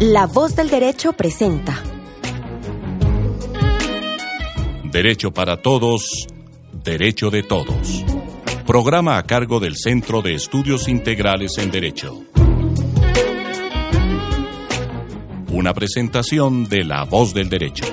La 0.00 0.26
voz 0.26 0.54
del 0.54 0.68
derecho 0.68 1.14
presenta. 1.14 1.82
Derecho 4.84 5.32
para 5.32 5.62
todos, 5.62 6.26
derecho 6.84 7.30
de 7.30 7.42
todos. 7.42 8.04
Programa 8.66 9.16
a 9.16 9.22
cargo 9.22 9.58
del 9.58 9.74
Centro 9.76 10.22
de 10.22 10.34
Estudios 10.34 10.88
Integrales 10.88 11.58
en 11.58 11.70
Derecho. 11.70 12.22
Una 15.50 15.72
presentación 15.72 16.68
de 16.68 16.84
La 16.84 17.04
voz 17.04 17.32
del 17.32 17.48
derecho. 17.48 17.84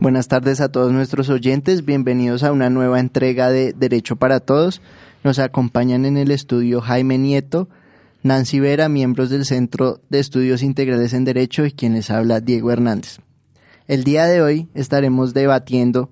Buenas 0.00 0.28
tardes 0.28 0.62
a 0.62 0.72
todos 0.72 0.94
nuestros 0.94 1.28
oyentes, 1.28 1.84
bienvenidos 1.84 2.42
a 2.42 2.52
una 2.52 2.70
nueva 2.70 3.00
entrega 3.00 3.50
de 3.50 3.74
Derecho 3.74 4.16
para 4.16 4.40
Todos. 4.40 4.80
Nos 5.24 5.38
acompañan 5.38 6.06
en 6.06 6.16
el 6.16 6.30
estudio 6.30 6.80
Jaime 6.80 7.18
Nieto, 7.18 7.68
Nancy 8.22 8.60
Vera, 8.60 8.88
miembros 8.88 9.28
del 9.28 9.44
Centro 9.44 10.00
de 10.08 10.18
Estudios 10.18 10.62
Integrales 10.62 11.12
en 11.12 11.26
Derecho 11.26 11.66
y 11.66 11.72
quien 11.72 11.92
les 11.92 12.10
habla 12.10 12.40
Diego 12.40 12.70
Hernández. 12.70 13.18
El 13.88 14.02
día 14.02 14.24
de 14.24 14.40
hoy 14.40 14.70
estaremos 14.72 15.34
debatiendo 15.34 16.10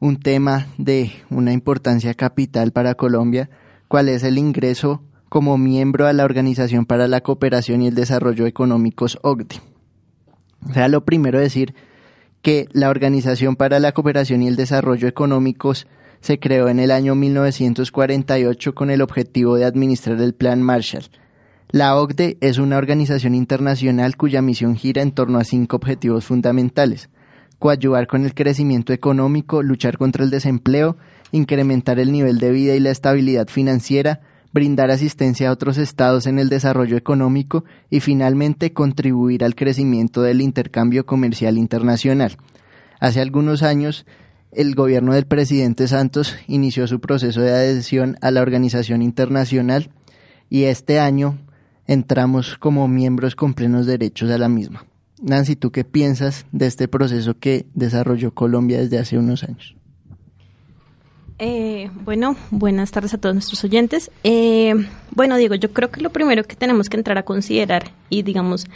un 0.00 0.18
tema 0.18 0.68
de 0.78 1.12
una 1.28 1.52
importancia 1.52 2.14
capital 2.14 2.72
para 2.72 2.94
Colombia, 2.94 3.50
cuál 3.86 4.08
es 4.08 4.22
el 4.22 4.38
ingreso 4.38 5.02
como 5.28 5.58
miembro 5.58 6.06
a 6.06 6.14
la 6.14 6.24
Organización 6.24 6.86
para 6.86 7.06
la 7.06 7.20
Cooperación 7.20 7.82
y 7.82 7.88
el 7.88 7.94
Desarrollo 7.94 8.46
Económicos 8.46 9.18
OCDE. 9.20 9.60
O 10.70 10.72
sea, 10.72 10.88
lo 10.88 11.04
primero 11.04 11.38
decir 11.38 11.74
que 12.46 12.68
la 12.70 12.90
Organización 12.90 13.56
para 13.56 13.80
la 13.80 13.90
Cooperación 13.90 14.40
y 14.40 14.46
el 14.46 14.54
Desarrollo 14.54 15.08
Económicos 15.08 15.88
se 16.20 16.38
creó 16.38 16.68
en 16.68 16.78
el 16.78 16.92
año 16.92 17.16
1948 17.16 18.72
con 18.72 18.92
el 18.92 19.02
objetivo 19.02 19.56
de 19.56 19.64
administrar 19.64 20.20
el 20.20 20.32
Plan 20.32 20.62
Marshall, 20.62 21.10
la 21.70 21.96
OCDE 21.96 22.38
es 22.40 22.58
una 22.58 22.76
organización 22.76 23.34
internacional 23.34 24.16
cuya 24.16 24.42
misión 24.42 24.76
gira 24.76 25.02
en 25.02 25.10
torno 25.10 25.38
a 25.40 25.44
cinco 25.44 25.74
objetivos 25.74 26.24
fundamentales. 26.24 27.08
Coayuvar 27.58 28.06
con 28.06 28.24
el 28.24 28.32
crecimiento 28.32 28.92
económico, 28.92 29.64
luchar 29.64 29.98
contra 29.98 30.22
el 30.22 30.30
desempleo, 30.30 30.96
incrementar 31.32 31.98
el 31.98 32.12
nivel 32.12 32.38
de 32.38 32.52
vida 32.52 32.76
y 32.76 32.78
la 32.78 32.92
estabilidad 32.92 33.48
financiera, 33.48 34.20
brindar 34.56 34.90
asistencia 34.90 35.50
a 35.50 35.52
otros 35.52 35.76
estados 35.76 36.26
en 36.26 36.38
el 36.38 36.48
desarrollo 36.48 36.96
económico 36.96 37.66
y 37.90 38.00
finalmente 38.00 38.72
contribuir 38.72 39.44
al 39.44 39.54
crecimiento 39.54 40.22
del 40.22 40.40
intercambio 40.40 41.04
comercial 41.04 41.58
internacional. 41.58 42.38
Hace 42.98 43.20
algunos 43.20 43.62
años, 43.62 44.06
el 44.52 44.74
gobierno 44.74 45.12
del 45.12 45.26
presidente 45.26 45.86
Santos 45.88 46.34
inició 46.46 46.86
su 46.86 47.00
proceso 47.00 47.42
de 47.42 47.50
adhesión 47.50 48.16
a 48.22 48.30
la 48.30 48.40
organización 48.40 49.02
internacional 49.02 49.90
y 50.48 50.62
este 50.62 51.00
año 51.00 51.36
entramos 51.86 52.56
como 52.56 52.88
miembros 52.88 53.36
con 53.36 53.52
plenos 53.52 53.84
derechos 53.84 54.30
a 54.30 54.38
la 54.38 54.48
misma. 54.48 54.86
Nancy, 55.20 55.56
¿tú 55.56 55.70
qué 55.70 55.84
piensas 55.84 56.46
de 56.52 56.66
este 56.66 56.88
proceso 56.88 57.38
que 57.38 57.66
desarrolló 57.74 58.32
Colombia 58.32 58.78
desde 58.78 58.98
hace 58.98 59.18
unos 59.18 59.44
años? 59.44 59.75
Eh, 61.38 61.90
bueno, 62.04 62.34
buenas 62.50 62.90
tardes 62.92 63.12
a 63.12 63.18
todos 63.18 63.34
nuestros 63.34 63.62
oyentes. 63.62 64.10
Eh, 64.24 64.74
bueno, 65.10 65.36
Diego, 65.36 65.54
yo 65.54 65.70
creo 65.70 65.90
que 65.90 66.00
lo 66.00 66.10
primero 66.10 66.44
que 66.44 66.56
tenemos 66.56 66.88
que 66.88 66.96
entrar 66.96 67.18
a 67.18 67.24
considerar 67.24 67.90
y, 68.08 68.22
digamos, 68.22 68.66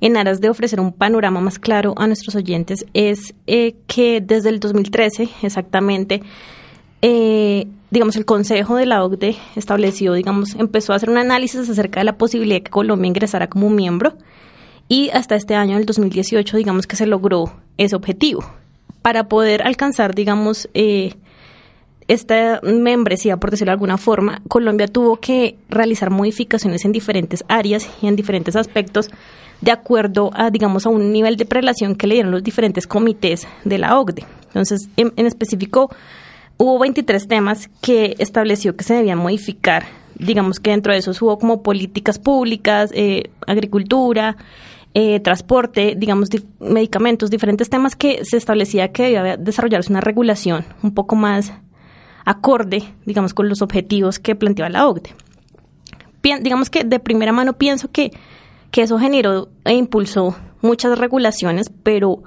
en 0.00 0.16
aras 0.16 0.40
de 0.40 0.48
ofrecer 0.48 0.80
un 0.80 0.92
panorama 0.92 1.40
más 1.40 1.60
claro 1.60 1.94
a 1.96 2.08
nuestros 2.08 2.34
oyentes 2.34 2.86
es 2.92 3.34
eh, 3.46 3.76
que 3.86 4.20
desde 4.20 4.48
el 4.48 4.58
2013, 4.58 5.28
exactamente, 5.42 6.22
eh, 7.02 7.68
digamos, 7.90 8.16
el 8.16 8.24
Consejo 8.24 8.74
de 8.74 8.86
la 8.86 9.04
OCDE 9.04 9.36
estableció, 9.54 10.12
digamos, 10.14 10.56
empezó 10.56 10.92
a 10.92 10.96
hacer 10.96 11.10
un 11.10 11.18
análisis 11.18 11.68
acerca 11.68 12.00
de 12.00 12.04
la 12.04 12.18
posibilidad 12.18 12.56
de 12.56 12.62
que 12.64 12.70
Colombia 12.70 13.06
ingresara 13.06 13.48
como 13.48 13.70
miembro 13.70 14.14
y 14.88 15.10
hasta 15.10 15.36
este 15.36 15.54
año, 15.54 15.76
el 15.76 15.86
2018, 15.86 16.56
digamos 16.56 16.88
que 16.88 16.96
se 16.96 17.06
logró 17.06 17.52
ese 17.76 17.94
objetivo. 17.94 18.44
Para 19.02 19.28
poder 19.28 19.62
alcanzar, 19.62 20.14
digamos, 20.14 20.68
eh, 20.74 21.14
esta 22.08 22.60
membresía, 22.62 23.36
por 23.36 23.50
decirlo 23.50 23.70
de 23.70 23.74
alguna 23.74 23.98
forma, 23.98 24.40
Colombia 24.48 24.88
tuvo 24.88 25.16
que 25.16 25.58
realizar 25.68 26.10
modificaciones 26.10 26.84
en 26.84 26.92
diferentes 26.92 27.44
áreas 27.48 27.88
y 28.02 28.06
en 28.06 28.16
diferentes 28.16 28.56
aspectos 28.56 29.10
de 29.60 29.72
acuerdo 29.72 30.30
a, 30.34 30.50
digamos, 30.50 30.86
a 30.86 30.88
un 30.88 31.12
nivel 31.12 31.36
de 31.36 31.44
prelación 31.44 31.94
que 31.94 32.06
le 32.06 32.14
dieron 32.14 32.32
los 32.32 32.42
diferentes 32.42 32.86
comités 32.86 33.46
de 33.64 33.78
la 33.78 33.98
OCDE. 33.98 34.24
Entonces, 34.46 34.88
en 34.96 35.26
específico, 35.26 35.90
hubo 36.56 36.78
23 36.78 37.28
temas 37.28 37.68
que 37.82 38.16
estableció 38.18 38.76
que 38.76 38.84
se 38.84 38.94
debían 38.94 39.18
modificar. 39.18 39.84
Digamos 40.14 40.60
que 40.60 40.70
dentro 40.70 40.92
de 40.92 40.98
esos 41.00 41.20
hubo 41.20 41.38
como 41.38 41.62
políticas 41.62 42.18
públicas, 42.18 42.90
eh, 42.94 43.30
agricultura, 43.46 44.36
eh, 44.94 45.20
transporte, 45.20 45.94
digamos, 45.96 46.28
medicamentos, 46.58 47.30
diferentes 47.30 47.68
temas 47.68 47.94
que 47.94 48.24
se 48.24 48.36
establecía 48.36 48.92
que 48.92 49.02
debía 49.04 49.36
desarrollarse 49.36 49.90
una 49.92 50.00
regulación 50.00 50.64
un 50.82 50.94
poco 50.94 51.14
más 51.14 51.52
acorde, 52.28 52.82
digamos, 53.06 53.34
con 53.34 53.48
los 53.48 53.62
objetivos 53.62 54.18
que 54.18 54.34
planteaba 54.34 54.68
la 54.68 54.86
OCDE. 54.86 55.14
digamos 56.42 56.68
que 56.70 56.84
de 56.84 57.00
primera 57.00 57.32
mano 57.32 57.54
pienso 57.54 57.90
que, 57.90 58.12
que 58.70 58.82
eso 58.82 58.98
generó 58.98 59.48
e 59.64 59.74
impulsó 59.74 60.36
muchas 60.60 60.98
regulaciones, 60.98 61.70
pero 61.82 62.22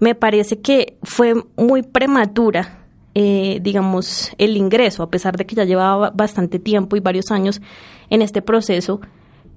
me 0.00 0.14
parece 0.14 0.60
que 0.60 0.98
fue 1.02 1.34
muy 1.56 1.82
prematura 1.82 2.78
eh, 3.20 3.58
digamos, 3.62 4.30
el 4.38 4.56
ingreso, 4.56 5.02
a 5.02 5.10
pesar 5.10 5.36
de 5.36 5.44
que 5.44 5.56
ya 5.56 5.64
llevaba 5.64 6.10
bastante 6.10 6.60
tiempo 6.60 6.94
y 6.94 7.00
varios 7.00 7.32
años 7.32 7.60
en 8.10 8.22
este 8.22 8.42
proceso, 8.42 9.00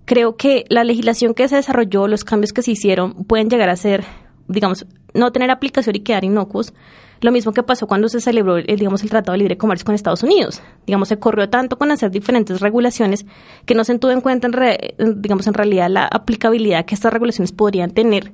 creo 0.06 0.36
que 0.36 0.66
la 0.70 0.84
legislación 0.84 1.36
que 1.36 1.48
se 1.48 1.58
desarrolló, 1.58 2.08
los 2.08 2.24
cambios 2.24 2.54
que 2.54 2.64
se 2.64 2.72
hicieron, 2.72 3.14
pueden 3.26 3.50
llegar 3.50 3.70
a 3.70 3.76
ser, 3.76 4.04
digamos, 4.52 4.86
no 5.14 5.32
tener 5.32 5.52
aplicación 5.52 5.96
y 5.96 6.00
quedar 6.00 6.24
inocuos. 6.24 6.74
Lo 7.22 7.32
mismo 7.32 7.52
que 7.52 7.62
pasó 7.62 7.86
cuando 7.86 8.10
se 8.10 8.20
celebró, 8.20 8.58
el, 8.58 8.66
digamos, 8.66 9.04
el 9.04 9.10
Tratado 9.10 9.34
de 9.34 9.40
Libre 9.40 9.58
Comercio 9.58 9.86
con 9.86 9.94
Estados 9.94 10.24
Unidos. 10.24 10.62
Digamos, 10.88 11.08
se 11.08 11.20
corrió 11.20 11.50
tanto 11.50 11.78
con 11.78 11.92
hacer 11.92 12.10
diferentes 12.10 12.60
regulaciones 12.62 13.26
que 13.66 13.76
no 13.76 13.84
se 13.84 13.98
tuvo 14.00 14.12
en 14.12 14.22
cuenta, 14.22 14.48
en 14.48 15.22
digamos, 15.22 15.46
en 15.46 15.54
realidad 15.54 15.90
la 15.90 16.06
aplicabilidad 16.06 16.86
que 16.86 16.96
estas 16.96 17.14
regulaciones 17.14 17.52
podrían 17.52 17.92
tener 17.92 18.32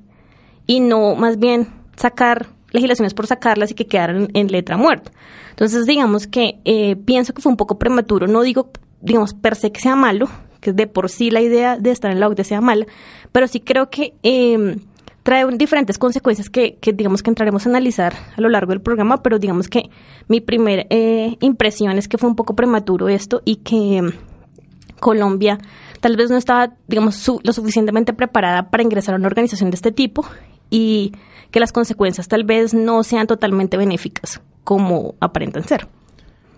y 0.65 0.79
no 0.79 1.15
más 1.15 1.37
bien 1.37 1.67
sacar 1.97 2.47
legislaciones 2.71 3.13
por 3.13 3.27
sacarlas 3.27 3.71
y 3.71 3.73
que 3.73 3.87
quedaran 3.87 4.29
en 4.33 4.47
letra 4.47 4.77
muerta. 4.77 5.11
Entonces, 5.49 5.85
digamos 5.85 6.27
que 6.27 6.59
eh, 6.65 6.95
pienso 6.95 7.33
que 7.33 7.41
fue 7.41 7.51
un 7.51 7.57
poco 7.57 7.79
prematuro. 7.79 8.27
No 8.27 8.41
digo, 8.41 8.71
digamos, 9.01 9.33
per 9.33 9.55
se 9.55 9.71
que 9.71 9.79
sea 9.79 9.95
malo, 9.95 10.29
que 10.61 10.73
de 10.73 10.87
por 10.87 11.09
sí 11.09 11.31
la 11.31 11.41
idea 11.41 11.77
de 11.77 11.91
estar 11.91 12.11
en 12.11 12.19
la 12.19 12.27
OCDE 12.27 12.43
sea 12.43 12.61
mala, 12.61 12.85
pero 13.31 13.47
sí 13.47 13.59
creo 13.59 13.89
que 13.89 14.13
eh, 14.23 14.77
trae 15.27 15.45
diferentes 15.57 15.97
consecuencias 15.97 16.49
que, 16.49 16.79
digamos 16.93 17.21
que 17.21 17.29
entraremos 17.29 17.65
a 17.65 17.69
analizar 17.69 18.13
a 18.37 18.39
lo 18.39 18.47
largo 18.47 18.71
del 18.71 18.79
programa, 18.79 19.21
pero 19.21 19.39
digamos 19.39 19.67
que 19.67 19.89
mi 20.29 20.39
primera 20.39 20.85
eh, 20.89 21.35
impresión 21.41 21.97
es 21.97 22.07
que 22.07 22.17
fue 22.17 22.29
un 22.29 22.37
poco 22.37 22.55
prematuro 22.55 23.09
esto 23.09 23.41
y 23.43 23.57
que 23.57 23.97
em, 23.97 24.11
Colombia 25.01 25.57
tal 25.99 26.15
vez 26.15 26.29
no 26.29 26.37
estaba, 26.37 26.75
digamos, 26.87 27.29
lo 27.43 27.51
suficientemente 27.51 28.13
preparada 28.13 28.69
para 28.69 28.83
ingresar 28.83 29.15
a 29.15 29.17
una 29.17 29.27
organización 29.27 29.69
de 29.69 29.75
este 29.75 29.91
tipo 29.91 30.25
y 30.69 31.11
que 31.51 31.59
las 31.59 31.73
consecuencias 31.73 32.29
tal 32.29 32.45
vez 32.45 32.73
no 32.73 33.03
sean 33.03 33.27
totalmente 33.27 33.75
benéficas 33.75 34.39
como 34.63 35.15
aparentan 35.19 35.65
ser. 35.65 35.89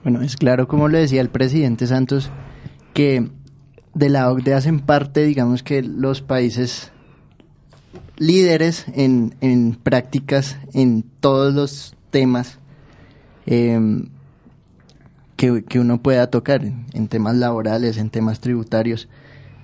Bueno, 0.03 0.21
es 0.21 0.37
claro, 0.37 0.67
como 0.67 0.89
le 0.89 0.99
decía 0.99 1.21
el 1.21 1.29
presidente 1.29 1.87
Santos, 1.87 2.29
que 2.93 3.31
de 3.95 4.09
la 4.09 4.29
OCDE 4.29 4.53
hacen 4.53 4.79
parte, 4.79 5.23
digamos 5.23 5.63
que 5.63 5.81
los 5.81 6.21
países 6.21 6.91
líderes 8.17 8.85
en, 8.93 9.35
en 9.41 9.75
prácticas 9.75 10.57
en 10.73 11.03
todos 11.19 11.53
los 11.53 11.95
temas 12.11 12.59
em, 13.45 14.07
que, 15.35 15.63
que, 15.63 15.79
uno 15.79 16.01
pueda 16.01 16.29
tocar, 16.29 16.63
en 16.63 17.07
temas 17.07 17.35
laborales, 17.35 17.97
en 17.97 18.09
temas 18.09 18.39
tributarios 18.39 19.07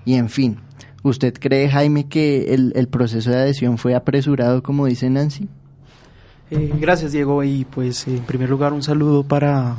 y 0.06 0.16
en 0.16 0.30
fin. 0.30 0.60
¿Usted 1.06 1.36
cree, 1.40 1.70
Jaime, 1.70 2.08
que 2.08 2.56
el, 2.56 2.88
proceso 2.88 3.30
de 3.30 3.38
adhesión 3.38 3.78
fue 3.78 3.94
apresurado, 3.94 4.64
como 4.64 4.88
dice 4.88 5.08
Nancy? 5.08 5.48
Eh, 6.50 6.74
gracias, 6.80 7.12
Diego. 7.12 7.44
Y 7.44 7.64
pues, 7.66 8.08
en 8.08 8.22
primer 8.22 8.50
lugar, 8.50 8.74
un 8.74 8.82
saludo 8.82 9.24
para, 9.24 9.76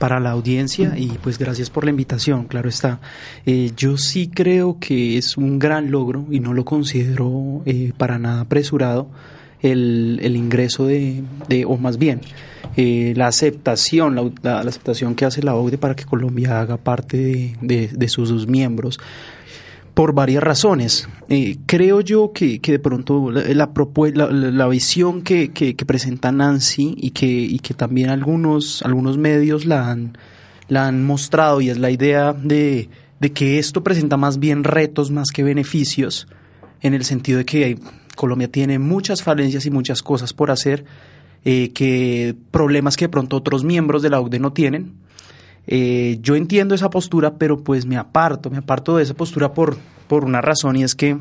para 0.00 0.18
la 0.18 0.30
audiencia 0.30 0.94
y 0.96 1.08
pues 1.22 1.38
gracias 1.38 1.70
por 1.70 1.84
la 1.84 1.90
invitación, 1.90 2.46
claro 2.46 2.68
está. 2.68 3.00
Eh, 3.46 3.70
yo 3.76 3.96
sí 3.98 4.28
creo 4.28 4.78
que 4.80 5.16
es 5.18 5.36
un 5.36 5.58
gran 5.58 5.92
logro 5.92 6.26
y 6.30 6.40
no 6.40 6.54
lo 6.54 6.64
considero 6.64 7.62
eh, 7.66 7.92
para 7.96 8.18
nada 8.18 8.40
apresurado 8.40 9.08
el, 9.60 10.18
el 10.22 10.36
ingreso 10.36 10.86
de, 10.86 11.22
de, 11.48 11.66
o 11.66 11.76
más 11.76 11.98
bien, 11.98 12.22
la 12.76 13.26
aceptación, 13.26 14.14
la, 14.14 14.30
la, 14.42 14.60
aceptación 14.60 15.14
que 15.14 15.26
hace 15.26 15.42
la 15.42 15.54
OCDE 15.54 15.76
para 15.76 15.94
que 15.94 16.04
Colombia 16.04 16.60
haga 16.60 16.78
parte 16.78 17.18
de, 17.18 17.56
de, 17.60 17.88
de 17.88 18.08
sus 18.08 18.46
miembros 18.46 18.98
por 19.94 20.14
varias 20.14 20.42
razones. 20.42 21.08
Eh, 21.28 21.56
creo 21.66 22.00
yo 22.00 22.32
que, 22.32 22.60
que, 22.60 22.72
de 22.72 22.78
pronto 22.78 23.30
la, 23.30 23.68
la, 23.70 24.68
visión 24.68 25.22
que, 25.22 25.52
que, 25.52 25.74
presenta 25.84 26.32
Nancy 26.32 26.94
y 26.96 27.10
que, 27.10 27.26
y 27.26 27.58
que 27.58 27.74
también 27.74 28.10
algunos, 28.10 28.82
algunos 28.82 29.18
medios 29.18 29.66
la 29.66 29.90
han, 29.90 30.16
la 30.68 30.86
han 30.86 31.04
mostrado 31.04 31.60
y 31.60 31.70
es 31.70 31.78
la 31.78 31.90
idea 31.90 32.32
de, 32.32 32.88
de 33.20 33.32
que 33.32 33.58
esto 33.58 33.84
presenta 33.84 34.16
más 34.16 34.38
bien 34.38 34.64
retos 34.64 35.10
más 35.10 35.30
que 35.30 35.42
beneficios, 35.42 36.26
en 36.80 36.94
el 36.94 37.04
sentido 37.04 37.38
de 37.38 37.44
que 37.44 37.78
Colombia 38.16 38.50
tiene 38.50 38.78
muchas 38.78 39.22
falencias 39.22 39.66
y 39.66 39.70
muchas 39.70 40.02
cosas 40.02 40.32
por 40.32 40.50
hacer, 40.50 40.84
eh, 41.44 41.70
que 41.72 42.34
problemas 42.50 42.96
que 42.96 43.06
de 43.06 43.10
pronto 43.10 43.36
otros 43.36 43.64
miembros 43.64 44.02
de 44.02 44.10
la 44.10 44.20
OCDE 44.20 44.38
no 44.38 44.52
tienen. 44.52 44.94
Eh, 45.66 46.18
yo 46.20 46.36
entiendo 46.36 46.74
esa 46.74 46.90
postura, 46.90 47.34
pero 47.34 47.62
pues 47.62 47.86
me 47.86 47.96
aparto, 47.96 48.50
me 48.50 48.58
aparto 48.58 48.96
de 48.96 49.02
esa 49.02 49.14
postura 49.14 49.52
por, 49.52 49.76
por 50.08 50.24
una 50.24 50.40
razón 50.40 50.76
y 50.76 50.82
es 50.82 50.94
que 50.94 51.16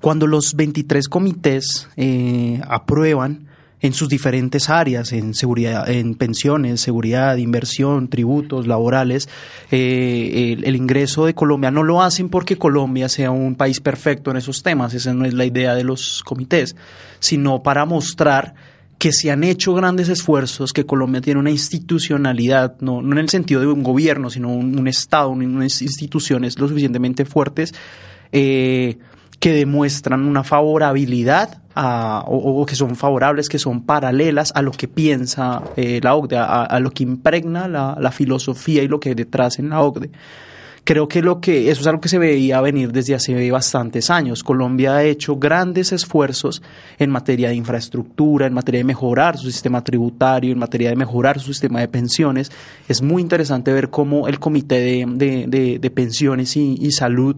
cuando 0.00 0.26
los 0.26 0.54
23 0.54 1.08
comités 1.08 1.88
eh, 1.96 2.60
aprueban 2.68 3.46
en 3.80 3.92
sus 3.92 4.08
diferentes 4.08 4.70
áreas, 4.70 5.12
en 5.12 5.34
seguridad, 5.34 5.88
en 5.88 6.14
pensiones, 6.14 6.80
seguridad, 6.80 7.36
inversión, 7.36 8.08
tributos, 8.08 8.68
laborales, 8.68 9.28
eh, 9.72 10.56
el, 10.62 10.76
ingreso 10.76 11.26
de 11.26 11.34
Colombia 11.34 11.72
no 11.72 11.82
lo 11.82 12.00
hacen 12.00 12.28
porque 12.28 12.56
Colombia 12.56 13.08
sea 13.08 13.32
un 13.32 13.56
país 13.56 13.80
perfecto 13.80 14.30
en 14.30 14.36
esos 14.36 14.62
temas, 14.62 14.94
esa 14.94 15.12
no 15.14 15.24
es 15.24 15.34
la 15.34 15.44
idea 15.44 15.74
de 15.74 15.82
los 15.82 16.22
comités, 16.24 16.76
sino 17.18 17.64
para 17.64 17.84
mostrar 17.84 18.54
que 19.02 19.12
se 19.12 19.32
han 19.32 19.42
hecho 19.42 19.74
grandes 19.74 20.08
esfuerzos, 20.08 20.72
que 20.72 20.86
Colombia 20.86 21.20
tiene 21.20 21.40
una 21.40 21.50
institucionalidad, 21.50 22.76
no, 22.78 23.00
en 23.00 23.18
el 23.18 23.28
sentido 23.28 23.60
de 23.60 23.66
un 23.66 23.82
gobierno, 23.82 24.30
sino 24.30 24.50
un, 24.50 24.86
Estado, 24.86 25.30
unas 25.30 25.82
instituciones 25.82 26.56
lo 26.56 26.68
suficientemente 26.68 27.24
fuertes, 27.24 27.74
eh, 28.30 28.98
que 29.40 29.54
demuestran 29.54 30.22
una 30.22 30.44
favorabilidad 30.44 31.62
o, 31.74 32.64
que 32.64 32.76
son 32.76 32.94
favorables, 32.94 33.48
que 33.48 33.58
son 33.58 33.84
paralelas 33.86 34.52
a 34.54 34.62
lo 34.62 34.70
que 34.70 34.86
piensa 34.86 35.64
eh, 35.76 35.98
la 36.00 36.14
OCDE, 36.14 36.36
a, 36.38 36.78
lo 36.78 36.92
que 36.92 37.02
impregna 37.02 37.66
la, 37.66 37.96
la, 37.98 38.12
filosofía 38.12 38.84
y 38.84 38.88
lo 38.88 39.00
que 39.00 39.08
hay 39.08 39.14
detrás 39.16 39.58
en 39.58 39.70
la 39.70 39.80
OCDE. 39.80 40.12
Creo 40.84 41.06
que 41.06 41.22
lo 41.22 41.40
que 41.40 41.70
eso 41.70 41.80
es 41.80 41.86
algo 41.86 42.00
que 42.00 42.08
se 42.08 42.18
veía 42.18 42.60
venir 42.60 42.90
desde 42.90 43.14
hace 43.14 43.50
bastantes 43.52 44.10
años. 44.10 44.42
Colombia 44.42 44.96
ha 44.96 45.04
hecho 45.04 45.36
grandes 45.36 45.92
esfuerzos 45.92 46.60
en 46.98 47.08
materia 47.10 47.50
de 47.50 47.54
infraestructura, 47.54 48.48
en 48.48 48.54
materia 48.54 48.78
de 48.78 48.84
mejorar 48.84 49.38
su 49.38 49.50
sistema 49.50 49.84
tributario, 49.84 50.50
en 50.50 50.58
materia 50.58 50.90
de 50.90 50.96
mejorar 50.96 51.38
su 51.38 51.52
sistema 51.52 51.78
de 51.78 51.86
pensiones. 51.86 52.50
Es 52.88 53.00
muy 53.00 53.22
interesante 53.22 53.72
ver 53.72 53.90
cómo 53.90 54.26
el 54.26 54.40
Comité 54.40 54.80
de, 54.80 55.78
de, 55.80 55.90
Pensiones 55.90 56.56
y, 56.56 56.76
y 56.80 56.90
Salud 56.90 57.36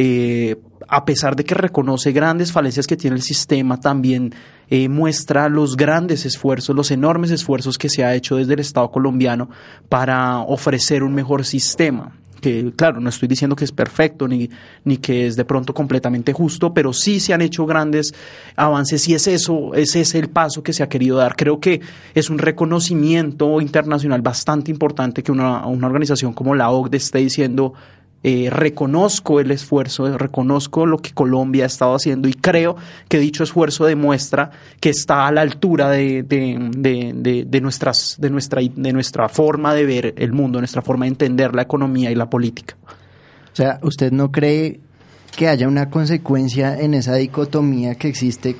eh, 0.00 0.56
a 0.86 1.04
pesar 1.04 1.36
de 1.36 1.44
que 1.44 1.54
reconoce 1.54 2.12
grandes 2.12 2.52
falencias 2.52 2.86
que 2.86 2.96
tiene 2.96 3.16
el 3.16 3.22
sistema, 3.22 3.80
también 3.80 4.32
eh, 4.70 4.88
muestra 4.88 5.48
los 5.48 5.76
grandes 5.76 6.24
esfuerzos, 6.24 6.74
los 6.74 6.90
enormes 6.90 7.30
esfuerzos 7.30 7.76
que 7.76 7.88
se 7.88 8.04
ha 8.04 8.14
hecho 8.14 8.36
desde 8.36 8.54
el 8.54 8.60
Estado 8.60 8.90
colombiano 8.90 9.50
para 9.88 10.38
ofrecer 10.38 11.02
un 11.02 11.14
mejor 11.14 11.44
sistema 11.44 12.12
que 12.40 12.72
claro, 12.76 13.00
no 13.00 13.08
estoy 13.08 13.28
diciendo 13.28 13.56
que 13.56 13.64
es 13.64 13.72
perfecto 13.72 14.28
ni, 14.28 14.50
ni 14.84 14.98
que 14.98 15.26
es 15.26 15.36
de 15.36 15.44
pronto 15.44 15.74
completamente 15.74 16.32
justo, 16.32 16.72
pero 16.72 16.92
sí 16.92 17.20
se 17.20 17.34
han 17.34 17.40
hecho 17.40 17.66
grandes 17.66 18.14
avances 18.56 19.06
y 19.08 19.14
es 19.14 19.26
eso, 19.26 19.74
ese 19.74 20.00
es 20.00 20.14
el 20.14 20.28
paso 20.28 20.62
que 20.62 20.72
se 20.72 20.82
ha 20.82 20.88
querido 20.88 21.16
dar. 21.16 21.36
Creo 21.36 21.60
que 21.60 21.80
es 22.14 22.30
un 22.30 22.38
reconocimiento 22.38 23.60
internacional 23.60 24.22
bastante 24.22 24.70
importante 24.70 25.22
que 25.22 25.32
una, 25.32 25.66
una 25.66 25.86
organización 25.86 26.32
como 26.32 26.54
la 26.54 26.70
OCDE 26.70 26.96
esté 26.96 27.18
diciendo 27.18 27.74
eh, 28.24 28.50
reconozco 28.50 29.38
el 29.38 29.52
esfuerzo, 29.52 30.18
reconozco 30.18 30.86
lo 30.86 30.98
que 30.98 31.12
Colombia 31.12 31.64
ha 31.64 31.66
estado 31.66 31.94
haciendo 31.94 32.28
y 32.28 32.34
creo 32.34 32.76
que 33.08 33.20
dicho 33.20 33.44
esfuerzo 33.44 33.84
demuestra 33.84 34.50
que 34.80 34.90
está 34.90 35.28
a 35.28 35.32
la 35.32 35.42
altura 35.42 35.88
de, 35.90 36.24
de, 36.24 37.60
nuestras, 37.60 38.16
de, 38.18 38.30
nuestra, 38.30 38.60
de 38.60 38.92
nuestra 38.92 39.28
forma 39.28 39.72
de 39.74 39.86
ver 39.86 40.14
el 40.16 40.32
mundo, 40.32 40.58
nuestra 40.58 40.82
forma 40.82 41.04
de 41.04 41.10
entender 41.10 41.54
la 41.54 41.62
economía 41.62 42.10
y 42.10 42.16
la 42.16 42.28
política. 42.28 42.76
O 43.52 43.56
sea, 43.56 43.78
¿usted 43.82 44.10
no 44.10 44.32
cree 44.32 44.80
que 45.36 45.46
haya 45.46 45.68
una 45.68 45.88
consecuencia 45.88 46.78
en 46.80 46.94
esa 46.94 47.14
dicotomía 47.14 47.94
que 47.94 48.08
existe 48.08 48.56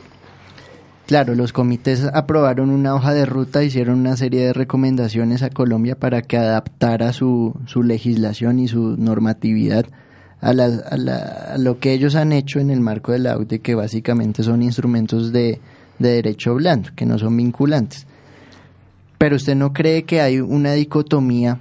Claro, 1.08 1.34
los 1.34 1.55
comités 1.55 2.05
aprobaron 2.05 2.69
una 2.69 2.94
hoja 2.94 3.14
de 3.14 3.25
ruta, 3.25 3.64
hicieron 3.64 4.00
una 4.00 4.14
serie 4.19 4.43
de 4.43 4.52
recomendaciones 4.52 5.43
a 5.43 5.49
Colombia 5.49 5.99
para 5.99 6.20
que 6.20 6.37
adaptara 6.37 7.14
su, 7.14 7.55
su 7.64 7.82
legislación 7.82 8.58
y 8.58 8.69
su 8.69 8.94
normatividad 8.99 9.87
a, 10.43 10.50
a, 10.50 11.56
lo 11.56 11.78
que 11.78 11.94
ellos 11.94 12.14
han 12.14 12.32
hecho 12.32 12.60
en 12.60 12.69
el 12.69 12.81
marco 12.81 13.12
de 13.12 13.20
la 13.20 13.38
que 13.43 13.75
básicamente 13.75 14.43
son 14.43 14.62
instrumentos 14.62 15.32
de, 15.32 15.62
de 15.99 16.08
derecho 16.10 16.56
blando, 16.56 16.90
que 16.94 17.06
no 17.06 17.19
son 17.19 17.38
vinculantes. 17.38 18.06
Pero 19.16 19.37
usted 19.37 19.55
no 19.55 19.72
cree 19.72 20.02
que 20.02 20.20
hay 20.20 20.40
una 20.40 20.75
dicotomía 20.75 21.58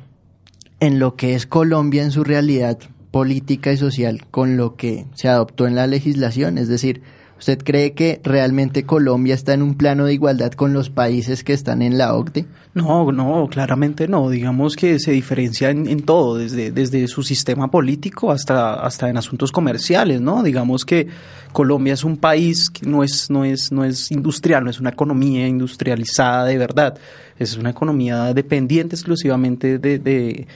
en 0.82 1.00
lo 1.00 1.16
que 1.16 1.36
es 1.36 1.48
Colombia 1.48 2.04
en 2.04 2.12
su 2.12 2.26
realidad 2.26 2.80
política 3.12 3.72
y 3.72 3.78
social 3.78 4.26
con 4.30 4.58
lo 4.58 4.76
que 4.76 5.06
se 5.16 5.30
adoptó 5.30 5.68
en 5.68 5.76
la 5.76 5.88
legislación, 5.88 6.58
es 6.58 6.68
decir, 6.68 7.02
¿Usted 7.40 7.60
cree 7.64 7.94
que 7.94 8.20
realmente 8.24 8.84
Colombia 8.84 9.36
está 9.36 9.54
en 9.54 9.62
un 9.62 9.76
plano 9.76 10.06
de 10.06 10.14
igualdad 10.14 10.52
con 10.54 10.74
los 10.74 10.90
países 10.90 11.44
que 11.44 11.54
están 11.54 11.82
en 11.82 11.98
la 11.98 12.16
OCDE? 12.16 12.46
No, 12.74 13.12
no, 13.12 13.48
claramente 13.50 14.08
no. 14.08 14.30
Digamos 14.30 14.76
que 14.76 15.00
se 15.00 15.12
diferencia 15.12 15.70
en, 15.70 16.02
todo, 16.04 16.38
desde, 16.38 16.72
desde 16.72 17.08
su 17.08 17.22
sistema 17.22 17.70
político 17.70 18.32
hasta, 18.32 18.76
hasta 18.76 19.10
en 19.10 19.18
asuntos 19.18 19.52
comerciales, 19.52 20.20
¿no? 20.20 20.42
Digamos 20.42 20.84
que 20.84 21.08
Colombia 21.54 21.94
es 21.94 22.04
un 22.04 22.18
país 22.18 22.70
que 22.72 22.88
no 22.88 23.04
es, 23.04 23.30
no 23.30 23.46
es, 23.46 23.72
no 23.72 23.84
es 23.84 24.12
industrial, 24.12 24.64
no 24.64 24.72
es 24.72 24.80
una 24.80 24.90
economía 24.90 25.48
industrializada 25.48 26.46
de 26.46 26.58
verdad. 26.58 26.98
Es 27.38 27.56
una 27.56 27.70
economía 27.70 28.34
dependiente 28.34 28.96
exclusivamente 28.96 29.78
de, 29.78 30.00
de 30.00 30.48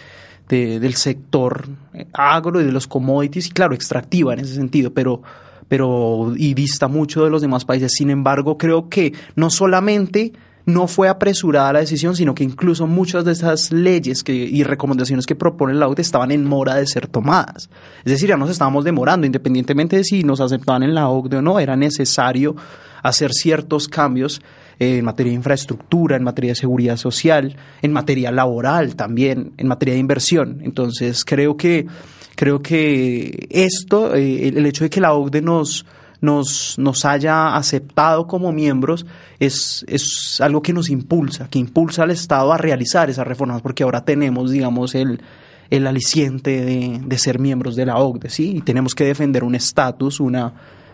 del 0.49 0.95
sector 0.95 1.69
agro 2.11 2.59
y 2.59 2.65
de 2.65 2.73
los 2.73 2.85
commodities, 2.85 3.47
y 3.47 3.51
claro, 3.51 3.73
extractiva 3.73 4.33
en 4.33 4.41
ese 4.41 4.55
sentido, 4.55 4.91
pero 4.91 5.21
pero 5.71 6.33
y 6.35 6.53
dista 6.53 6.89
mucho 6.89 7.23
de 7.23 7.29
los 7.29 7.41
demás 7.41 7.63
países. 7.63 7.93
Sin 7.95 8.09
embargo, 8.09 8.57
creo 8.57 8.89
que 8.89 9.13
no 9.37 9.49
solamente 9.49 10.33
no 10.65 10.85
fue 10.85 11.07
apresurada 11.07 11.71
la 11.71 11.79
decisión, 11.79 12.13
sino 12.13 12.35
que 12.35 12.43
incluso 12.43 12.87
muchas 12.87 13.23
de 13.23 13.31
esas 13.31 13.71
leyes 13.71 14.21
que, 14.21 14.33
y 14.33 14.63
recomendaciones 14.63 15.25
que 15.25 15.33
propone 15.33 15.73
la 15.73 15.87
OCDE 15.87 16.01
estaban 16.01 16.31
en 16.31 16.43
mora 16.43 16.75
de 16.75 16.85
ser 16.87 17.07
tomadas. 17.07 17.69
Es 18.03 18.11
decir, 18.11 18.27
ya 18.27 18.35
nos 18.35 18.49
estábamos 18.49 18.83
demorando, 18.83 19.25
independientemente 19.25 19.95
de 19.95 20.03
si 20.03 20.23
nos 20.23 20.41
aceptaban 20.41 20.83
en 20.83 20.93
la 20.93 21.07
OCDE 21.07 21.37
o 21.37 21.41
no, 21.41 21.57
era 21.57 21.77
necesario 21.77 22.57
hacer 23.01 23.31
ciertos 23.31 23.87
cambios 23.87 24.41
en 24.77 25.05
materia 25.05 25.31
de 25.31 25.37
infraestructura, 25.37 26.17
en 26.17 26.23
materia 26.23 26.51
de 26.51 26.55
seguridad 26.55 26.97
social, 26.97 27.55
en 27.81 27.93
materia 27.93 28.29
laboral 28.29 28.97
también, 28.97 29.53
en 29.55 29.69
materia 29.69 29.93
de 29.93 30.01
inversión. 30.01 30.59
Entonces, 30.63 31.23
creo 31.23 31.55
que 31.55 31.87
Creo 32.35 32.61
que 32.61 33.47
esto, 33.49 34.15
eh, 34.15 34.47
el 34.47 34.65
hecho 34.65 34.83
de 34.83 34.89
que 34.89 35.01
la 35.01 35.13
OCDE 35.13 35.41
nos, 35.41 35.85
nos, 36.21 36.77
nos 36.77 37.05
haya 37.05 37.55
aceptado 37.55 38.27
como 38.27 38.51
miembros 38.51 39.05
es, 39.39 39.85
es 39.87 40.39
algo 40.41 40.61
que 40.61 40.73
nos 40.73 40.89
impulsa, 40.89 41.49
que 41.49 41.59
impulsa 41.59 42.03
al 42.03 42.11
Estado 42.11 42.51
a 42.51 42.57
realizar 42.57 43.09
esas 43.09 43.27
reformas, 43.27 43.61
porque 43.61 43.83
ahora 43.83 44.05
tenemos, 44.05 44.51
digamos, 44.51 44.95
el, 44.95 45.21
el 45.69 45.87
aliciente 45.87 46.63
de, 46.63 47.01
de 47.03 47.17
ser 47.17 47.39
miembros 47.39 47.75
de 47.75 47.85
la 47.85 47.97
OCDE, 47.97 48.29
¿sí? 48.29 48.57
Y 48.57 48.61
tenemos 48.61 48.95
que 48.95 49.05
defender 49.05 49.43
un 49.43 49.55
estatus, 49.55 50.19
una, 50.19 50.53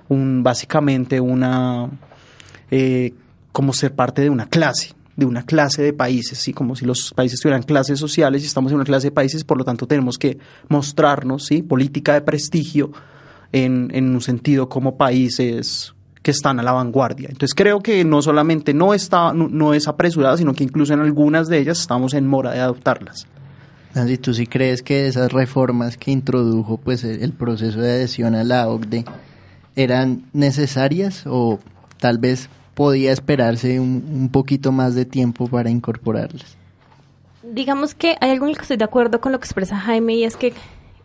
un, 0.09 0.43
básicamente 0.43 1.19
una, 1.19 1.89
eh, 2.71 3.13
como 3.51 3.73
ser 3.73 3.93
parte 3.93 4.21
de 4.21 4.29
una 4.29 4.47
clase 4.47 4.96
de 5.17 5.25
una 5.25 5.43
clase 5.43 5.81
de 5.81 5.93
países, 5.93 6.37
¿sí? 6.37 6.53
como 6.53 6.75
si 6.75 6.85
los 6.85 7.11
países 7.13 7.41
tuvieran 7.41 7.63
clases 7.63 7.99
sociales 7.99 8.43
y 8.43 8.45
estamos 8.45 8.71
en 8.71 8.75
una 8.75 8.85
clase 8.85 9.07
de 9.07 9.11
países, 9.11 9.43
por 9.43 9.57
lo 9.57 9.65
tanto 9.65 9.87
tenemos 9.87 10.17
que 10.17 10.37
mostrarnos, 10.69 11.47
¿sí? 11.47 11.63
política 11.63 12.13
de 12.13 12.21
prestigio 12.21 12.91
en, 13.51 13.89
en 13.93 14.13
un 14.13 14.21
sentido 14.21 14.69
como 14.69 14.95
países 14.95 15.95
que 16.21 16.31
están 16.31 16.59
a 16.59 16.63
la 16.63 16.71
vanguardia. 16.71 17.29
Entonces 17.29 17.55
creo 17.55 17.79
que 17.79 18.05
no 18.05 18.21
solamente 18.21 18.75
no, 18.75 18.93
está, 18.93 19.33
no, 19.33 19.73
es 19.73 19.87
apresurada, 19.87 20.37
sino 20.37 20.53
que 20.53 20.63
incluso 20.63 20.93
en 20.93 20.99
algunas 20.99 21.47
de 21.47 21.57
ellas 21.57 21.79
estamos 21.79 22.13
en 22.13 22.27
mora 22.27 22.51
de 22.51 22.59
adoptarlas. 22.59 23.25
Nancy, 23.95 24.19
¿tú 24.19 24.35
sí 24.35 24.45
crees 24.45 24.83
que 24.83 25.07
esas 25.07 25.31
reformas 25.31 25.97
que 25.97 26.11
introdujo 26.11 26.77
pues 26.77 27.03
el 27.03 27.33
proceso 27.33 27.79
de 27.79 27.91
adhesión 27.91 28.35
a 28.35 28.43
la 28.43 28.67
OCDE 28.67 29.05
eran 29.75 30.25
necesarias 30.33 31.23
o 31.25 31.59
tal 31.97 32.19
vez 32.19 32.49
podía 32.77 33.11
esperarse 33.11 33.79
un, 33.79 34.29
poquito 34.31 34.71
más 34.71 34.93
de 34.93 35.03
tiempo 35.03 35.47
para 35.47 35.67
incorporarlas. 35.67 36.55
Digamos 37.41 37.95
que 37.95 38.17
hay 38.21 38.29
algo 38.29 38.45
en 38.45 38.51
el 38.51 38.55
que 38.55 38.61
estoy 38.61 38.77
de 38.77 38.83
acuerdo 38.83 39.19
con 39.19 39.31
lo 39.31 39.39
que 39.39 39.45
expresa 39.45 39.79
Jaime 39.79 40.13
y 40.13 40.25
es 40.25 40.35
que 40.37 40.53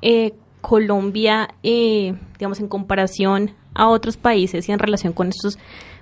eh, 0.02 0.34
Colombia, 0.60 1.48
eh, 1.62 2.14
digamos, 2.38 2.60
en 2.60 2.68
comparación 2.68 3.52
a 3.72 3.88
otros 3.88 4.18
países 4.18 4.68
y 4.68 4.72
en 4.72 4.80
relación 4.80 5.14
con 5.14 5.28
estos 5.28 5.58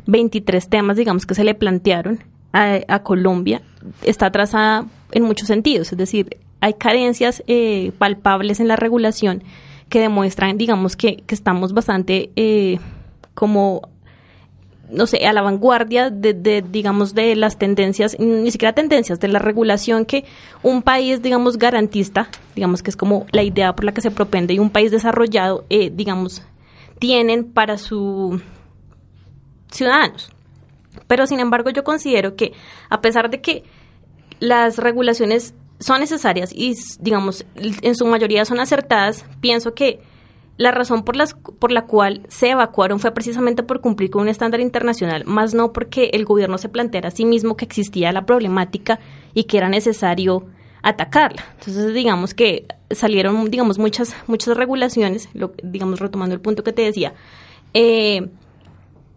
23 0.06 0.68
temas, 0.68 0.96
digamos, 0.96 1.24
que 1.24 1.36
se 1.36 1.44
le 1.44 1.54
plantearon 1.54 2.18
a, 2.52 3.02
Colombia, 3.04 3.62
está 4.02 4.26
atrasada 4.26 4.86
en 5.12 5.22
muchos 5.22 5.46
sentidos. 5.46 5.92
Es 5.92 5.98
decir, 5.98 6.38
hay 6.60 6.74
carencias 6.74 7.44
eh, 7.46 7.92
palpables 7.96 8.58
en 8.58 8.66
la 8.66 8.74
regulación 8.74 9.44
que 9.88 10.00
demuestran, 10.00 10.58
digamos, 10.58 10.96
que, 10.96 11.18
que 11.28 11.34
estamos 11.36 11.74
bastante 11.74 12.32
como 13.34 13.82
no 14.92 15.06
sé, 15.06 15.26
a 15.26 15.32
la 15.32 15.42
vanguardia 15.42 16.10
de, 16.10 16.62
digamos, 16.62 17.14
de 17.14 17.36
las 17.36 17.58
tendencias, 17.58 18.18
ni 18.18 18.50
siquiera 18.50 18.74
tendencias, 18.74 19.20
de 19.20 19.28
la 19.28 19.38
regulación 19.38 20.04
que 20.04 20.24
un 20.62 20.82
país, 20.82 21.22
digamos, 21.22 21.58
garantista, 21.58 22.28
digamos 22.54 22.82
que 22.82 22.90
es 22.90 22.96
como 22.96 23.26
la 23.32 23.42
idea 23.42 23.74
por 23.74 23.84
la 23.84 23.92
que 23.92 24.00
se 24.00 24.10
propende 24.10 24.54
y 24.54 24.58
un 24.58 24.70
país 24.70 24.90
desarrollado, 24.90 25.64
eh, 25.70 25.90
digamos, 25.94 26.42
tienen 26.98 27.44
para 27.44 27.78
sus 27.78 28.40
ciudadanos. 29.70 30.30
Pero, 31.06 31.26
sin 31.26 31.40
embargo, 31.40 31.70
yo 31.70 31.84
considero 31.84 32.36
que, 32.36 32.52
a 32.88 33.00
pesar 33.00 33.30
de 33.30 33.40
que 33.40 33.64
las 34.38 34.78
regulaciones 34.78 35.54
son 35.78 36.00
necesarias 36.00 36.52
y, 36.52 36.76
digamos, 37.00 37.44
en 37.54 37.94
su 37.94 38.06
mayoría 38.06 38.44
son 38.44 38.60
acertadas, 38.60 39.24
pienso 39.40 39.74
que 39.74 40.00
la 40.60 40.72
razón 40.72 41.04
por, 41.04 41.16
las, 41.16 41.32
por 41.32 41.72
la 41.72 41.86
cual 41.86 42.20
se 42.28 42.50
evacuaron 42.50 43.00
fue 43.00 43.12
precisamente 43.12 43.62
por 43.62 43.80
cumplir 43.80 44.10
con 44.10 44.20
un 44.20 44.28
estándar 44.28 44.60
internacional, 44.60 45.24
más 45.24 45.54
no 45.54 45.72
porque 45.72 46.10
el 46.12 46.26
gobierno 46.26 46.58
se 46.58 46.68
planteara 46.68 47.08
a 47.08 47.10
sí 47.10 47.24
mismo 47.24 47.56
que 47.56 47.64
existía 47.64 48.12
la 48.12 48.26
problemática 48.26 49.00
y 49.32 49.44
que 49.44 49.56
era 49.56 49.70
necesario 49.70 50.44
atacarla. 50.82 51.42
Entonces, 51.58 51.94
digamos 51.94 52.34
que 52.34 52.66
salieron, 52.90 53.50
digamos, 53.50 53.78
muchas, 53.78 54.14
muchas 54.26 54.54
regulaciones, 54.54 55.30
lo, 55.32 55.52
digamos, 55.62 55.98
retomando 55.98 56.34
el 56.34 56.42
punto 56.42 56.62
que 56.62 56.74
te 56.74 56.82
decía, 56.82 57.14
eh, 57.72 58.28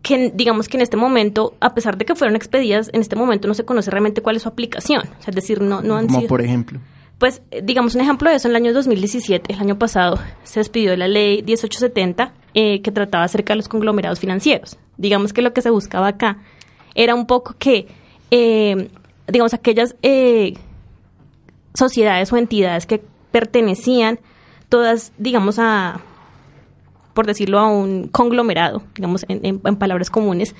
que 0.01 0.31
digamos 0.33 0.69
que 0.69 0.77
en 0.77 0.83
este 0.83 0.95
momento, 0.95 1.55
a 1.59 1.73
pesar 1.73 1.97
de 1.97 2.05
que 2.05 2.15
fueron 2.15 2.37
expedidas, 2.37 2.89
en 2.93 3.01
este 3.01 3.17
momento 3.17 3.49
no 3.49 3.53
se 3.53 3.65
conoce 3.65 3.91
realmente 3.91 4.21
cuál 4.21 4.37
es 4.37 4.43
su 4.43 4.47
aplicación. 4.47 5.03
es 5.27 5.35
decir, 5.35 5.59
no, 5.59 5.81
no 5.81 5.97
han 5.97 6.07
Como 6.07 6.25
por 6.25 6.41
ejemplo. 6.41 6.79
Pues, 7.23 7.41
eh, 7.51 7.61
digamos, 7.63 7.95
un 7.95 8.01
ejemplo 8.01 8.29
de 8.29 8.35
eso, 8.35 8.49
en 8.49 8.51
el 8.51 8.57
año 8.57 8.73
2017, 8.73 9.53
el 9.53 9.59
año 9.61 9.79
pasado, 9.79 10.19
se 10.43 10.59
despidió 10.59 10.93
la 10.97 11.07
ley 11.07 11.37
1870 11.37 12.33
eh, 12.53 12.81
que 12.81 12.91
trataba 12.91 13.23
acerca 13.23 13.53
de 13.53 13.55
los 13.55 13.69
conglomerados 13.69 14.19
financieros. 14.19 14.77
Digamos 14.97 15.31
que 15.31 15.41
lo 15.41 15.53
que 15.53 15.61
se 15.61 15.69
buscaba 15.69 16.09
acá 16.09 16.39
era 16.95 17.15
un 17.15 17.25
poco 17.25 17.55
que, 17.57 17.87
eh, 18.29 18.89
digamos, 19.29 19.53
aquellas 19.53 19.95
sociedades 21.73 22.33
o 22.33 22.35
entidades 22.35 22.85
que 22.85 23.01
pertenecían 23.31 24.19
todas, 24.67 25.13
digamos, 25.17 25.59
a, 25.59 26.01
por 27.13 27.25
decirlo, 27.25 27.57
a 27.57 27.69
un 27.69 28.09
conglomerado, 28.09 28.83
digamos, 28.95 29.23
en 29.29 29.59
palabras 29.77 30.09
comunes, 30.09 30.55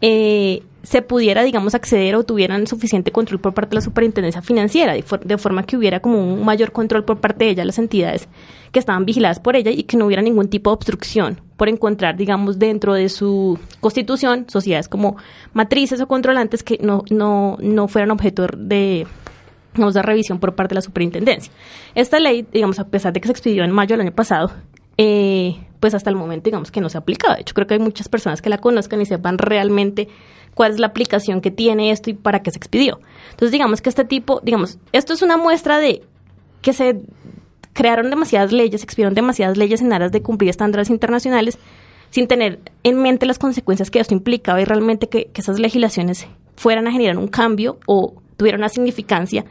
eh, 0.00 0.62
se 0.82 1.02
pudiera, 1.02 1.42
digamos, 1.42 1.74
acceder 1.74 2.14
o 2.14 2.24
tuvieran 2.24 2.66
suficiente 2.66 3.12
control 3.12 3.40
por 3.40 3.52
parte 3.52 3.70
de 3.70 3.74
la 3.76 3.80
superintendencia 3.80 4.42
financiera, 4.42 4.94
de, 4.94 5.38
forma 5.38 5.64
que 5.64 5.76
hubiera 5.76 6.00
como 6.00 6.18
un 6.18 6.44
mayor 6.44 6.72
control 6.72 7.04
por 7.04 7.20
parte 7.20 7.44
de 7.44 7.50
ella, 7.50 7.64
las 7.64 7.78
entidades 7.78 8.28
que 8.72 8.78
estaban 8.78 9.04
vigiladas 9.04 9.40
por 9.40 9.56
ella 9.56 9.70
y 9.70 9.82
que 9.82 9.96
no 9.96 10.06
hubiera 10.06 10.22
ningún 10.22 10.48
tipo 10.48 10.70
de 10.70 10.74
obstrucción 10.74 11.40
por 11.56 11.68
encontrar, 11.68 12.16
digamos, 12.16 12.58
dentro 12.58 12.94
de 12.94 13.08
su 13.08 13.58
constitución 13.80 14.46
sociedades 14.48 14.88
como 14.88 15.16
matrices 15.52 16.00
o 16.00 16.06
controlantes 16.06 16.62
que 16.62 16.78
no, 16.80 17.02
no, 17.10 17.58
no 17.60 17.88
fueran 17.88 18.10
objeto 18.10 18.46
de 18.56 19.06
de 19.74 20.02
revisión 20.02 20.40
por 20.40 20.54
parte 20.54 20.70
de 20.70 20.76
la 20.76 20.80
superintendencia. 20.80 21.52
Esta 21.94 22.18
ley, 22.18 22.46
digamos, 22.52 22.80
a 22.80 22.88
pesar 22.88 23.12
de 23.12 23.20
que 23.20 23.28
se 23.28 23.32
expidió 23.32 23.62
en 23.62 23.70
mayo 23.70 23.96
del 23.96 24.06
año 24.06 24.14
pasado, 24.14 24.50
eh, 24.96 25.56
pues 25.80 25.94
hasta 25.94 26.10
el 26.10 26.16
momento 26.16 26.44
digamos 26.44 26.70
que 26.70 26.80
no 26.80 26.88
se 26.88 26.98
ha 26.98 27.00
aplicado. 27.00 27.34
De 27.34 27.42
hecho, 27.42 27.54
creo 27.54 27.66
que 27.66 27.74
hay 27.74 27.80
muchas 27.80 28.08
personas 28.08 28.42
que 28.42 28.50
la 28.50 28.58
conozcan 28.58 29.00
y 29.00 29.06
sepan 29.06 29.38
realmente 29.38 30.08
cuál 30.54 30.72
es 30.72 30.80
la 30.80 30.88
aplicación 30.88 31.40
que 31.40 31.50
tiene 31.50 31.90
esto 31.90 32.10
y 32.10 32.14
para 32.14 32.42
qué 32.42 32.50
se 32.50 32.58
expidió. 32.58 33.00
Entonces, 33.30 33.52
digamos 33.52 33.80
que 33.80 33.88
este 33.88 34.04
tipo, 34.04 34.40
digamos, 34.42 34.78
esto 34.92 35.12
es 35.12 35.22
una 35.22 35.36
muestra 35.36 35.78
de 35.78 36.02
que 36.62 36.72
se 36.72 37.00
crearon 37.72 38.10
demasiadas 38.10 38.50
leyes, 38.52 38.82
expidieron 38.82 39.14
demasiadas 39.14 39.56
leyes 39.56 39.80
en 39.80 39.92
aras 39.92 40.10
de 40.10 40.20
cumplir 40.20 40.50
estándares 40.50 40.90
internacionales 40.90 41.58
sin 42.10 42.26
tener 42.26 42.58
en 42.82 43.00
mente 43.00 43.26
las 43.26 43.38
consecuencias 43.38 43.90
que 43.90 44.00
esto 44.00 44.14
implicaba 44.14 44.60
y 44.60 44.64
realmente 44.64 45.08
que, 45.08 45.26
que 45.26 45.40
esas 45.40 45.60
legislaciones 45.60 46.26
fueran 46.56 46.88
a 46.88 46.92
generar 46.92 47.18
un 47.18 47.28
cambio 47.28 47.78
o 47.86 48.14
tuvieran 48.36 48.62
una 48.62 48.68
significancia 48.68 49.44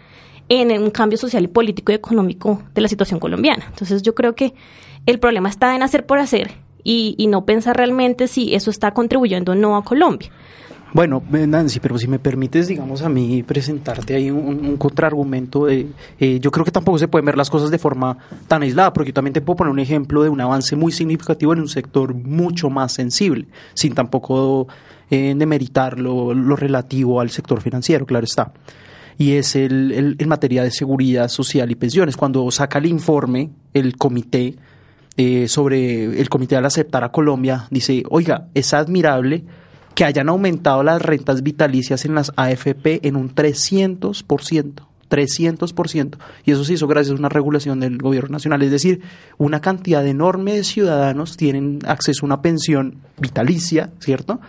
en 0.50 0.72
un 0.82 0.92
cambio 0.92 1.18
social 1.18 1.44
y 1.44 1.48
político 1.48 1.92
y 1.92 1.96
económico 1.96 2.64
de 2.74 2.82
la 2.82 2.88
situación 2.88 3.20
colombiana. 3.20 3.66
Entonces 3.70 4.02
yo 4.02 4.16
creo 4.16 4.34
que 4.36 4.54
el 5.08 5.20
problema 5.20 5.50
está 5.50 5.76
en 5.76 5.82
hacer 5.82 6.06
por 6.06 6.20
hacer 6.20 6.52
y, 6.84 7.28
no 7.28 7.46
pensar 7.46 7.76
realmente 7.76 8.28
si 8.28 8.54
eso 8.54 8.70
está 8.70 8.92
contribuyendo 8.92 9.54
o 9.54 9.56
no 9.56 9.76
a 9.76 9.84
Colombia. 9.84 10.30
Bueno, 10.94 11.22
Nancy, 11.30 11.82
pero 11.82 11.98
si 11.98 12.08
me 12.08 12.18
permites, 12.18 12.68
digamos, 12.70 13.02
a 13.02 13.10
mí 13.10 13.44
presentarte 13.44 14.16
ahí 14.16 14.32
un, 14.32 14.78
contraargumento, 14.78 15.66
de, 15.66 15.88
eh, 16.18 16.40
yo 16.40 16.50
creo 16.50 16.64
que 16.64 16.72
tampoco 16.72 16.98
se 16.98 17.10
pueden 17.10 17.26
ver 17.26 17.38
las 17.38 17.50
cosas 17.50 17.72
de 17.72 17.78
forma 17.78 18.18
tan 18.48 18.62
aislada, 18.64 18.94
porque 18.94 19.10
yo 19.10 19.14
también 19.14 19.34
te 19.34 19.42
puedo 19.42 19.58
poner 19.58 19.72
un 19.72 19.80
ejemplo 19.80 20.24
de 20.24 20.30
un 20.30 20.40
avance 20.40 20.78
muy 20.78 20.94
significativo 20.94 21.52
en 21.52 21.60
un 21.60 21.68
sector 21.68 22.14
mucho 22.14 22.70
más 22.70 22.94
sensible, 22.94 23.48
sin 23.74 23.94
tampoco 23.94 24.68
eh, 25.10 25.34
demeritar 25.38 26.00
lo, 26.00 26.34
relativo 26.56 27.20
al 27.20 27.32
sector 27.32 27.62
financiero, 27.62 28.06
claro 28.06 28.26
está 28.26 28.54
y 29.20 29.32
es 29.32 29.56
el, 29.56 29.92
el, 29.94 30.16
en 30.20 30.30
materia 30.30 30.62
de 30.62 30.70
seguridad 30.70 31.28
social 31.28 31.72
y 31.72 31.76
pensiones. 31.76 32.16
Cuando 32.16 32.52
saca 32.52 32.78
el 32.78 32.86
informe, 32.86 33.50
el 33.74 33.98
comité 33.98 34.58
eh, 35.18 35.48
sobre 35.48 36.06
el 36.20 36.30
comité 36.30 36.56
al 36.56 36.66
aceptar 36.66 37.04
a 37.04 37.12
Colombia, 37.12 37.68
dice, 37.72 38.04
oiga, 38.10 38.48
es 38.54 38.74
admirable 38.74 39.44
que 39.96 40.06
hayan 40.06 40.30
aumentado 40.30 40.84
las 40.84 41.02
rentas 41.02 41.42
vitalicias 41.42 42.06
en 42.06 42.14
las 42.14 42.32
AFP 42.36 43.08
en 43.08 43.16
un 43.16 43.34
300%. 43.34 44.84
300%. 45.10 46.18
Y 46.46 46.52
eso 46.52 46.64
se 46.64 46.74
hizo 46.74 46.88
gracias 46.88 47.16
a 47.16 47.20
una 47.20 47.30
regulación 47.30 47.80
del 47.80 47.98
gobierno 47.98 48.34
nacional. 48.34 48.62
Es 48.62 48.72
decir, 48.72 49.02
una 49.38 49.62
cantidad 49.62 50.06
enorme 50.06 50.54
de 50.54 50.64
ciudadanos 50.64 51.38
tienen 51.38 51.80
acceso 51.88 52.26
a 52.26 52.28
una 52.28 52.42
pensión 52.42 52.98
vitalicia, 53.18 53.90
¿cierto? 54.00 54.40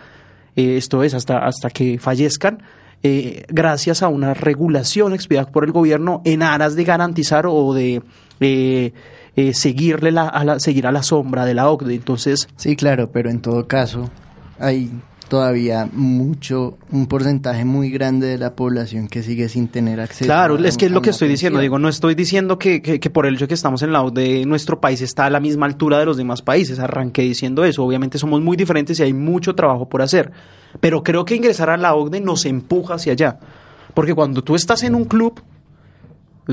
Eh, 0.55 0.77
esto 0.77 1.03
es 1.03 1.13
hasta, 1.13 1.39
hasta 1.39 1.69
que 1.69 1.97
fallezcan, 1.97 2.61
eh, 3.01 3.45
gracias 3.47 4.03
a 4.03 4.09
una 4.09 4.33
regulación 4.33 5.13
expedida 5.13 5.45
por 5.45 5.63
el 5.63 5.71
gobierno 5.71 6.21
en 6.25 6.43
aras 6.43 6.75
de 6.75 6.83
garantizar 6.83 7.45
o 7.47 7.73
de 7.73 8.01
eh, 8.41 8.93
eh, 9.39 9.53
seguirle 9.53 10.11
la, 10.11 10.27
a 10.27 10.43
la, 10.43 10.59
seguir 10.59 10.85
a 10.85 10.91
la 10.91 11.01
sombra 11.01 11.45
de 11.45 11.53
la 11.53 11.69
OCDE. 11.69 11.95
Entonces, 11.95 12.49
sí, 12.57 12.75
claro, 12.75 13.09
pero 13.09 13.29
en 13.29 13.39
todo 13.39 13.67
caso 13.67 14.09
hay 14.59 14.91
todavía 15.29 15.87
mucho, 15.93 16.77
un 16.91 17.07
porcentaje 17.07 17.63
muy 17.63 17.89
grande 17.89 18.27
de 18.27 18.37
la 18.37 18.55
población 18.55 19.07
que 19.07 19.23
sigue 19.23 19.47
sin 19.47 19.69
tener 19.69 20.01
acceso. 20.01 20.25
Claro, 20.25 20.57
es 20.57 20.75
que 20.75 20.87
es 20.87 20.91
lo 20.91 21.01
que 21.01 21.11
estoy 21.11 21.29
diciendo, 21.29 21.59
digo, 21.59 21.79
no 21.79 21.87
estoy 21.87 22.15
diciendo 22.15 22.57
que, 22.57 22.81
que, 22.81 23.09
por 23.09 23.25
el 23.25 23.35
hecho 23.35 23.45
de 23.45 23.49
que 23.49 23.53
estamos 23.53 23.81
en 23.83 23.93
la 23.93 24.01
OCDE, 24.01 24.45
nuestro 24.45 24.81
país 24.81 24.99
está 25.01 25.27
a 25.27 25.29
la 25.29 25.39
misma 25.39 25.67
altura 25.67 25.99
de 25.99 26.05
los 26.05 26.17
demás 26.17 26.41
países, 26.41 26.79
arranqué 26.79 27.21
diciendo 27.21 27.63
eso, 27.63 27.85
obviamente 27.85 28.17
somos 28.17 28.41
muy 28.41 28.57
diferentes 28.57 28.99
y 28.99 29.03
hay 29.03 29.13
mucho 29.13 29.55
trabajo 29.55 29.87
por 29.87 30.01
hacer, 30.01 30.31
pero 30.81 31.03
creo 31.03 31.23
que 31.23 31.35
ingresar 31.35 31.69
a 31.69 31.77
la 31.77 31.93
OCDE 31.93 32.19
nos 32.19 32.45
empuja 32.45 32.95
hacia 32.95 33.13
allá, 33.13 33.39
porque 33.93 34.15
cuando 34.15 34.43
tú 34.43 34.55
estás 34.55 34.83
en 34.83 34.95
un 34.95 35.05
club, 35.05 35.41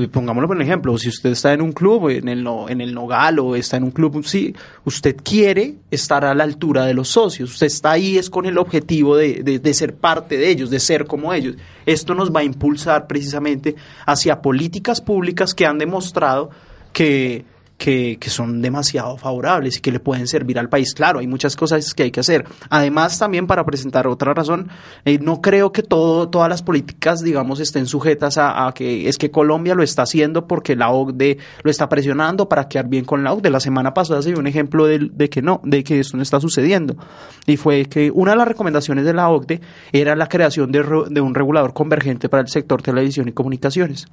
pongámoslo 0.05 0.47
por 0.47 0.61
ejemplo, 0.61 0.95
si 0.97 1.09
usted 1.09 1.31
está 1.31 1.53
en 1.53 1.61
un 1.61 1.71
club, 1.71 2.09
en 2.09 2.27
el, 2.27 2.45
en 2.69 2.81
el 2.81 2.93
Nogal 2.93 3.39
o 3.39 3.55
está 3.55 3.77
en 3.77 3.83
un 3.83 3.91
club, 3.91 4.23
sí, 4.23 4.55
usted 4.85 5.15
quiere 5.23 5.75
estar 5.89 6.23
a 6.23 6.35
la 6.35 6.43
altura 6.43 6.85
de 6.85 6.93
los 6.93 7.07
socios, 7.07 7.53
usted 7.53 7.67
está 7.67 7.91
ahí 7.91 8.17
es 8.17 8.29
con 8.29 8.45
el 8.45 8.59
objetivo 8.59 9.17
de, 9.17 9.41
de 9.41 9.73
ser 9.73 9.95
parte 9.95 10.37
de 10.37 10.49
ellos, 10.49 10.69
de 10.69 10.79
ser 10.79 11.05
como 11.05 11.33
ellos. 11.33 11.55
Esto 11.85 12.13
nos 12.13 12.31
va 12.31 12.41
a 12.41 12.43
impulsar 12.43 13.07
precisamente 13.07 13.75
hacia 14.05 14.41
políticas 14.41 15.01
públicas 15.01 15.55
que 15.55 15.65
han 15.65 15.79
demostrado 15.79 16.51
que 16.93 17.45
que, 17.77 18.17
son 18.27 18.61
demasiado 18.61 19.17
favorables 19.17 19.77
y 19.77 19.81
que 19.81 19.91
le 19.91 19.99
pueden 19.99 20.27
servir 20.27 20.59
al 20.59 20.69
país. 20.69 20.93
Claro, 20.93 21.19
hay 21.19 21.27
muchas 21.27 21.55
cosas 21.55 21.93
que 21.93 22.03
hay 22.03 22.11
que 22.11 22.19
hacer. 22.19 22.45
Además, 22.69 23.19
también 23.19 23.47
para 23.47 23.63
presentar 23.65 24.07
otra 24.07 24.33
razón, 24.33 24.69
eh, 25.05 25.19
no 25.19 25.41
creo 25.41 25.71
que 25.71 25.83
todo, 25.83 26.29
todas 26.29 26.49
las 26.49 26.63
políticas, 26.63 27.21
digamos, 27.21 27.59
estén 27.59 27.85
sujetas 27.85 28.37
a, 28.37 28.71
que 28.75 29.07
es 29.07 29.17
que 29.17 29.31
Colombia 29.31 29.75
lo 29.75 29.83
está 29.83 30.01
haciendo 30.01 30.47
porque 30.47 30.75
la 30.75 30.89
OCDE 30.89 31.37
lo 31.63 31.71
está 31.71 31.87
presionando 31.87 32.49
para 32.49 32.67
quedar 32.67 32.89
bien 32.89 33.05
con 33.05 33.23
la 33.23 33.33
OCDE. 33.33 33.49
La 33.49 33.59
semana 33.59 33.93
pasada 33.93 34.21
se 34.21 34.29
dio 34.29 34.39
un 34.39 34.47
ejemplo 34.47 34.85
de, 34.85 35.09
de 35.11 35.29
que 35.29 35.41
no, 35.41 35.61
de 35.63 35.83
que 35.83 35.99
esto 35.99 36.17
no 36.17 36.23
está 36.23 36.39
sucediendo. 36.39 36.97
Y 37.45 37.57
fue 37.57 37.85
que 37.85 38.11
una 38.11 38.31
de 38.31 38.37
las 38.37 38.47
recomendaciones 38.47 39.05
de 39.05 39.13
la 39.13 39.29
OCDE 39.29 39.61
era 39.91 40.15
la 40.15 40.27
creación 40.27 40.71
de, 40.71 40.83
de 41.09 41.21
un 41.21 41.35
regulador 41.35 41.73
convergente 41.73 42.27
para 42.27 42.41
el 42.41 42.49
sector 42.49 42.81
televisión 42.81 43.27
y 43.27 43.33
comunicaciones. 43.33 44.07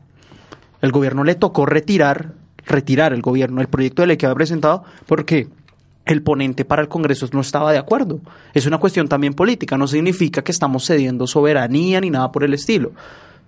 El 0.82 0.92
gobierno 0.92 1.24
le 1.24 1.34
tocó 1.34 1.64
retirar 1.64 2.43
retirar 2.66 3.12
el 3.12 3.22
gobierno 3.22 3.60
el 3.60 3.68
proyecto 3.68 4.02
de 4.02 4.08
ley 4.08 4.16
que 4.16 4.26
había 4.26 4.36
presentado 4.36 4.84
porque 5.06 5.48
el 6.06 6.22
ponente 6.22 6.64
para 6.64 6.82
el 6.82 6.88
Congreso 6.88 7.26
no 7.32 7.40
estaba 7.40 7.72
de 7.72 7.78
acuerdo. 7.78 8.20
Es 8.52 8.66
una 8.66 8.78
cuestión 8.78 9.08
también 9.08 9.34
política, 9.34 9.78
no 9.78 9.86
significa 9.86 10.42
que 10.42 10.52
estamos 10.52 10.86
cediendo 10.86 11.26
soberanía 11.26 12.00
ni 12.00 12.10
nada 12.10 12.30
por 12.30 12.44
el 12.44 12.54
estilo. 12.54 12.92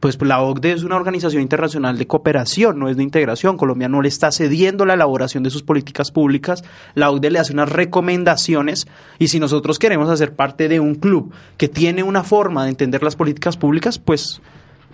Pues 0.00 0.20
la 0.20 0.42
OCDE 0.42 0.72
es 0.72 0.82
una 0.82 0.96
organización 0.96 1.42
internacional 1.42 1.96
de 1.96 2.06
cooperación, 2.06 2.78
no 2.78 2.90
es 2.90 2.98
de 2.98 3.02
integración. 3.02 3.56
Colombia 3.56 3.88
no 3.88 4.02
le 4.02 4.08
está 4.08 4.30
cediendo 4.30 4.84
la 4.84 4.92
elaboración 4.92 5.42
de 5.42 5.48
sus 5.48 5.62
políticas 5.62 6.10
públicas. 6.10 6.64
La 6.94 7.10
OCDE 7.10 7.30
le 7.30 7.38
hace 7.38 7.54
unas 7.54 7.70
recomendaciones 7.70 8.86
y 9.18 9.28
si 9.28 9.40
nosotros 9.40 9.78
queremos 9.78 10.10
hacer 10.10 10.34
parte 10.34 10.68
de 10.68 10.80
un 10.80 10.96
club 10.96 11.32
que 11.56 11.68
tiene 11.68 12.02
una 12.02 12.24
forma 12.24 12.64
de 12.64 12.70
entender 12.70 13.02
las 13.02 13.16
políticas 13.16 13.56
públicas, 13.56 13.98
pues 13.98 14.42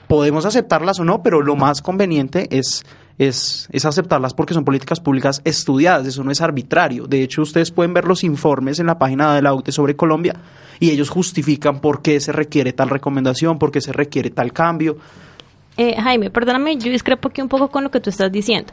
podemos 0.07 0.47
aceptarlas 0.47 1.01
o 1.01 1.05
no, 1.05 1.23
pero 1.23 1.43
lo 1.43 1.57
más 1.57 1.83
conveniente 1.83 2.47
es 2.57 2.85
es, 3.19 3.69
es, 3.71 3.85
aceptarlas 3.85 4.35
porque 4.35 4.55
son 4.55 4.65
políticas 4.65 5.01
públicas 5.01 5.41
estudiadas, 5.45 6.07
eso 6.07 6.25
no 6.25 6.31
es 6.31 6.41
arbitrario. 6.41 7.07
De 7.07 7.23
hecho, 7.23 7.43
ustedes 7.43 7.71
pueden 7.71 7.95
ver 7.95 8.07
los 8.07 8.25
informes 8.25 8.79
en 8.79 8.87
la 8.87 8.99
página 8.99 9.35
de 9.35 9.43
la 9.43 9.55
UTE 9.55 9.73
sobre 9.73 9.97
Colombia 9.97 10.37
y 10.81 10.91
ellos 10.91 11.11
justifican 11.11 11.81
por 11.81 12.03
qué 12.03 12.19
se 12.21 12.33
requiere 12.33 12.73
tal 12.73 12.91
recomendación, 12.91 13.59
por 13.59 13.71
qué 13.71 13.81
se 13.81 13.93
requiere 13.93 14.31
tal 14.31 14.53
cambio. 14.53 14.97
Eh, 15.77 15.97
Jaime, 16.01 16.31
perdóname, 16.31 16.77
yo 16.77 16.91
discrepo 16.91 17.29
aquí 17.29 17.41
un 17.41 17.49
poco 17.49 17.69
con 17.69 17.85
lo 17.85 17.91
que 17.91 18.01
tú 18.01 18.11
estás 18.11 18.31
diciendo. 18.31 18.73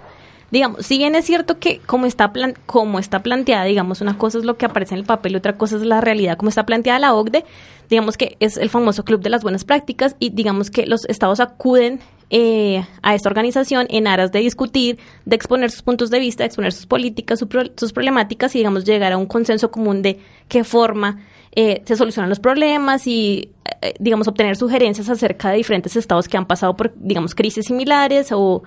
Digamos, 0.51 0.85
si 0.85 0.97
bien 0.97 1.13
es 1.13 1.25
cierto 1.25 1.59
que 1.59 1.79
como 1.85 2.07
está, 2.07 2.33
plan 2.33 2.55
como 2.65 2.97
está 2.97 3.21
planteada, 3.21 3.65
digamos, 3.65 4.01
una 4.01 4.17
cosa 4.17 4.39
es 4.39 4.45
lo 4.45 4.57
que 4.57 4.65
aparece 4.65 4.95
en 4.95 5.01
el 5.01 5.05
papel 5.05 5.33
y 5.33 5.35
otra 5.35 5.53
cosa 5.53 5.75
es 5.75 5.83
la 5.83 6.01
realidad, 6.01 6.37
como 6.37 6.49
está 6.49 6.65
planteada 6.65 6.97
la 6.97 7.13
OCDE, 7.13 7.45
digamos 7.89 8.17
que 8.17 8.35
es 8.39 8.57
el 8.57 8.69
famoso 8.69 9.03
club 9.03 9.21
de 9.21 9.29
las 9.29 9.43
buenas 9.43 9.63
prácticas 9.63 10.15
y 10.19 10.31
digamos 10.31 10.71
que 10.71 10.87
los 10.87 11.05
estados 11.05 11.39
acuden 11.39 11.99
eh, 12.29 12.85
a 13.01 13.15
esta 13.15 13.29
organización 13.29 13.87
en 13.89 14.07
aras 14.07 14.31
de 14.31 14.39
discutir, 14.39 14.99
de 15.25 15.35
exponer 15.35 15.71
sus 15.71 15.81
puntos 15.81 16.09
de 16.09 16.19
vista, 16.19 16.43
de 16.43 16.47
exponer 16.47 16.73
sus 16.73 16.85
políticas, 16.85 17.39
sus 17.39 17.93
problemáticas 17.93 18.53
y, 18.55 18.59
digamos, 18.59 18.85
llegar 18.85 19.11
a 19.11 19.17
un 19.17 19.25
consenso 19.25 19.71
común 19.71 20.01
de 20.01 20.19
qué 20.47 20.63
forma 20.63 21.19
eh, 21.55 21.81
se 21.85 21.95
solucionan 21.95 22.29
los 22.29 22.39
problemas 22.39 23.07
y, 23.07 23.51
eh, 23.81 23.93
digamos, 23.99 24.27
obtener 24.27 24.55
sugerencias 24.55 25.09
acerca 25.09 25.49
de 25.49 25.57
diferentes 25.57 25.95
estados 25.95 26.27
que 26.27 26.37
han 26.37 26.45
pasado 26.45 26.75
por, 26.75 26.93
digamos, 26.95 27.33
crisis 27.33 27.65
similares 27.65 28.31
o, 28.31 28.61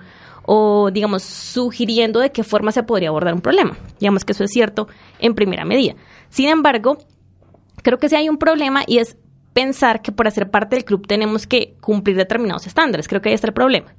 o, 0.45 0.91
digamos, 0.91 1.23
sugiriendo 1.23 2.19
de 2.19 2.31
qué 2.31 2.43
forma 2.43 2.71
se 2.73 2.83
podría 2.83 3.09
abordar 3.09 3.33
un 3.33 3.41
problema. 3.41 3.77
Digamos 3.99 4.25
que 4.25 4.33
eso 4.33 4.43
es 4.43 4.51
cierto 4.51 4.89
en 5.19 5.35
primera 5.35 5.63
medida. 5.63 5.95
Sin 6.29 6.49
embargo, 6.49 6.97
creo 7.81 7.97
que 7.97 8.09
sí 8.09 8.15
hay 8.15 8.27
un 8.27 8.37
problema 8.37 8.83
y 8.85 8.97
es 8.97 9.15
pensar 9.53 10.01
que 10.01 10.11
por 10.11 10.27
hacer 10.27 10.49
parte 10.49 10.75
del 10.75 10.85
club 10.85 11.07
tenemos 11.07 11.47
que 11.47 11.75
cumplir 11.79 12.17
determinados 12.17 12.67
estándares. 12.67 13.07
Creo 13.07 13.21
que 13.21 13.29
ahí 13.29 13.35
está 13.35 13.47
el 13.47 13.53
problema. 13.53 13.93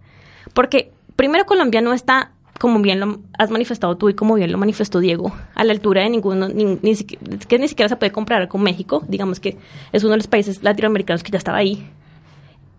Porque 0.53 0.93
primero 1.17 1.47
Colombia 1.47 1.81
no 1.81 1.93
está, 1.93 2.33
como 2.59 2.81
bien 2.81 3.01
lo 3.01 3.21
has 3.39 3.51
manifestado 3.51 3.97
tú 3.97 4.09
y 4.09 4.15
como 4.15 4.35
bien 4.35 4.53
lo 4.53 4.59
manifestó 4.59 5.01
Diego, 5.01 5.33
a 5.55 5.65
la 5.65 5.73
altura 5.73 6.03
de 6.03 6.11
ninguno, 6.11 6.49
ni, 6.49 6.77
que 6.77 7.59
ni 7.59 7.69
siquiera 7.69 7.89
se 7.89 7.97
puede 7.97 8.13
comparar 8.13 8.49
con 8.49 8.63
México, 8.63 9.03
digamos 9.09 9.41
que 9.41 9.57
es 9.93 10.03
uno 10.05 10.13
de 10.13 10.19
los 10.19 10.27
países 10.27 10.63
latinoamericanos 10.63 11.23
que 11.23 11.31
ya 11.31 11.39
estaba 11.39 11.59
ahí. 11.59 11.89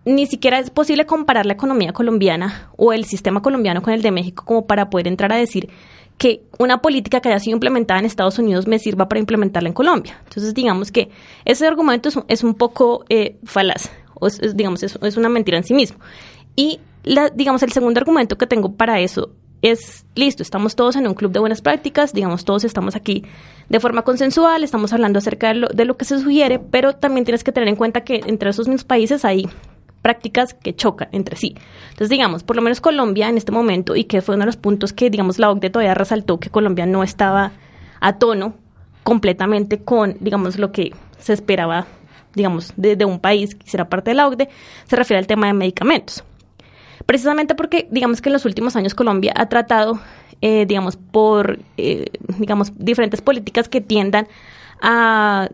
Ni 0.04 0.26
siquiera 0.26 0.60
es 0.60 0.70
posible 0.70 1.04
comparar 1.04 1.46
la 1.46 1.54
economía 1.54 1.92
colombiana 1.92 2.70
o 2.76 2.92
el 2.92 3.04
sistema 3.06 3.42
colombiano 3.42 3.82
con 3.82 3.92
el 3.92 4.02
de 4.02 4.12
México 4.12 4.44
como 4.46 4.66
para 4.66 4.88
poder 4.88 5.08
entrar 5.08 5.32
a 5.32 5.36
decir 5.36 5.68
que 6.18 6.42
una 6.58 6.78
política 6.78 7.20
que 7.20 7.28
haya 7.28 7.38
sido 7.38 7.56
implementada 7.56 8.00
en 8.00 8.06
Estados 8.06 8.38
Unidos 8.38 8.66
me 8.66 8.78
sirva 8.78 9.08
para 9.08 9.18
implementarla 9.18 9.68
en 9.68 9.74
Colombia. 9.74 10.18
Entonces, 10.24 10.54
digamos 10.54 10.90
que 10.90 11.10
ese 11.44 11.66
argumento 11.66 12.08
es, 12.28 12.42
un 12.42 12.54
poco 12.54 13.04
eh, 13.08 13.36
falaz, 13.44 13.90
o 14.14 14.26
es, 14.26 14.56
digamos, 14.56 14.82
es, 14.82 15.16
una 15.16 15.28
mentira 15.28 15.58
en 15.58 15.64
sí 15.64 15.74
mismo. 15.74 15.98
Y, 16.54 16.80
la, 17.04 17.28
digamos, 17.28 17.62
el 17.62 17.72
segundo 17.72 18.00
argumento 18.00 18.38
que 18.38 18.46
tengo 18.46 18.72
para 18.72 19.00
eso 19.00 19.30
es, 19.60 20.06
listo, 20.14 20.42
estamos 20.42 20.74
todos 20.74 20.96
en 20.96 21.06
un 21.06 21.14
club 21.14 21.32
de 21.32 21.40
buenas 21.40 21.60
prácticas, 21.60 22.12
digamos, 22.12 22.44
todos 22.44 22.64
estamos 22.64 22.96
aquí 22.96 23.24
de 23.68 23.80
forma 23.80 24.02
consensual, 24.02 24.64
estamos 24.64 24.92
hablando 24.92 25.18
acerca 25.18 25.48
de 25.48 25.54
lo, 25.54 25.68
de 25.68 25.84
lo 25.84 25.96
que 25.96 26.04
se 26.06 26.18
sugiere, 26.18 26.58
pero 26.58 26.94
también 26.94 27.24
tienes 27.24 27.44
que 27.44 27.52
tener 27.52 27.68
en 27.68 27.76
cuenta 27.76 28.02
que 28.02 28.22
entre 28.26 28.50
esos 28.50 28.68
mismos 28.68 28.84
países 28.84 29.24
hay 29.24 29.48
prácticas 30.06 30.54
que 30.54 30.72
chocan 30.72 31.08
entre 31.10 31.34
sí. 31.34 31.56
Entonces, 31.86 32.10
digamos, 32.10 32.44
por 32.44 32.54
lo 32.54 32.62
menos 32.62 32.80
Colombia 32.80 33.28
en 33.28 33.36
este 33.36 33.50
momento, 33.50 33.96
y 33.96 34.04
que 34.04 34.22
fue 34.22 34.36
uno 34.36 34.42
de 34.42 34.46
los 34.46 34.56
puntos 34.56 34.92
que, 34.92 35.10
digamos, 35.10 35.40
la 35.40 35.50
OCDE 35.50 35.68
todavía 35.68 35.94
resaltó 35.94 36.38
que 36.38 36.48
Colombia 36.48 36.86
no 36.86 37.02
estaba 37.02 37.50
a 37.98 38.16
tono 38.16 38.54
completamente 39.02 39.80
con, 39.80 40.16
digamos, 40.20 40.60
lo 40.60 40.70
que 40.70 40.92
se 41.18 41.32
esperaba, 41.32 41.88
digamos, 42.36 42.72
de, 42.76 43.04
un 43.04 43.18
país 43.18 43.56
que 43.56 43.66
hiciera 43.66 43.88
parte 43.88 44.12
de 44.12 44.14
la 44.14 44.28
OCDE, 44.28 44.48
se 44.86 44.94
refiere 44.94 45.18
al 45.18 45.26
tema 45.26 45.48
de 45.48 45.54
medicamentos. 45.54 46.22
Precisamente 47.04 47.56
porque, 47.56 47.88
digamos 47.90 48.22
que 48.22 48.28
en 48.28 48.34
los 48.34 48.44
últimos 48.44 48.76
años 48.76 48.94
Colombia 48.94 49.32
ha 49.34 49.48
tratado, 49.48 49.98
eh, 50.40 50.66
digamos, 50.66 50.96
por, 50.96 51.58
eh, 51.78 52.04
digamos, 52.38 52.70
diferentes 52.78 53.20
políticas 53.22 53.68
que 53.68 53.80
tiendan 53.80 54.28
a 54.80 55.48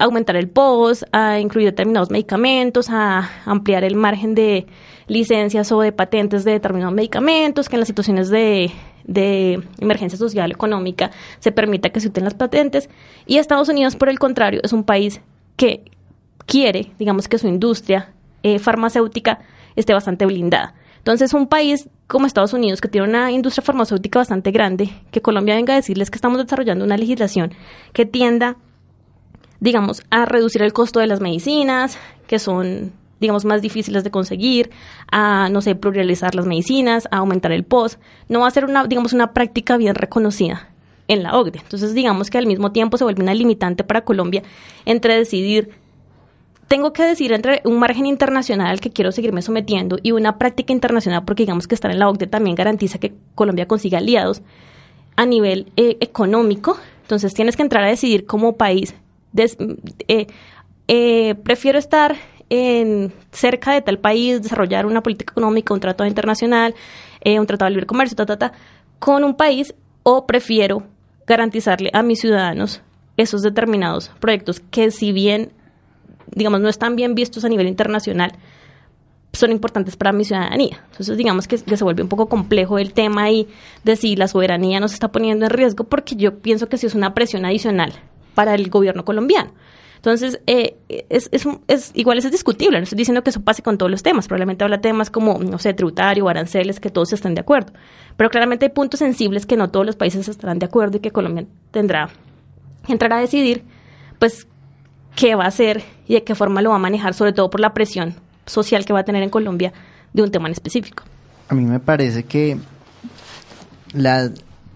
aumentar 0.00 0.34
el 0.36 0.48
POS, 0.48 1.04
a 1.12 1.38
incluir 1.38 1.66
determinados 1.66 2.10
medicamentos, 2.10 2.88
a 2.88 3.30
ampliar 3.44 3.84
el 3.84 3.94
margen 3.94 4.34
de 4.34 4.66
licencias 5.06 5.70
o 5.72 5.80
de 5.80 5.92
patentes 5.92 6.42
de 6.44 6.52
determinados 6.52 6.94
medicamentos, 6.94 7.68
que 7.68 7.76
en 7.76 7.80
las 7.80 7.88
situaciones 7.88 8.30
de, 8.30 8.72
emergencia 9.78 10.18
social 10.18 10.50
económica 10.52 11.10
se 11.38 11.52
permita 11.52 11.90
que 11.90 12.00
se 12.00 12.08
utilicen 12.08 12.24
las 12.24 12.34
patentes. 12.34 12.88
Y 13.26 13.36
Estados 13.36 13.68
Unidos, 13.68 13.94
por 13.94 14.08
el 14.08 14.18
contrario, 14.18 14.60
es 14.62 14.72
un 14.72 14.84
país 14.84 15.20
que 15.56 15.84
quiere, 16.46 16.92
digamos, 16.98 17.28
que 17.28 17.38
su 17.38 17.46
industria 17.46 18.12
eh, 18.42 18.58
farmacéutica 18.58 19.40
esté 19.76 19.92
bastante 19.92 20.24
blindada. 20.24 20.74
Entonces, 20.96 21.34
un 21.34 21.46
país 21.46 21.88
como 22.06 22.26
Estados 22.26 22.54
Unidos, 22.54 22.80
que 22.80 22.88
tiene 22.88 23.06
una 23.06 23.32
industria 23.32 23.64
farmacéutica 23.64 24.18
bastante 24.18 24.50
grande, 24.50 24.90
que 25.10 25.20
Colombia 25.20 25.56
venga 25.56 25.74
a 25.74 25.76
decirles 25.76 26.10
que 26.10 26.16
estamos 26.16 26.42
desarrollando 26.42 26.84
una 26.84 26.96
legislación 26.96 27.52
que 27.92 28.06
tienda 28.06 28.56
digamos, 29.60 30.02
a 30.10 30.24
reducir 30.24 30.62
el 30.62 30.72
costo 30.72 31.00
de 31.00 31.06
las 31.06 31.20
medicinas, 31.20 31.98
que 32.26 32.38
son, 32.38 32.92
digamos, 33.20 33.44
más 33.44 33.62
difíciles 33.62 34.04
de 34.04 34.10
conseguir, 34.10 34.70
a, 35.12 35.48
no 35.50 35.60
sé, 35.60 35.74
pluralizar 35.74 36.34
las 36.34 36.46
medicinas, 36.46 37.06
a 37.10 37.18
aumentar 37.18 37.52
el 37.52 37.64
POS. 37.64 37.98
No 38.28 38.40
va 38.40 38.48
a 38.48 38.50
ser 38.50 38.64
una, 38.64 38.86
digamos, 38.86 39.12
una 39.12 39.32
práctica 39.32 39.76
bien 39.76 39.94
reconocida 39.94 40.68
en 41.08 41.22
la 41.22 41.36
OCDE. 41.36 41.60
Entonces, 41.60 41.94
digamos 41.94 42.30
que 42.30 42.38
al 42.38 42.46
mismo 42.46 42.72
tiempo 42.72 42.96
se 42.96 43.04
vuelve 43.04 43.22
una 43.22 43.34
limitante 43.34 43.84
para 43.84 44.04
Colombia 44.04 44.42
entre 44.86 45.16
decidir 45.16 45.70
tengo 46.70 46.92
que 46.92 47.02
decir 47.02 47.32
entre 47.32 47.62
un 47.64 47.80
margen 47.80 48.06
internacional 48.06 48.68
al 48.68 48.80
que 48.80 48.92
quiero 48.92 49.10
seguirme 49.10 49.42
sometiendo 49.42 49.98
y 50.04 50.12
una 50.12 50.38
práctica 50.38 50.72
internacional, 50.72 51.24
porque 51.24 51.42
digamos 51.42 51.66
que 51.66 51.74
estar 51.74 51.90
en 51.90 51.98
la 51.98 52.08
OCDE 52.08 52.28
también 52.28 52.54
garantiza 52.54 53.00
que 53.00 53.12
Colombia 53.34 53.66
consiga 53.66 53.98
aliados 53.98 54.40
a 55.16 55.26
nivel 55.26 55.72
eh, 55.76 55.96
económico. 56.00 56.78
Entonces 57.02 57.34
tienes 57.34 57.56
que 57.56 57.62
entrar 57.62 57.82
a 57.82 57.88
decidir 57.88 58.24
como 58.24 58.56
país 58.56 58.94
eh, 59.36 60.26
eh, 60.88 61.34
prefiero 61.36 61.78
estar 61.78 62.16
en, 62.48 63.12
cerca 63.30 63.72
de 63.72 63.80
tal 63.80 63.98
país, 63.98 64.42
desarrollar 64.42 64.84
una 64.86 65.02
política 65.02 65.32
económica, 65.32 65.72
un 65.72 65.80
tratado 65.80 66.08
internacional, 66.08 66.74
eh, 67.20 67.38
un 67.38 67.46
tratado 67.46 67.66
de 67.68 67.70
libre 67.70 67.86
comercio, 67.86 68.16
ta, 68.16 68.52
con 68.98 69.24
un 69.24 69.36
país, 69.36 69.74
o 70.02 70.26
prefiero 70.26 70.82
garantizarle 71.26 71.90
a 71.92 72.02
mis 72.02 72.20
ciudadanos 72.20 72.82
esos 73.16 73.42
determinados 73.42 74.10
proyectos 74.18 74.60
que 74.60 74.90
si 74.90 75.12
bien, 75.12 75.52
digamos, 76.34 76.60
no 76.60 76.68
están 76.68 76.96
bien 76.96 77.14
vistos 77.14 77.44
a 77.44 77.48
nivel 77.48 77.68
internacional, 77.68 78.32
son 79.32 79.52
importantes 79.52 79.94
para 79.94 80.10
mi 80.10 80.24
ciudadanía. 80.24 80.82
Entonces, 80.90 81.16
digamos 81.16 81.46
que, 81.46 81.56
que, 81.56 81.76
se 81.76 81.84
vuelve 81.84 82.02
un 82.02 82.08
poco 82.08 82.28
complejo 82.28 82.78
el 82.78 82.92
tema 82.92 83.24
ahí 83.24 83.46
de 83.84 83.94
si 83.94 84.16
la 84.16 84.26
soberanía 84.26 84.80
nos 84.80 84.92
está 84.92 85.12
poniendo 85.12 85.44
en 85.44 85.50
riesgo, 85.50 85.84
porque 85.84 86.16
yo 86.16 86.40
pienso 86.40 86.68
que 86.68 86.78
si 86.78 86.86
es 86.86 86.96
una 86.96 87.14
presión 87.14 87.44
adicional 87.44 87.92
para 88.34 88.54
el 88.54 88.68
gobierno 88.70 89.04
colombiano. 89.04 89.52
Entonces, 89.96 90.40
eh, 90.46 90.78
es, 91.10 91.28
es, 91.30 91.46
es, 91.68 91.90
igual 91.92 92.16
es 92.16 92.30
discutible, 92.30 92.78
no 92.78 92.84
estoy 92.84 92.96
diciendo 92.96 93.22
que 93.22 93.28
eso 93.28 93.42
pase 93.42 93.62
con 93.62 93.76
todos 93.76 93.90
los 93.90 94.02
temas, 94.02 94.28
probablemente 94.28 94.64
habla 94.64 94.80
temas 94.80 95.10
como, 95.10 95.38
no 95.38 95.58
sé, 95.58 95.74
tributario, 95.74 96.26
aranceles, 96.26 96.80
que 96.80 96.88
todos 96.88 97.12
estén 97.12 97.34
de 97.34 97.42
acuerdo, 97.42 97.74
pero 98.16 98.30
claramente 98.30 98.64
hay 98.64 98.70
puntos 98.70 99.00
sensibles 99.00 99.44
que 99.44 99.58
no 99.58 99.70
todos 99.70 99.84
los 99.84 99.96
países 99.96 100.26
estarán 100.26 100.58
de 100.58 100.64
acuerdo 100.64 100.96
y 100.96 101.00
que 101.00 101.10
Colombia 101.10 101.44
tendrá 101.70 102.08
que 102.86 102.92
entrar 102.92 103.12
a 103.12 103.18
decidir, 103.18 103.62
pues, 104.18 104.46
qué 105.16 105.34
va 105.34 105.44
a 105.44 105.48
hacer 105.48 105.82
y 106.06 106.14
de 106.14 106.24
qué 106.24 106.34
forma 106.34 106.62
lo 106.62 106.70
va 106.70 106.76
a 106.76 106.78
manejar, 106.78 107.12
sobre 107.12 107.34
todo 107.34 107.50
por 107.50 107.60
la 107.60 107.74
presión 107.74 108.14
social 108.46 108.86
que 108.86 108.94
va 108.94 109.00
a 109.00 109.04
tener 109.04 109.22
en 109.22 109.28
Colombia 109.28 109.74
de 110.14 110.22
un 110.22 110.30
tema 110.30 110.48
en 110.48 110.52
específico. 110.52 111.04
A 111.48 111.54
mí 111.54 111.66
me 111.66 111.78
parece 111.78 112.22
que 112.24 112.56
la, 113.92 114.30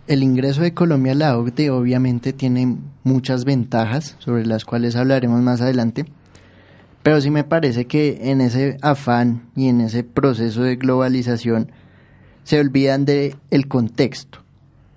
el 0.07 0.23
ingreso 0.23 0.63
de 0.63 0.75
Colombia 0.75 1.13
a 1.13 1.17
la 1.17 1.39
OCDE 1.39 1.71
obviamente 1.71 2.33
tiene 2.33 2.77
muchas 3.05 3.45
ventajas 3.45 4.17
sobre 4.19 4.45
las 4.45 4.65
cuales 4.65 4.97
hablaremos 4.97 5.41
más 5.41 5.61
adelante, 5.61 6.05
pero 7.03 7.21
sí 7.21 7.31
me 7.31 7.45
parece 7.45 7.87
que 7.87 8.31
en 8.31 8.41
ese 8.41 8.79
afán 8.83 9.49
y 9.57 9.69
en 9.69 9.81
ese 9.81 10.05
proceso 10.05 10.63
de 10.63 10.77
globalización 10.77 11.71
se 12.45 12.61
olvidan 12.61 13.05
de 13.05 13.37
el 13.51 13.69
contexto. 13.69 14.41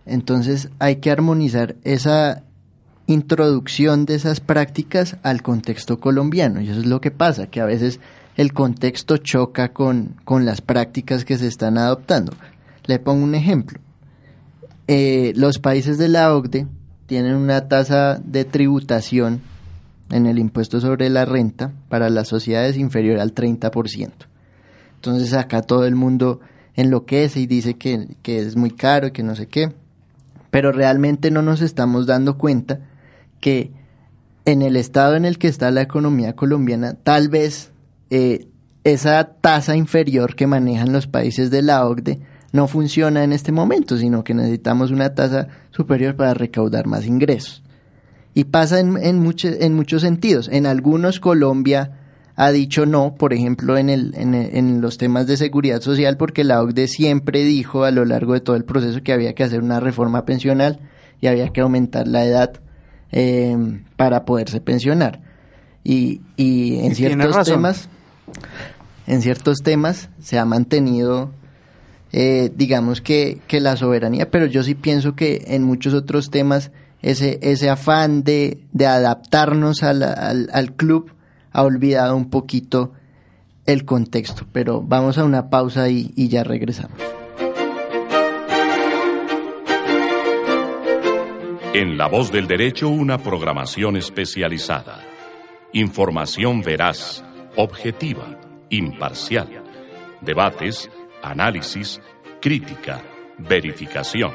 Entonces 0.06 0.70
hay 0.80 0.98
que 0.98 1.12
armonizar 1.12 1.76
esa 1.84 2.44
introducción 3.08 4.06
de 4.06 4.16
esas 4.16 4.42
prácticas 4.42 5.18
al 5.24 5.42
contexto 5.42 6.00
colombiano 6.00 6.62
y 6.62 6.70
eso 6.70 6.82
es 6.82 6.86
lo 6.86 7.00
que 7.00 7.12
pasa, 7.12 7.48
que 7.48 7.62
a 7.62 7.66
veces 7.66 8.02
el 8.36 8.54
contexto 8.54 9.18
choca 9.18 9.70
con, 9.70 10.16
con 10.26 10.46
las 10.46 10.62
prácticas 10.62 11.24
que 11.24 11.38
se 11.38 11.48
están 11.48 11.78
adoptando. 11.78 12.34
Le 12.86 13.00
pongo 13.00 13.24
un 13.24 13.36
ejemplo. 13.36 13.80
Eh, 14.88 15.34
los 15.36 15.60
países 15.60 15.98
de 15.98 16.08
la 16.08 16.34
OCDE 16.34 16.68
tienen 17.08 17.36
una 17.36 17.68
tasa 17.68 18.20
de 18.24 18.46
tributación 18.46 19.42
en 20.10 20.26
el 20.26 20.40
impuesto 20.40 20.80
sobre 20.80 21.10
la 21.10 21.26
renta 21.26 21.74
para 21.90 22.10
las 22.10 22.28
sociedades 22.28 22.78
inferior 22.78 23.20
al 23.20 23.36
30%. 23.36 24.12
Entonces 24.96 25.34
acá 25.34 25.62
todo 25.62 25.86
el 25.86 25.96
mundo 25.96 26.40
enloquece 26.76 27.42
y 27.42 27.48
dice 27.48 27.74
que, 27.74 28.16
que 28.22 28.40
es 28.40 28.56
muy 28.56 28.72
caro 28.72 29.08
y 29.08 29.12
que 29.12 29.24
no 29.24 29.36
sé 29.36 29.48
qué, 29.48 29.74
pero 30.52 30.72
realmente 30.72 31.32
no 31.32 31.42
nos 31.42 31.62
estamos 31.62 32.06
dando 32.08 32.38
cuenta 32.38 32.80
que 33.42 33.72
en 34.46 34.62
el 34.62 34.78
estado 34.78 35.16
en 35.16 35.26
el 35.26 35.38
que 35.38 35.50
está 35.50 35.72
la 35.72 35.82
economía 35.82 36.34
colombiana, 36.34 36.94
tal 36.94 37.28
vez 37.28 37.72
eh, 38.10 38.48
esa 38.86 39.34
tasa 39.42 39.76
inferior 39.76 40.36
que 40.36 40.48
manejan 40.48 40.94
los 40.94 41.08
países 41.08 41.52
de 41.52 41.62
la 41.62 41.86
OCDE 41.86 42.22
no 42.52 42.68
funciona 42.68 43.24
en 43.24 43.34
este 43.34 43.52
momento, 43.52 43.98
sino 43.98 44.24
que 44.24 44.34
necesitamos 44.34 44.92
una 44.92 45.14
tasa 45.14 45.48
superior 45.72 46.16
para 46.16 46.34
recaudar 46.34 46.88
más 46.88 47.06
ingresos. 47.06 47.64
Y 48.34 48.46
pasa 48.46 48.80
en, 48.80 48.98
en, 48.98 49.34
en 49.44 49.74
muchos 49.74 50.02
sentidos. 50.02 50.48
En 50.52 50.66
algunos 50.66 51.20
Colombia 51.20 51.92
ha 52.38 52.52
dicho 52.52 52.86
no, 52.86 53.16
por 53.16 53.34
ejemplo, 53.34 53.78
en, 53.80 53.90
el, 53.90 54.14
en, 54.16 54.80
los 54.80 55.00
temas 55.00 55.26
de 55.26 55.38
seguridad 55.38 55.82
social, 55.82 56.18
porque 56.18 56.44
la 56.44 56.62
OCDE 56.62 56.88
siempre 56.88 57.44
dijo 57.44 57.84
a 57.84 57.90
lo 57.90 58.06
largo 58.06 58.34
de 58.34 58.42
todo 58.42 58.56
el 58.56 58.64
proceso 58.64 59.02
que 59.02 59.12
había 59.12 59.34
que 59.34 59.44
hacer 59.44 59.64
una 59.64 59.80
reforma 59.80 60.24
pensional 60.24 60.80
y 61.20 61.28
había 61.28 61.50
que 61.50 61.62
aumentar 61.62 62.08
la 62.08 62.24
edad 62.26 62.54
eh, 63.12 63.58
para 63.96 64.24
poderse 64.24 64.62
pensionar. 64.62 65.20
Y, 65.84 66.22
y 66.36 66.86
en 66.86 66.94
ciertos 66.94 67.44
temas, 67.44 67.90
en 69.08 69.24
ciertos 69.24 69.58
temas 69.64 70.10
se 70.22 70.38
ha 70.38 70.46
mantenido, 70.46 71.32
eh, 72.12 72.52
digamos 72.56 73.02
que, 73.02 73.40
que 73.48 73.60
la 73.60 73.78
soberanía, 73.78 74.32
pero 74.32 74.46
yo 74.46 74.64
sí 74.64 74.76
pienso 74.76 75.16
que 75.16 75.44
en 75.48 75.64
muchos 75.64 75.94
otros 75.94 76.32
temas 76.32 76.72
ese, 77.02 77.40
ese 77.42 77.70
afán 77.70 78.24
de, 78.24 78.60
de 78.72 78.86
adaptarnos 78.88 79.84
al, 79.84 80.04
al 80.04 80.74
club 80.76 81.12
ha 81.52 81.64
olvidado 81.64 82.16
un 82.16 82.30
poquito 82.30 82.94
el 83.66 83.86
contexto, 83.86 84.46
pero 84.52 84.82
vamos 84.82 85.18
a 85.18 85.26
una 85.26 85.50
pausa 85.50 85.90
y, 85.90 86.12
y 86.16 86.30
ya 86.30 86.44
regresamos. 86.44 86.98
En 91.74 91.98
La 91.98 92.08
Voz 92.08 92.32
del 92.32 92.48
Derecho, 92.48 92.90
una 92.90 93.20
programación 93.20 93.98
especializada. 93.98 95.00
Información 95.74 96.62
veraz, 96.62 97.24
objetiva, 97.56 98.40
imparcial. 98.70 99.64
Debates, 100.22 100.90
análisis, 101.22 102.02
crítica, 102.42 103.02
verificación. 103.38 104.32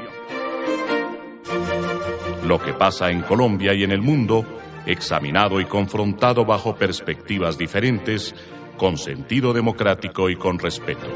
Lo 2.45 2.59
que 2.59 2.73
pasa 2.73 3.09
en 3.09 3.21
Colombia 3.21 3.73
y 3.73 3.83
en 3.83 3.91
el 3.91 4.01
mundo 4.01 4.45
examinado 4.85 5.61
y 5.61 5.65
confrontado 5.65 6.45
bajo 6.45 6.75
perspectivas 6.75 7.57
diferentes, 7.57 8.35
con 8.77 8.97
sentido 8.97 9.53
democrático 9.53 10.29
y 10.29 10.35
con 10.35 10.59
respeto. 10.59 11.07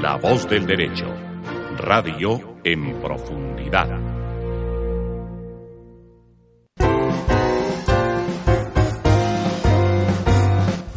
La 0.00 0.16
voz 0.16 0.48
del 0.48 0.66
derecho. 0.66 1.06
Radio 1.78 2.58
en 2.64 3.00
profundidad. 3.00 4.11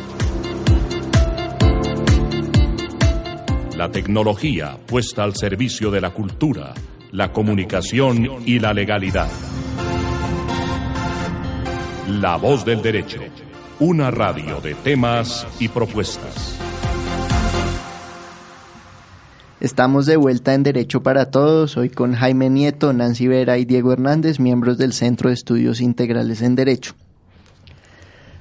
La 3.77 3.91
tecnología 3.91 4.79
puesta 4.87 5.25
al 5.25 5.35
servicio 5.35 5.91
de 5.91 6.01
la 6.01 6.11
cultura, 6.11 6.75
la 7.11 7.33
comunicación 7.33 8.43
y 8.47 8.59
la 8.59 8.73
legalidad. 8.73 9.29
La 12.09 12.37
Voz 12.37 12.65
del 12.65 12.83
Derecho 12.83 13.21
una 13.81 14.13
radio 14.13 14.61
de 14.61 14.75
temas 14.75 15.47
y 15.59 15.69
propuestas. 15.69 16.57
Estamos 19.59 20.07
de 20.07 20.17
vuelta 20.17 20.55
en 20.55 20.63
Derecho 20.63 21.03
para 21.03 21.31
Todos, 21.31 21.77
hoy 21.77 21.91
con 21.91 22.15
Jaime 22.15 22.51
Nieto, 22.51 22.93
Nancy 22.93 23.27
Vera 23.27 23.59
y 23.59 23.65
Diego 23.65 23.93
Hernández, 23.93 24.39
miembros 24.39 24.79
del 24.79 24.93
Centro 24.93 25.29
de 25.29 25.35
Estudios 25.35 25.81
Integrales 25.81 26.43
en 26.43 26.55
Derecho. 26.55 26.95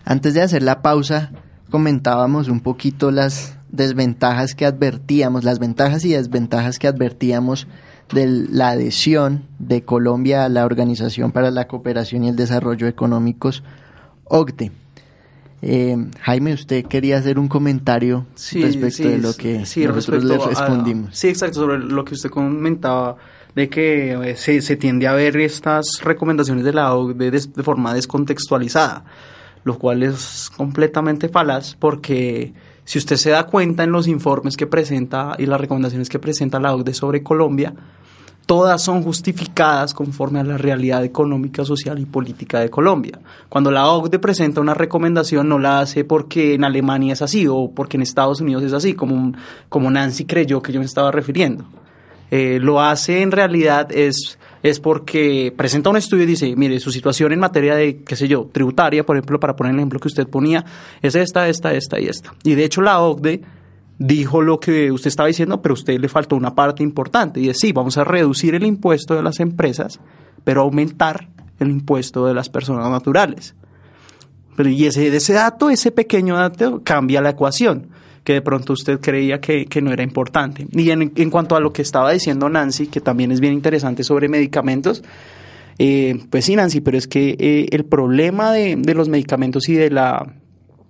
Antes 0.06 0.34
de 0.34 0.42
hacer 0.42 0.62
la 0.62 0.82
pausa, 0.82 1.32
comentábamos 1.72 2.50
un 2.50 2.60
poquito 2.60 3.10
las 3.10 3.58
desventajas 3.74 4.54
que 4.56 4.66
advertíamos, 4.66 5.44
las 5.44 5.60
ventajas 5.60 6.06
y 6.06 6.14
desventajas 6.14 6.80
que 6.80 6.88
advertíamos 6.88 7.68
de 8.14 8.28
la 8.28 8.70
adhesión 8.70 9.48
de 9.60 9.84
Colombia 9.84 10.46
a 10.46 10.50
la 10.50 10.66
Organización 10.66 11.32
para 11.32 11.52
la 11.52 11.68
Cooperación 11.68 12.24
y 12.24 12.30
el 12.30 12.36
Desarrollo 12.36 12.88
Económicos, 12.88 13.64
OCDE. 14.26 14.72
Eh, 15.64 15.98
Jaime, 16.22 16.54
usted 16.54 16.86
quería 16.86 17.18
hacer 17.18 17.40
un 17.40 17.48
comentario 17.48 18.28
respecto 18.36 19.10
de 19.10 19.18
lo 19.18 19.34
que 19.34 19.60
nosotros 19.60 20.24
le 20.24 20.38
respondimos. 20.38 21.18
sí, 21.18 21.30
exacto, 21.30 21.62
sobre 21.62 21.80
lo 21.80 22.06
que 22.06 22.14
usted 22.14 22.30
comentaba 22.30 23.16
de 23.56 23.70
que 23.70 24.14
eh, 24.14 24.36
se, 24.36 24.62
se, 24.62 24.76
tiende 24.76 25.08
a 25.08 25.14
ver 25.14 25.38
estas 25.38 25.86
recomendaciones 26.04 26.64
de 26.64 26.74
la 26.74 26.94
OCDE 26.94 27.32
de, 27.32 27.48
de, 27.56 27.64
forma 27.64 27.94
descontextualizada, 27.94 29.06
lo 29.64 29.80
cual 29.80 30.04
es 30.04 30.52
completamente 30.56 31.30
falaz 31.30 31.76
porque 31.80 32.54
si 32.86 32.98
usted 33.00 33.16
se 33.16 33.30
da 33.30 33.46
cuenta 33.46 33.84
en 33.84 33.92
los 33.92 34.08
informes 34.08 34.58
que 34.58 34.68
presenta 34.68 35.36
y 35.38 35.46
las 35.46 35.60
recomendaciones 35.60 36.10
que 36.10 36.20
presenta 36.20 36.60
la 36.60 36.74
OCDE 36.74 36.94
sobre 36.94 37.24
Colombia, 37.24 37.74
todas 38.46 38.82
son 38.82 39.04
justificadas 39.04 39.94
conforme 39.94 40.40
a 40.40 40.44
la 40.44 40.58
realidad 40.58 41.04
económica, 41.04 41.64
social 41.64 42.00
y 42.00 42.06
política 42.06 42.60
de 42.60 42.70
Colombia. 42.70 43.20
Cuando 43.50 43.72
la 43.72 43.88
OCDE 43.88 44.20
presenta 44.20 44.62
una 44.62 44.74
recomendación 44.74 45.48
no 45.48 45.60
la 45.60 45.80
hace 45.80 46.04
porque 46.04 46.54
en 46.54 46.64
Alemania 46.64 47.14
es 47.14 47.22
así 47.22 47.48
o 47.48 47.72
porque 47.74 47.98
en 47.98 48.04
Estados 48.04 48.42
Unidos 48.42 48.64
es 48.64 48.74
así, 48.74 48.94
como, 48.94 49.34
como 49.70 49.90
Nancy 49.90 50.26
creyó 50.26 50.62
que 50.62 50.74
yo 50.74 50.80
me 50.80 50.86
estaba 50.86 51.12
refiriendo. 51.12 51.66
Eh, 52.32 52.60
lo 52.60 52.82
hace 52.82 53.22
en 53.22 53.32
realidad 53.32 53.92
es, 53.92 54.38
es 54.64 54.80
porque 54.80 55.54
presenta 55.56 55.90
un 55.90 55.98
estudio 55.98 56.24
y 56.24 56.28
dice, 56.28 56.56
mire, 56.56 56.80
su 56.80 56.90
situación 56.90 57.34
en 57.34 57.40
materia 57.40 57.76
de, 57.76 58.02
qué 58.04 58.16
sé 58.16 58.30
yo, 58.30 58.50
tributaria, 58.52 59.06
por 59.06 59.18
ejemplo, 59.18 59.40
para 59.40 59.58
poner 59.58 59.74
el 59.74 59.80
ejemplo 59.80 60.00
que 60.00 60.08
usted 60.08 60.26
ponía, 60.28 60.64
es 61.02 61.16
esta, 61.16 61.50
esta, 61.50 61.74
esta 61.74 62.00
y 62.00 62.08
esta. 62.08 62.34
Y 62.44 62.56
de 62.56 62.64
hecho 62.64 62.82
la 62.82 63.02
OCDE 63.02 63.42
dijo 64.00 64.42
lo 64.42 64.62
que 64.62 64.90
usted 64.92 65.10
estaba 65.10 65.28
diciendo, 65.28 65.62
pero 65.62 65.74
a 65.74 65.76
usted 65.76 66.00
le 66.00 66.08
faltó 66.08 66.38
una 66.38 66.56
parte 66.56 66.82
importante 66.82 67.42
y 67.42 67.50
es 67.50 67.60
sí, 67.60 67.74
vamos 67.74 67.98
a 67.98 68.06
reducir 68.06 68.56
el 68.56 68.66
impuesto 68.66 69.16
de 69.16 69.22
las 69.22 69.42
empresas, 69.42 70.00
pero 70.46 70.62
aumentar 70.62 71.28
el 71.60 71.70
impuesto 71.70 72.26
de 72.26 72.34
las 72.34 72.50
personas 72.50 72.90
naturales. 72.90 73.56
Pero 74.56 74.70
y 74.70 74.86
ese, 74.86 75.14
ese 75.14 75.34
dato, 75.34 75.70
ese 75.70 75.92
pequeño 75.92 76.38
dato, 76.38 76.82
cambia 76.84 77.22
la 77.22 77.32
ecuación, 77.32 77.90
que 78.24 78.34
de 78.34 78.42
pronto 78.42 78.74
usted 78.74 79.00
creía 79.00 79.42
que, 79.42 79.68
no 79.82 79.92
era 79.92 80.04
importante. 80.04 80.66
Y 80.72 80.90
en, 80.92 81.12
en, 81.16 81.30
cuanto 81.30 81.56
a 81.56 81.60
lo 81.60 81.74
que 81.74 81.82
estaba 81.82 82.12
diciendo 82.12 82.50
Nancy, 82.50 82.88
que 82.88 83.02
también 83.02 83.32
es 83.32 83.40
bien 83.40 83.54
interesante 83.54 84.04
sobre 84.04 84.30
medicamentos, 84.30 85.04
eh, 85.78 86.18
pues 86.30 86.46
sí, 86.46 86.56
Nancy, 86.56 86.82
pero 86.82 86.98
es 86.98 87.08
que 87.08 87.36
eh, 87.40 87.68
el 87.72 87.86
problema 87.86 88.54
de, 88.54 88.76
de 88.78 88.94
los 88.94 89.10
medicamentos 89.10 89.68
y 89.70 89.74
de 89.74 89.90
la 89.90 90.34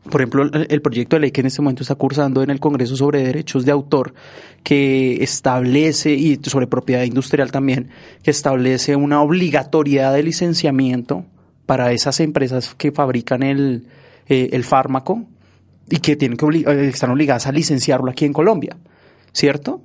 por 0.10 0.20
ejemplo, 0.20 0.50
el 0.52 0.82
proyecto 0.82 1.16
de 1.16 1.22
ley 1.22 1.32
que 1.32 1.40
en 1.40 1.48
este 1.48 1.62
momento 1.62 1.82
está 1.82 1.96
cursando 1.96 2.44
en 2.44 2.50
el 2.50 2.60
Congreso 2.60 2.98
sobre 2.98 3.24
derechos 3.24 3.64
de 3.64 3.72
autor, 3.72 4.14
que 4.62 5.24
establece, 5.24 6.12
y 6.12 6.38
sobre 6.44 6.68
propiedad 6.68 7.04
industrial 7.04 7.52
también, 7.52 7.90
que 8.22 8.32
establece 8.32 8.98
una 8.98 9.22
obligatoriedad 9.22 10.14
de 10.14 10.24
licenciamiento 10.24 11.26
para 11.66 11.94
esas 11.94 12.20
empresas 12.20 12.76
que 12.76 12.92
fabrican 12.92 13.44
el, 13.44 13.88
eh, 14.28 14.50
el 14.52 14.66
fármaco 14.66 15.26
y 15.90 15.98
que 15.98 16.16
tienen 16.16 16.38
que 16.38 16.46
eh, 16.46 16.88
están 16.88 17.12
obligadas 17.12 17.48
a 17.48 17.52
licenciarlo 17.52 18.12
aquí 18.12 18.26
en 18.26 18.34
Colombia, 18.34 18.78
¿cierto? 19.32 19.82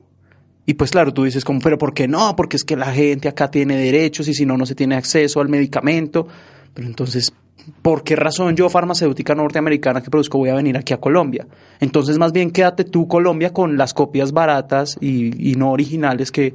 Y 0.69 0.75
pues 0.75 0.91
claro, 0.91 1.15
tú 1.15 1.25
dices 1.25 1.47
como, 1.47 1.61
pero 1.61 1.79
¿por 1.79 1.95
qué 1.95 2.07
no? 2.07 2.37
Porque 2.37 2.57
es 2.57 2.65
que 2.65 2.77
la 2.77 2.93
gente 2.93 3.27
acá 3.27 3.51
tiene 3.51 3.77
derechos 3.77 4.29
y 4.29 4.35
si 4.35 4.45
no, 4.45 4.59
no 4.59 4.67
se 4.67 4.75
tiene 4.75 4.97
acceso 4.97 5.41
al 5.41 5.49
medicamento. 5.49 6.29
Pero 6.75 6.87
entonces, 6.87 7.33
¿por 7.81 8.05
qué 8.05 8.17
razón 8.17 8.55
yo, 8.55 8.69
farmacéutica 8.69 9.35
norteamericana 9.35 10.03
que 10.03 10.11
produzco, 10.11 10.37
voy 10.37 10.51
a 10.51 10.55
venir 10.55 10.77
aquí 10.77 10.93
a 10.93 10.99
Colombia? 10.99 11.47
Entonces, 11.81 12.19
más 12.19 12.33
bien 12.33 12.51
quédate 12.51 12.85
tú, 12.85 13.09
Colombia, 13.09 13.51
con 13.53 13.79
las 13.79 13.95
copias 13.95 14.33
baratas 14.33 14.99
y, 15.01 15.55
no 15.57 15.73
originales 15.73 16.31
que, 16.31 16.55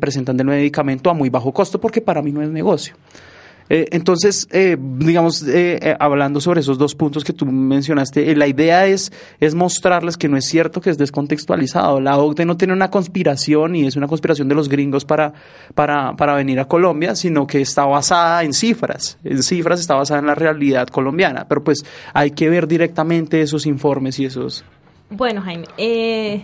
presentan 0.00 0.38
del 0.38 0.46
medicamento 0.46 1.10
a 1.10 1.12
muy 1.12 1.28
bajo 1.28 1.52
costo, 1.52 1.78
porque 1.78 2.00
para 2.00 2.22
mí 2.22 2.32
no 2.32 2.40
es 2.40 2.48
negocio. 2.48 2.94
Eh, 3.70 3.86
entonces, 3.92 4.46
eh, 4.52 4.76
digamos, 4.78 5.42
eh, 5.48 5.96
hablando 5.98 6.40
sobre 6.40 6.60
esos 6.60 6.78
dos 6.78 6.94
puntos 6.94 7.24
que 7.24 7.32
tú 7.32 7.46
mencionaste, 7.46 8.34
la 8.36 8.46
idea 8.46 8.86
es, 8.86 9.12
es 9.40 9.54
mostrarles 9.54 10.16
que 10.16 10.28
no 10.28 10.36
es 10.36 10.46
cierto 10.46 10.80
que 10.80 10.90
es 10.90 10.98
descontextualizado. 10.98 12.00
La 12.00 12.18
OCDE 12.18 12.44
no 12.44 12.56
tiene 12.56 12.72
una 12.72 12.90
conspiración 12.90 13.76
y 13.76 13.86
es 13.86 13.96
una 13.96 14.06
conspiración 14.06 14.48
de 14.48 14.54
los 14.54 14.68
gringos 14.68 15.04
para, 15.04 15.32
para, 15.74 16.14
para 16.16 16.34
venir 16.34 16.60
a 16.60 16.66
Colombia, 16.66 17.14
sino 17.14 17.46
que 17.46 17.60
está 17.60 17.84
basada 17.86 18.42
en 18.42 18.52
cifras. 18.52 19.18
En 19.24 19.42
cifras 19.42 19.80
está 19.80 19.94
basada 19.94 20.20
en 20.20 20.26
la 20.26 20.34
realidad 20.34 20.88
colombiana. 20.88 21.46
Pero 21.48 21.64
pues 21.64 21.84
hay 22.12 22.32
que 22.32 22.48
ver 22.50 22.68
directamente 22.68 23.40
esos 23.40 23.66
informes 23.66 24.18
y 24.18 24.26
esos... 24.26 24.64
Bueno, 25.10 25.42
Jaime, 25.42 25.66
eh, 25.76 26.42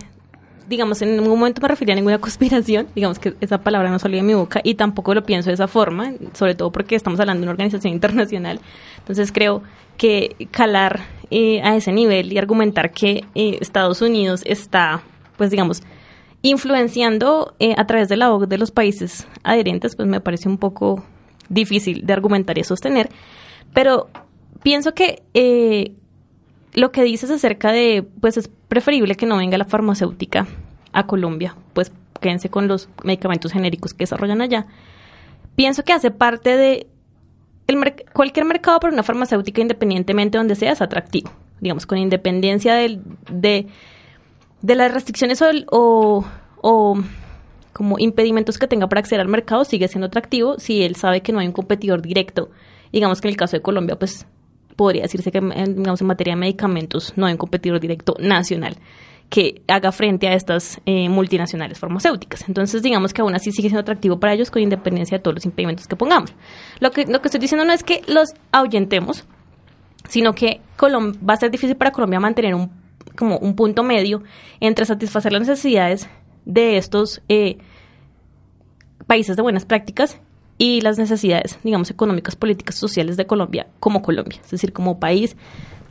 digamos, 0.70 1.02
en 1.02 1.16
ningún 1.16 1.38
momento 1.38 1.60
me 1.60 1.66
refería 1.68 1.94
a 1.94 1.96
ninguna 1.96 2.18
conspiración, 2.20 2.86
digamos 2.94 3.18
que 3.18 3.34
esa 3.40 3.58
palabra 3.58 3.90
no 3.90 3.98
salía 3.98 4.22
de 4.22 4.26
mi 4.26 4.34
boca 4.34 4.60
y 4.62 4.76
tampoco 4.76 5.12
lo 5.14 5.24
pienso 5.24 5.50
de 5.50 5.54
esa 5.54 5.66
forma, 5.66 6.12
sobre 6.32 6.54
todo 6.54 6.70
porque 6.70 6.94
estamos 6.94 7.18
hablando 7.20 7.40
de 7.40 7.44
una 7.46 7.52
organización 7.52 7.92
internacional. 7.92 8.60
Entonces 8.98 9.32
creo 9.32 9.62
que 9.98 10.48
calar 10.52 11.00
eh, 11.30 11.60
a 11.62 11.76
ese 11.76 11.92
nivel 11.92 12.32
y 12.32 12.38
argumentar 12.38 12.92
que 12.92 13.24
eh, 13.34 13.58
Estados 13.60 14.00
Unidos 14.00 14.42
está, 14.46 15.02
pues 15.36 15.50
digamos, 15.50 15.82
influenciando 16.42 17.54
eh, 17.58 17.74
a 17.76 17.86
través 17.86 18.08
de 18.08 18.16
la 18.16 18.32
OCDE 18.32 18.46
de 18.46 18.58
los 18.58 18.70
países 18.70 19.26
adherentes, 19.42 19.96
pues 19.96 20.08
me 20.08 20.20
parece 20.20 20.48
un 20.48 20.56
poco 20.56 21.04
difícil 21.48 22.06
de 22.06 22.12
argumentar 22.12 22.56
y 22.56 22.64
sostener. 22.64 23.10
Pero 23.74 24.08
pienso 24.62 24.94
que 24.94 25.22
lo 26.74 26.92
que 26.92 27.02
dices 27.02 27.30
acerca 27.30 27.72
de, 27.72 28.04
pues 28.20 28.36
es 28.36 28.48
preferible 28.68 29.16
que 29.16 29.26
no 29.26 29.36
venga 29.36 29.58
la 29.58 29.64
farmacéutica 29.64 30.46
a 30.92 31.06
Colombia, 31.06 31.56
pues 31.72 31.92
quédense 32.20 32.50
con 32.50 32.68
los 32.68 32.88
medicamentos 33.02 33.52
genéricos 33.52 33.94
que 33.94 34.04
desarrollan 34.04 34.40
allá. 34.40 34.66
Pienso 35.56 35.84
que 35.84 35.92
hace 35.92 36.10
parte 36.10 36.56
de 36.56 36.86
cualquier 38.12 38.46
mercado 38.46 38.80
para 38.80 38.92
una 38.92 39.02
farmacéutica, 39.02 39.60
independientemente 39.60 40.36
de 40.36 40.40
donde 40.40 40.54
sea, 40.54 40.72
es 40.72 40.82
atractivo. 40.82 41.30
Digamos, 41.60 41.86
con 41.86 41.98
independencia 41.98 42.74
de, 42.74 43.00
de, 43.30 44.74
las 44.74 44.92
restricciones 44.92 45.42
o, 45.42 46.24
o 46.62 46.98
como 47.72 47.98
impedimentos 47.98 48.58
que 48.58 48.66
tenga 48.66 48.88
para 48.88 49.00
acceder 49.00 49.20
al 49.20 49.28
mercado, 49.28 49.64
sigue 49.64 49.88
siendo 49.88 50.06
atractivo 50.06 50.58
si 50.58 50.82
él 50.82 50.96
sabe 50.96 51.20
que 51.20 51.32
no 51.32 51.38
hay 51.38 51.46
un 51.46 51.52
competidor 51.52 52.02
directo. 52.02 52.50
Digamos 52.92 53.20
que 53.20 53.28
en 53.28 53.32
el 53.32 53.36
caso 53.36 53.56
de 53.56 53.62
Colombia, 53.62 53.96
pues 53.96 54.26
podría 54.76 55.02
decirse 55.02 55.30
que 55.30 55.38
en, 55.38 55.52
en 55.52 56.06
materia 56.06 56.34
de 56.34 56.40
medicamentos 56.40 57.12
no 57.16 57.26
hay 57.26 57.32
un 57.32 57.38
competidor 57.38 57.80
directo 57.80 58.14
nacional 58.18 58.76
que 59.30 59.62
haga 59.68 59.92
frente 59.92 60.26
a 60.26 60.34
estas 60.34 60.80
eh, 60.86 61.08
multinacionales 61.08 61.78
farmacéuticas. 61.78 62.48
Entonces, 62.48 62.82
digamos 62.82 63.14
que 63.14 63.22
aún 63.22 63.34
así 63.34 63.52
sigue 63.52 63.68
siendo 63.68 63.80
atractivo 63.80 64.18
para 64.18 64.34
ellos 64.34 64.50
con 64.50 64.60
independencia 64.60 65.18
de 65.18 65.22
todos 65.22 65.36
los 65.36 65.44
impedimentos 65.46 65.86
que 65.86 65.94
pongamos. 65.94 66.34
Lo 66.80 66.90
que, 66.90 67.06
lo 67.06 67.22
que 67.22 67.28
estoy 67.28 67.40
diciendo 67.40 67.64
no 67.64 67.72
es 67.72 67.84
que 67.84 68.02
los 68.08 68.34
ahuyentemos, 68.50 69.24
sino 70.08 70.34
que 70.34 70.60
va 70.82 71.34
a 71.34 71.36
ser 71.36 71.52
difícil 71.52 71.76
para 71.76 71.92
Colombia 71.92 72.18
mantener 72.18 72.56
un, 72.56 72.72
como 73.16 73.38
un 73.38 73.54
punto 73.54 73.84
medio 73.84 74.24
entre 74.58 74.84
satisfacer 74.84 75.32
las 75.32 75.42
necesidades 75.42 76.08
de 76.44 76.76
estos 76.76 77.22
eh, 77.28 77.58
países 79.06 79.36
de 79.36 79.42
buenas 79.42 79.64
prácticas 79.64 80.20
y 80.58 80.80
las 80.80 80.98
necesidades, 80.98 81.58
digamos, 81.62 81.90
económicas, 81.90 82.34
políticas, 82.34 82.74
sociales 82.74 83.16
de 83.16 83.26
Colombia 83.26 83.68
como 83.78 84.02
Colombia, 84.02 84.40
es 84.42 84.50
decir, 84.50 84.72
como 84.72 84.98
país 84.98 85.36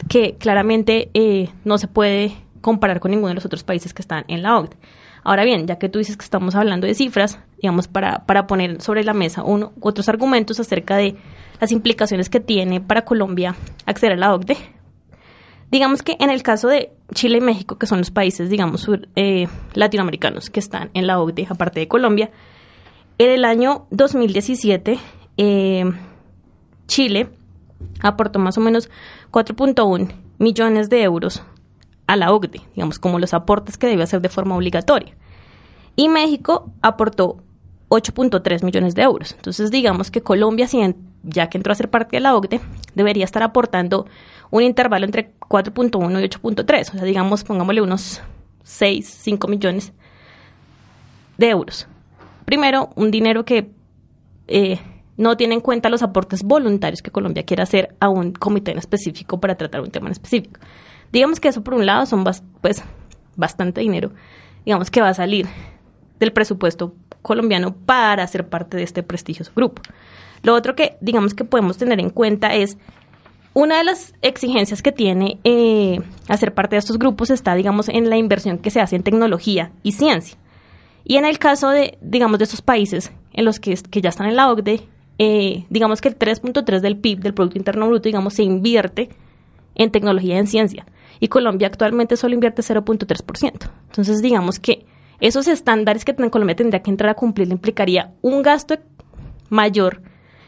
que 0.10 0.36
claramente 0.38 1.10
eh, 1.14 1.50
no 1.66 1.78
se 1.78 1.88
puede 1.88 2.34
comparar 2.62 3.00
con 3.00 3.12
ninguno 3.12 3.30
de 3.30 3.36
los 3.36 3.46
otros 3.46 3.64
países 3.64 3.94
que 3.94 4.02
están 4.02 4.26
en 4.28 4.44
la 4.44 4.58
OCDE. 4.58 4.78
Ahora 5.24 5.44
bien, 5.44 5.68
ya 5.68 5.78
que 5.78 5.90
tú 5.90 6.00
dices 6.00 6.18
que 6.18 6.24
estamos 6.24 6.56
hablando 6.56 6.88
de 6.88 6.94
cifras, 6.94 7.40
digamos, 7.58 7.88
para, 7.88 8.26
para 8.26 8.48
poner 8.48 8.82
sobre 8.82 9.04
la 9.04 9.14
mesa 9.14 9.44
uno, 9.44 9.74
otros 9.82 10.08
argumentos 10.10 10.60
acerca 10.60 10.96
de 10.96 11.16
las 11.60 11.72
implicaciones 11.72 12.30
que 12.30 12.40
tiene 12.40 12.80
para 12.80 13.04
Colombia 13.04 13.56
acceder 13.86 14.14
a 14.14 14.18
la 14.18 14.34
OCDE, 14.34 14.58
digamos 15.72 16.04
que 16.04 16.16
en 16.20 16.30
el 16.30 16.42
caso 16.42 16.68
de 16.68 16.92
Chile 17.14 17.40
y 17.40 17.42
México, 17.42 17.78
que 17.78 17.86
son 17.86 18.00
los 18.00 18.12
países, 18.12 18.50
digamos, 18.50 18.90
eh, 19.16 19.48
latinoamericanos 19.74 20.50
que 20.50 20.60
están 20.60 20.90
en 20.94 21.06
la 21.06 21.20
OCDE, 21.20 21.48
aparte 21.50 21.80
de 21.82 21.88
Colombia, 21.88 22.32
en 23.18 23.30
el 23.30 23.44
año 23.44 23.88
2017, 23.92 24.98
eh, 25.38 25.84
Chile 26.88 27.30
aportó 28.02 28.40
más 28.40 28.58
o 28.58 28.62
menos 28.62 28.90
4.1 29.32 30.14
millones 30.38 30.90
de 30.90 31.04
euros 31.04 31.44
a 32.10 32.16
la 32.16 32.34
OCDE, 32.34 32.62
digamos, 32.74 32.98
como 32.98 33.20
los 33.20 33.36
aportes 33.36 33.78
que 33.78 33.86
debe 33.86 34.02
hacer 34.02 34.20
de 34.20 34.30
forma 34.30 34.56
obligatoria. 34.56 35.14
Y 35.96 36.10
México 36.10 36.72
aportó 36.82 37.38
8.3 37.90 38.64
millones 38.64 38.96
de 38.96 39.04
euros. 39.04 39.34
Entonces, 39.34 39.70
digamos 39.70 40.10
que 40.10 40.22
Colombia, 40.22 40.68
ya 41.22 41.50
que 41.50 41.58
entró 41.60 41.72
a 41.72 41.76
ser 41.76 41.92
parte 41.92 42.16
de 42.16 42.22
la 42.22 42.36
OCDE, 42.36 42.62
debería 42.96 43.26
estar 43.26 43.44
aportando 43.44 44.08
un 44.50 44.64
intervalo 44.64 45.06
entre 45.06 45.36
4.1 45.40 46.20
y 46.20 46.30
8.3. 46.30 46.90
O 46.90 46.98
sea, 46.98 47.04
digamos, 47.04 47.44
pongámosle 47.44 47.84
unos 47.84 48.22
6, 48.64 49.08
5 49.08 49.48
millones 49.48 49.94
de 51.38 51.50
euros. 51.50 51.88
Primero, 52.46 52.90
un 52.96 53.12
dinero 53.12 53.46
que 53.46 53.70
eh, 54.48 54.80
no 55.16 55.38
tiene 55.38 55.54
en 55.54 55.62
cuenta 55.62 55.90
los 55.90 56.02
aportes 56.02 56.42
voluntarios 56.42 57.04
que 57.04 57.12
Colombia 57.12 57.44
quiere 57.44 57.62
hacer 57.62 57.96
a 58.00 58.10
un 58.10 58.32
comité 58.32 58.72
en 58.72 58.80
específico 58.80 59.40
para 59.40 59.54
tratar 59.54 59.82
un 59.82 59.92
tema 59.92 60.08
en 60.08 60.14
específico. 60.14 60.60
Digamos 61.12 61.40
que 61.40 61.48
eso 61.48 61.64
por 61.64 61.74
un 61.74 61.86
lado 61.86 62.06
son 62.06 62.24
pues 62.62 62.84
bastante 63.36 63.82
dinero, 63.82 64.12
digamos 64.66 64.92
que 64.92 65.02
va 65.02 65.10
a 65.10 65.14
salir 65.14 65.48
del 66.20 66.34
presupuesto 66.34 66.94
colombiano 67.22 67.74
para 67.74 68.26
ser 68.28 68.48
parte 68.48 68.78
de 68.78 68.84
este 68.84 69.04
prestigioso 69.04 69.52
grupo. 69.56 69.82
Lo 70.44 70.54
otro 70.54 70.76
que 70.76 70.98
digamos 71.02 71.34
que 71.34 71.44
podemos 71.44 71.78
tener 71.78 72.00
en 72.00 72.10
cuenta 72.10 72.54
es 72.56 72.78
una 73.54 73.78
de 73.78 73.84
las 73.84 74.14
exigencias 74.22 74.82
que 74.82 74.92
tiene 74.92 75.40
eh, 75.44 76.00
hacer 76.28 76.54
parte 76.54 76.76
de 76.76 76.80
estos 76.80 77.00
grupos 77.00 77.30
está, 77.30 77.56
digamos, 77.56 77.90
en 77.90 78.10
la 78.10 78.18
inversión 78.18 78.60
que 78.60 78.70
se 78.70 78.80
hace 78.80 78.96
en 78.96 79.04
tecnología 79.04 79.72
y 79.84 79.94
ciencia. 79.94 80.38
Y 81.04 81.18
en 81.18 81.26
el 81.26 81.40
caso 81.40 81.70
de, 81.70 81.98
digamos, 82.02 82.38
de 82.38 82.46
esos 82.46 82.62
países 82.62 83.12
en 83.34 83.46
los 83.46 83.60
que, 83.60 83.74
que 83.76 84.02
ya 84.02 84.10
están 84.10 84.28
en 84.28 84.36
la 84.36 84.52
OCDE, 84.52 84.82
eh, 85.18 85.66
digamos 85.70 86.00
que 86.00 86.10
el 86.10 86.18
3.3 86.18 86.80
del 86.80 86.98
PIB, 86.98 87.20
del 87.20 87.34
Producto 87.34 87.58
Interno 87.58 87.88
Bruto, 87.88 88.04
digamos, 88.04 88.36
se 88.36 88.44
invierte 88.44 89.10
en 89.76 89.92
tecnología 89.92 90.36
y 90.36 90.40
en 90.40 90.48
ciencia. 90.48 90.86
Y 91.20 91.28
Colombia 91.28 91.68
actualmente 91.68 92.18
solo 92.18 92.34
invierte 92.34 92.62
0.3%. 92.62 93.70
Entonces, 93.88 94.22
digamos 94.22 94.60
que 94.60 94.86
esos 95.20 95.48
estándares 95.48 96.06
que 96.06 96.16
Colombia 96.16 96.56
tendría 96.56 96.82
que 96.82 96.92
entrar 96.92 97.10
a 97.10 97.16
cumplir 97.16 97.50
implicaría 97.50 98.14
un 98.22 98.42
gasto 98.42 98.78
mayor 99.50 100.02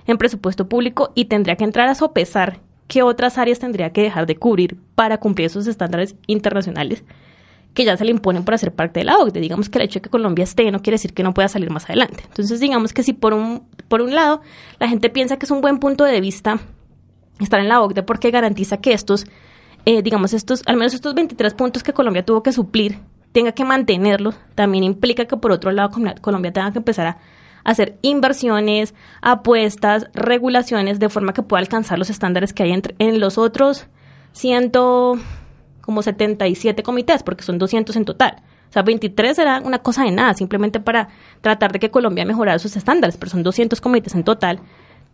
en 0.08 0.18
presupuesto 0.18 0.70
público 0.70 1.12
y 1.14 1.26
tendría 1.26 1.56
que 1.56 1.64
entrar 1.64 1.88
a 1.90 1.96
sopesar 1.96 2.60
qué 2.88 3.04
otras 3.04 3.38
áreas 3.38 3.60
tendría 3.60 3.92
que 3.92 4.02
dejar 4.02 4.26
de 4.26 4.36
cubrir 4.36 4.78
para 4.96 5.18
cumplir 5.20 5.48
esos 5.48 5.68
estándares 5.68 6.16
internacionales 6.28 7.04
que 7.74 7.86
ya 7.86 7.96
se 7.96 8.04
le 8.04 8.12
imponen 8.12 8.44
por 8.44 8.54
hacer 8.54 8.74
parte 8.74 9.00
de 9.00 9.06
la 9.06 9.18
OCDE. 9.18 9.40
Digamos 9.40 9.70
que 9.70 9.78
el 9.78 9.86
hecho 9.86 10.00
de 10.00 10.02
que 10.02 10.10
Colombia 10.10 10.44
esté 10.44 10.70
no 10.72 10.82
quiere 10.82 10.96
decir 10.96 11.14
que 11.14 11.24
no 11.24 11.34
pueda 11.34 11.48
salir 11.48 11.70
más 11.70 11.86
adelante. 11.86 12.24
Entonces, 12.28 12.60
digamos 12.60 12.92
que 12.92 13.04
si 13.04 13.14
por 13.14 13.34
un, 13.34 13.64
por 13.88 14.02
un 14.02 14.14
lado 14.14 14.42
la 14.80 14.90
gente 14.90 15.10
piensa 15.10 15.38
que 15.38 15.46
es 15.46 15.52
un 15.52 15.62
buen 15.62 15.80
punto 15.80 16.04
de 16.04 16.20
vista 16.20 16.60
estar 17.40 17.60
en 17.60 17.70
la 17.70 17.82
OCDE 17.82 18.04
porque 18.04 18.30
garantiza 18.30 18.78
que 18.78 18.94
estos, 18.94 19.26
eh, 19.86 20.02
digamos, 20.02 20.34
estos, 20.34 20.64
al 20.66 20.78
menos 20.78 20.94
estos 20.94 21.14
23 21.14 21.54
puntos 21.54 21.84
que 21.84 21.94
Colombia 21.94 22.26
tuvo 22.26 22.44
que 22.44 22.52
suplir, 22.52 23.00
tenga 23.32 23.52
que 23.54 23.66
mantenerlos, 23.66 24.36
también 24.56 24.84
implica 24.84 25.26
que 25.26 25.38
por 25.38 25.52
otro 25.52 25.72
lado 25.72 25.92
Colombia 26.22 26.52
tenga 26.52 26.72
que 26.72 26.80
empezar 26.80 27.08
a 27.08 27.18
hacer 27.64 27.98
inversiones, 28.02 28.94
apuestas, 29.22 30.08
regulaciones, 30.14 31.00
de 31.00 31.10
forma 31.10 31.34
que 31.34 31.44
pueda 31.44 31.62
alcanzar 31.62 32.00
los 32.00 32.10
estándares 32.10 32.54
que 32.54 32.64
hay 32.64 32.72
entre, 32.72 32.96
en 33.00 33.20
los 33.20 33.38
otros 33.38 33.88
ciento 34.34 35.18
como 35.82 36.02
77 36.02 36.84
comités, 36.84 37.24
porque 37.24 37.44
son 37.44 37.58
200 37.58 37.96
en 37.96 38.06
total. 38.06 38.42
O 38.70 38.74
sea, 38.74 38.84
23 38.84 39.38
era 39.38 39.60
una 39.60 39.80
cosa 39.80 40.04
de 40.04 40.12
nada, 40.12 40.34
simplemente 40.34 40.80
para 40.80 41.10
tratar 41.42 41.72
de 41.74 41.80
que 41.80 41.92
Colombia 41.92 42.24
mejorara 42.26 42.60
sus 42.60 42.78
estándares, 42.78 43.18
pero 43.18 43.30
son 43.30 43.44
200 43.44 43.82
comités 43.82 44.16
en 44.16 44.24
total, 44.24 44.60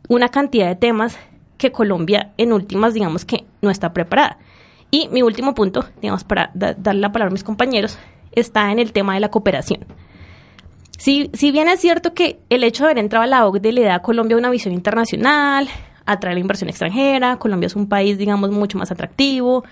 una 0.07 0.29
cantidad 0.29 0.67
de 0.67 0.75
temas 0.75 1.17
que 1.57 1.71
Colombia 1.71 2.33
en 2.37 2.53
últimas, 2.53 2.93
digamos 2.93 3.25
que 3.25 3.45
no 3.61 3.71
está 3.71 3.93
preparada. 3.93 4.37
Y 4.91 5.09
mi 5.09 5.21
último 5.21 5.53
punto, 5.53 5.85
digamos, 6.01 6.23
para 6.23 6.51
darle 6.53 7.01
la 7.01 7.11
palabra 7.11 7.29
a 7.29 7.33
mis 7.33 7.43
compañeros, 7.43 7.97
está 8.31 8.71
en 8.71 8.79
el 8.79 8.91
tema 8.93 9.13
de 9.13 9.19
la 9.19 9.29
cooperación. 9.29 9.85
Si, 10.97 11.29
si 11.33 11.51
bien 11.51 11.67
es 11.67 11.79
cierto 11.79 12.13
que 12.13 12.39
el 12.49 12.63
hecho 12.63 12.83
de 12.83 12.91
haber 12.91 13.03
entrado 13.03 13.23
a 13.23 13.27
la 13.27 13.45
OCDE 13.45 13.71
le 13.71 13.83
da 13.83 13.95
a 13.95 14.01
Colombia 14.01 14.37
una 14.37 14.49
visión 14.49 14.73
internacional, 14.73 15.67
atrae 16.05 16.33
la 16.33 16.39
inversión 16.39 16.69
extranjera, 16.69 17.37
Colombia 17.37 17.67
es 17.67 17.75
un 17.75 17.87
país, 17.87 18.17
digamos, 18.17 18.49
mucho 18.49 18.77
más 18.77 18.89
atractivo, 18.91 19.63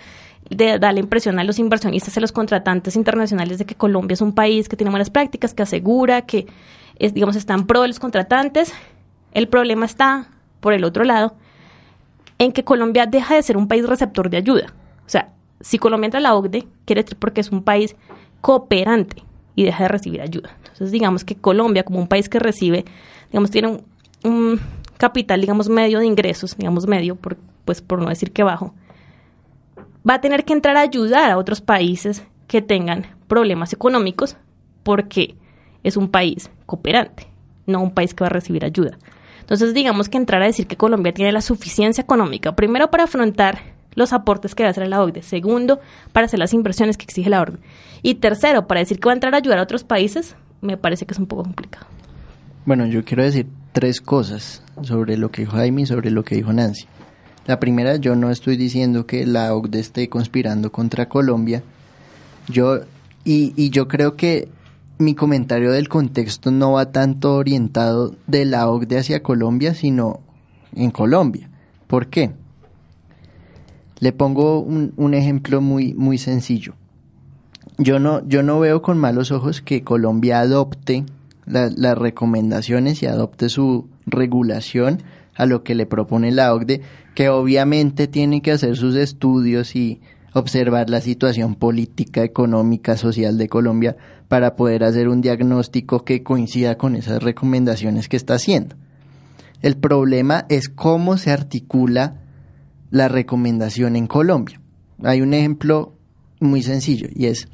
de, 0.50 0.78
da 0.78 0.92
la 0.92 1.00
impresión 1.00 1.40
a 1.40 1.44
los 1.44 1.58
inversionistas 1.58 2.16
a 2.18 2.20
los 2.20 2.32
contratantes 2.32 2.96
internacionales 2.96 3.58
de 3.58 3.66
que 3.66 3.76
Colombia 3.76 4.14
es 4.14 4.22
un 4.22 4.34
país 4.34 4.70
que 4.70 4.76
tiene 4.76 4.92
buenas 4.92 5.10
prácticas, 5.10 5.54
que 5.54 5.64
asegura, 5.64 6.24
que 6.24 6.46
es, 7.00 7.14
digamos 7.14 7.36
está 7.36 7.54
en 7.54 7.66
pro 7.66 7.82
de 7.82 7.88
los 7.88 8.00
contratantes. 8.00 8.72
El 9.32 9.48
problema 9.48 9.86
está, 9.86 10.28
por 10.60 10.74
el 10.74 10.84
otro 10.84 11.04
lado, 11.04 11.36
en 12.38 12.52
que 12.52 12.64
Colombia 12.64 13.06
deja 13.06 13.36
de 13.36 13.44
ser 13.44 13.58
un 13.58 13.68
país 13.68 13.88
receptor 13.88 14.30
de 14.30 14.38
ayuda. 14.38 14.74
O 15.06 15.10
sea, 15.10 15.34
si 15.62 15.78
Colombia 15.78 16.08
entra 16.08 16.20
a 16.20 16.24
la 16.24 16.36
OCDE, 16.36 16.68
quiere 16.86 17.04
decir 17.04 17.18
porque 17.18 17.42
es 17.42 17.52
un 17.52 17.64
país 17.64 17.96
cooperante 18.42 19.24
y 19.56 19.64
deja 19.64 19.84
de 19.84 19.90
recibir 19.90 20.22
ayuda. 20.22 20.56
Entonces, 20.58 20.92
digamos 20.92 21.24
que 21.24 21.36
Colombia, 21.36 21.84
como 21.84 22.00
un 22.00 22.08
país 22.08 22.30
que 22.30 22.40
recibe, 22.40 22.86
digamos, 23.32 23.52
tiene 23.52 23.80
un, 24.24 24.60
capital, 24.98 25.42
digamos, 25.42 25.70
medio 25.70 26.00
de 26.00 26.06
ingresos, 26.06 26.58
digamos 26.58 26.88
medio, 26.88 27.18
pues 27.66 27.82
por 27.82 28.02
no 28.02 28.10
decir 28.10 28.32
que 28.32 28.44
bajo, 28.44 28.74
va 30.08 30.16
a 30.16 30.22
tener 30.22 30.46
que 30.46 30.54
entrar 30.54 30.78
a 30.78 30.82
ayudar 30.82 31.32
a 31.32 31.38
otros 31.38 31.62
países 31.62 32.24
que 32.48 32.62
tengan 32.62 33.08
problemas 33.28 33.74
económicos 33.74 34.38
porque 34.84 35.36
es 35.84 35.98
un 35.98 36.10
país 36.10 36.50
cooperante, 36.66 37.28
no 37.66 37.82
un 37.82 37.92
país 37.92 38.14
que 38.14 38.24
va 38.24 38.28
a 38.28 38.32
recibir 38.32 38.64
ayuda. 38.66 38.98
Entonces, 39.42 39.74
digamos 39.74 40.10
que 40.10 40.18
entrar 40.18 40.42
a 40.42 40.46
decir 40.46 40.66
que 40.68 40.78
Colombia 40.78 41.14
tiene 41.14 41.32
la 41.32 41.42
suficiencia 41.42 42.02
económica, 42.02 42.56
primero 42.56 42.90
para 42.90 43.04
afrontar 43.04 43.75
los 43.96 44.14
aportes 44.14 44.54
que 44.56 44.64
va 44.64 44.68
a 44.68 44.72
hacer 44.72 44.88
la 44.88 45.02
OCDE, 45.02 45.24
segundo, 45.24 45.80
para 46.12 46.26
hacer 46.26 46.40
las 46.40 46.54
inversiones 46.54 46.98
que 46.98 47.06
exige 47.06 47.30
la 47.30 47.42
OCDE, 47.42 47.60
y 48.04 48.16
tercero, 48.16 48.68
para 48.68 48.82
decir 48.82 49.00
que 49.00 49.08
va 49.08 49.14
a 49.14 49.16
entrar 49.16 49.34
a 49.34 49.38
ayudar 49.38 49.60
a 49.60 49.64
otros 49.64 49.84
países, 49.84 50.36
me 50.62 50.78
parece 50.78 51.06
que 51.06 51.14
es 51.14 51.20
un 51.20 51.28
poco 51.28 51.44
complicado. 51.44 51.88
Bueno, 52.66 52.86
yo 52.86 53.04
quiero 53.04 53.24
decir 53.24 53.48
tres 53.72 54.02
cosas 54.02 54.64
sobre 54.82 55.18
lo 55.18 55.32
que 55.32 55.42
dijo 55.42 55.58
Jaime 55.58 55.84
y 55.84 55.86
sobre 55.86 56.12
lo 56.12 56.24
que 56.24 56.36
dijo 56.36 56.52
Nancy. 56.54 56.88
La 57.46 57.60
primera, 57.60 57.98
yo 57.98 58.16
no 58.16 58.32
estoy 58.32 58.58
diciendo 58.58 59.06
que 59.06 59.26
la 59.26 59.54
OCDE 59.54 59.80
esté 59.80 60.10
conspirando 60.10 60.72
contra 60.72 61.08
Colombia. 61.08 61.62
Yo, 62.48 62.80
y, 63.24 63.70
yo 63.70 63.88
creo 63.88 64.16
que 64.16 64.50
mi 64.98 65.14
comentario 65.14 65.72
del 65.72 65.88
contexto 65.88 66.50
no 66.50 66.72
va 66.74 66.92
tanto 66.92 67.36
orientado 67.36 68.16
de 68.26 68.46
la 68.46 68.68
OCDE 68.68 68.98
hacia 68.98 69.22
Colombia, 69.22 69.76
sino 69.76 70.22
en 70.76 70.90
Colombia. 70.90 71.50
¿Por 71.86 72.08
qué? 72.08 72.32
Le 74.00 74.12
pongo 74.12 74.60
un, 74.60 74.94
un 74.98 75.14
ejemplo 75.14 75.62
muy, 75.62 75.94
muy 75.94 76.18
sencillo. 76.18 76.76
Yo 77.78 78.00
no, 78.00 78.26
yo 78.28 78.44
no 78.44 78.60
veo 78.60 78.82
con 78.82 78.98
malos 78.98 79.32
ojos 79.32 79.62
que 79.62 79.84
Colombia 79.84 80.40
adopte 80.40 81.06
las 81.46 81.98
recomendaciones 81.98 83.04
y 83.04 83.06
adopte 83.06 83.50
su 83.50 83.88
regulación 84.06 85.04
a 85.36 85.46
lo 85.46 85.64
que 85.64 85.76
le 85.76 85.86
propone 85.86 86.32
la 86.32 86.54
OCDE, 86.54 86.82
que 87.14 87.30
obviamente 87.30 88.08
tiene 88.08 88.42
que 88.42 88.52
hacer 88.52 88.78
sus 88.78 88.96
estudios 88.96 89.76
y 89.76 90.02
observar 90.34 90.90
la 90.90 91.02
situación 91.02 91.56
política, 91.56 92.24
económica, 92.24 92.98
social 92.98 93.38
de 93.38 93.48
Colombia 93.48 93.96
para 94.28 94.56
poder 94.56 94.84
hacer 94.84 95.08
un 95.08 95.22
diagnóstico 95.22 96.04
que 96.04 96.24
coincida 96.24 96.78
con 96.78 96.96
esas 96.96 97.22
recomendaciones 97.22 98.10
que 98.10 98.18
está 98.18 98.36
haciendo. 98.36 98.76
El 99.62 99.78
problema 99.78 100.46
es 100.50 100.68
cómo 100.70 101.18
se 101.18 101.32
articula 101.32 102.22
la 102.96 103.10
recomendación 103.10 103.98
en 103.98 104.08
Colombia. 104.08 104.62
Hay 105.04 105.22
un 105.22 105.34
ejemplo 105.34 105.92
muy 106.40 106.64
sencillo 106.64 107.10
y 107.14 107.26
es, 107.26 107.50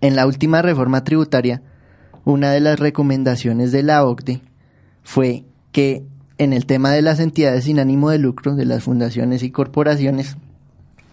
en 0.00 0.16
la 0.16 0.26
última 0.26 0.62
reforma 0.62 1.04
tributaria, 1.04 1.62
una 2.24 2.50
de 2.50 2.58
las 2.58 2.80
recomendaciones 2.80 3.70
de 3.70 3.84
la 3.84 4.04
OCDE 4.04 4.42
fue 5.04 5.44
que 5.70 6.02
en 6.38 6.52
el 6.52 6.66
tema 6.66 6.90
de 6.90 7.02
las 7.02 7.20
entidades 7.20 7.66
sin 7.66 7.78
ánimo 7.78 8.10
de 8.10 8.18
lucro, 8.18 8.56
de 8.56 8.64
las 8.64 8.82
fundaciones 8.82 9.44
y 9.44 9.52
corporaciones, 9.52 10.36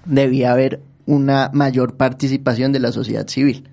debía 0.05 0.51
haber 0.51 0.81
una 1.05 1.51
mayor 1.53 1.97
participación 1.97 2.71
de 2.71 2.79
la 2.79 2.91
sociedad 2.91 3.27
civil, 3.27 3.69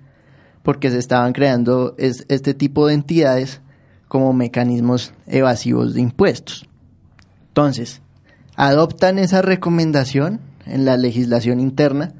porque 0.61 0.91
se 0.91 0.99
estaban 0.99 1.33
creando 1.33 1.95
este 1.97 2.53
tipo 2.53 2.85
de 2.85 2.93
entidades 2.93 3.61
como 4.07 4.33
mecanismos 4.33 5.15
evasivos 5.25 5.95
de 5.95 6.01
impuestos. 6.01 6.67
Entonces, 7.47 8.03
adoptan 8.57 9.19
esa 9.19 9.41
recomendación 9.41 10.41
en 10.65 10.83
la 10.83 10.97
legislación 10.97 11.61
interna 11.61 12.11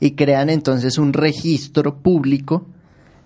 y 0.00 0.10
crean 0.10 0.50
entonces 0.50 0.98
un 0.98 1.14
registro 1.14 2.02
público 2.02 2.66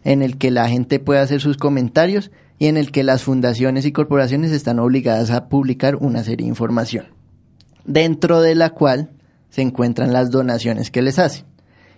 en 0.04 0.22
el 0.22 0.38
que 0.38 0.52
la 0.52 0.68
gente 0.68 1.00
puede 1.00 1.20
hacer 1.20 1.40
sus 1.40 1.56
comentarios 1.56 2.30
y 2.58 2.66
en 2.66 2.76
el 2.76 2.92
que 2.92 3.02
las 3.02 3.22
fundaciones 3.22 3.86
y 3.86 3.92
corporaciones 3.92 4.52
están 4.52 4.78
obligadas 4.78 5.30
a 5.30 5.48
publicar 5.48 5.96
una 5.96 6.22
serie 6.22 6.44
de 6.44 6.50
información, 6.50 7.06
dentro 7.84 8.40
de 8.42 8.54
la 8.54 8.70
cual 8.70 9.10
se 9.48 9.62
encuentran 9.62 10.12
las 10.12 10.30
donaciones 10.30 10.90
que 10.90 11.02
les 11.02 11.18
hacen 11.18 11.46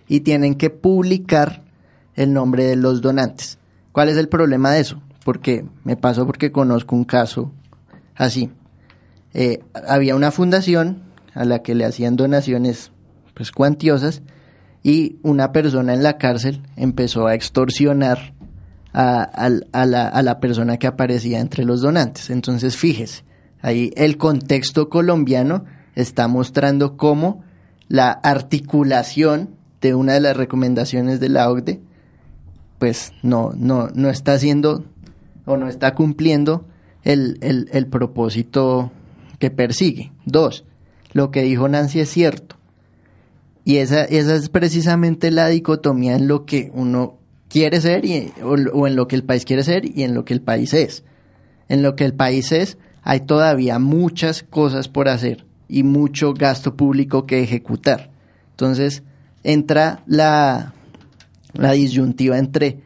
y 0.08 0.20
tienen 0.20 0.54
que 0.54 0.70
publicar 0.70 1.64
el 2.14 2.32
nombre 2.32 2.64
de 2.64 2.76
los 2.76 3.02
donantes. 3.02 3.58
¿Cuál 3.90 4.08
es 4.08 4.16
el 4.16 4.28
problema 4.28 4.70
de 4.70 4.80
eso? 4.80 5.02
Porque 5.24 5.64
me 5.84 5.96
pasó 5.96 6.24
porque 6.24 6.52
conozco 6.52 6.94
un 6.94 7.04
caso 7.04 7.52
así. 8.14 8.50
Eh, 9.34 9.62
había 9.88 10.14
una 10.14 10.30
fundación 10.30 11.02
a 11.34 11.44
la 11.44 11.62
que 11.62 11.74
le 11.74 11.84
hacían 11.84 12.16
donaciones 12.16 12.92
pues 13.34 13.50
cuantiosas 13.50 14.22
y 14.82 15.16
una 15.22 15.52
persona 15.52 15.94
en 15.94 16.02
la 16.02 16.18
cárcel 16.18 16.62
empezó 16.76 17.26
a 17.26 17.34
extorsionar 17.34 18.34
a, 18.92 19.48
la, 19.86 20.08
a, 20.08 20.22
la, 20.22 20.40
persona 20.40 20.76
que 20.76 20.86
aparecía 20.86 21.40
entre 21.40 21.64
los 21.64 21.80
donantes. 21.80 22.28
Entonces, 22.28 22.76
fíjese, 22.76 23.24
ahí 23.62 23.90
el 23.96 24.18
contexto 24.18 24.90
colombiano 24.90 25.64
está 25.94 26.28
mostrando 26.28 26.98
cómo 26.98 27.42
la 27.88 28.10
articulación 28.10 29.56
de 29.80 29.94
una 29.94 30.12
de 30.14 30.20
las 30.20 30.36
recomendaciones 30.36 31.20
de 31.20 31.28
la 31.30 31.50
OCDE, 31.50 31.80
pues 32.78 33.12
no, 33.22 33.52
no, 33.54 33.88
no 33.94 34.10
está 34.10 34.34
haciendo 34.34 34.84
o 35.46 35.56
no 35.56 35.68
está 35.68 35.94
cumpliendo 35.94 36.66
el, 37.02 37.38
el, 37.40 37.68
el 37.72 37.86
propósito 37.86 38.92
que 39.42 39.50
persigue. 39.50 40.12
Dos, 40.24 40.64
lo 41.14 41.32
que 41.32 41.42
dijo 41.42 41.66
Nancy 41.66 41.98
es 41.98 42.10
cierto 42.10 42.54
y 43.64 43.78
esa, 43.78 44.04
esa 44.04 44.36
es 44.36 44.48
precisamente 44.50 45.32
la 45.32 45.48
dicotomía 45.48 46.14
en 46.14 46.28
lo 46.28 46.44
que 46.44 46.70
uno 46.74 47.18
quiere 47.48 47.80
ser 47.80 48.04
y, 48.04 48.32
o, 48.40 48.86
en 48.86 48.94
lo 48.94 49.08
que 49.08 49.16
el 49.16 49.24
país 49.24 49.44
quiere 49.44 49.64
ser 49.64 49.84
y 49.84 50.04
en 50.04 50.14
lo 50.14 50.24
que 50.24 50.34
el 50.34 50.42
país 50.42 50.74
es. 50.74 51.02
En 51.68 51.82
lo 51.82 51.96
que 51.96 52.04
el 52.04 52.14
país 52.14 52.52
es 52.52 52.78
hay 53.02 53.22
todavía 53.22 53.80
muchas 53.80 54.44
cosas 54.44 54.86
por 54.86 55.08
hacer 55.08 55.44
y 55.66 55.82
mucho 55.82 56.34
gasto 56.34 56.76
público 56.76 57.26
que 57.26 57.42
ejecutar. 57.42 58.12
Entonces 58.50 59.02
entra 59.42 60.04
la, 60.06 60.72
la 61.52 61.72
disyuntiva 61.72 62.38
entre 62.38 62.78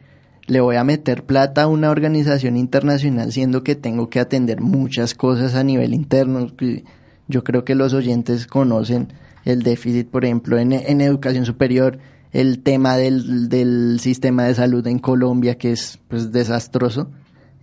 le 0.47 0.61
voy 0.61 0.77
a 0.77 0.83
meter 0.83 1.23
plata 1.23 1.63
a 1.63 1.67
una 1.67 1.91
organización 1.91 2.55
internacional 2.55 3.31
siendo 3.31 3.63
que 3.63 3.75
tengo 3.75 4.09
que 4.09 4.19
atender 4.19 4.61
muchas 4.61 5.13
cosas 5.13 5.55
a 5.55 5.63
nivel 5.63 5.93
interno. 5.93 6.49
Yo 7.27 7.43
creo 7.43 7.65
que 7.65 7.75
los 7.75 7.93
oyentes 7.93 8.47
conocen 8.47 9.09
el 9.43 9.61
déficit, 9.61 10.07
por 10.07 10.25
ejemplo, 10.25 10.57
en, 10.57 10.73
educación 10.73 11.45
superior, 11.45 11.99
el 12.31 12.59
tema 12.63 12.97
del, 12.97 13.49
del, 13.49 13.99
sistema 13.99 14.45
de 14.45 14.55
salud 14.55 14.85
en 14.87 14.99
Colombia, 14.99 15.57
que 15.57 15.73
es 15.73 15.99
pues 16.07 16.31
desastroso. 16.31 17.09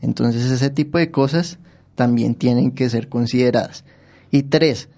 Entonces 0.03 0.51
ese 0.51 0.71
tipo 0.71 0.99
de 0.99 1.11
cosas 1.11 1.59
también 1.95 2.35
tienen 2.35 2.71
que 2.71 2.91
ser 2.91 3.09
consideradas. 3.09 3.85
Y 4.31 4.45
tres, 4.45 4.89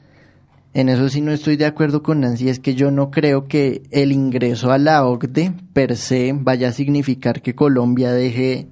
en 0.77 0.91
eso 0.91 1.09
sí 1.09 1.23
no 1.23 1.33
estoy 1.33 1.57
de 1.57 1.65
acuerdo 1.65 2.03
con 2.03 2.21
Nancy, 2.21 2.51
es 2.51 2.61
que 2.61 2.75
yo 2.75 2.91
no 2.91 3.11
creo 3.11 3.49
que 3.49 3.81
el 3.93 4.13
ingreso 4.13 4.73
a 4.73 4.77
la 4.77 5.07
OCDE 5.07 5.55
per 5.73 5.97
se 5.97 6.35
vaya 6.39 6.69
a 6.69 6.73
significar 6.73 7.41
que 7.41 7.55
Colombia 7.55 8.13
deje 8.13 8.69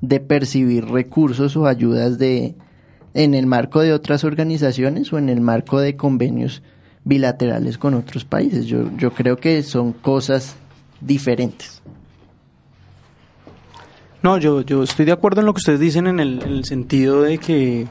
de 0.00 0.20
percibir 0.20 0.84
recursos 0.84 1.56
o 1.56 1.66
ayudas 1.66 2.16
de 2.16 2.54
en 3.12 3.34
el 3.34 3.46
marco 3.46 3.80
de 3.80 3.92
otras 3.92 4.22
organizaciones 4.22 5.12
o 5.12 5.18
en 5.18 5.28
el 5.28 5.40
marco 5.40 5.80
de 5.80 5.96
convenios 5.96 6.62
bilaterales 7.02 7.76
con 7.76 7.94
otros 7.94 8.24
países. 8.24 8.66
Yo, 8.66 8.96
yo 8.96 9.10
creo 9.10 9.36
que 9.38 9.64
son 9.64 9.92
cosas 9.92 10.54
diferentes. 11.00 11.82
No, 14.22 14.38
yo, 14.38 14.60
yo 14.60 14.84
estoy 14.84 15.06
de 15.06 15.12
acuerdo 15.12 15.40
en 15.40 15.46
lo 15.46 15.54
que 15.54 15.58
ustedes 15.58 15.80
dicen 15.80 16.06
en 16.06 16.20
el, 16.20 16.64
sentido 16.64 17.22
de 17.22 17.38
que 17.38 17.88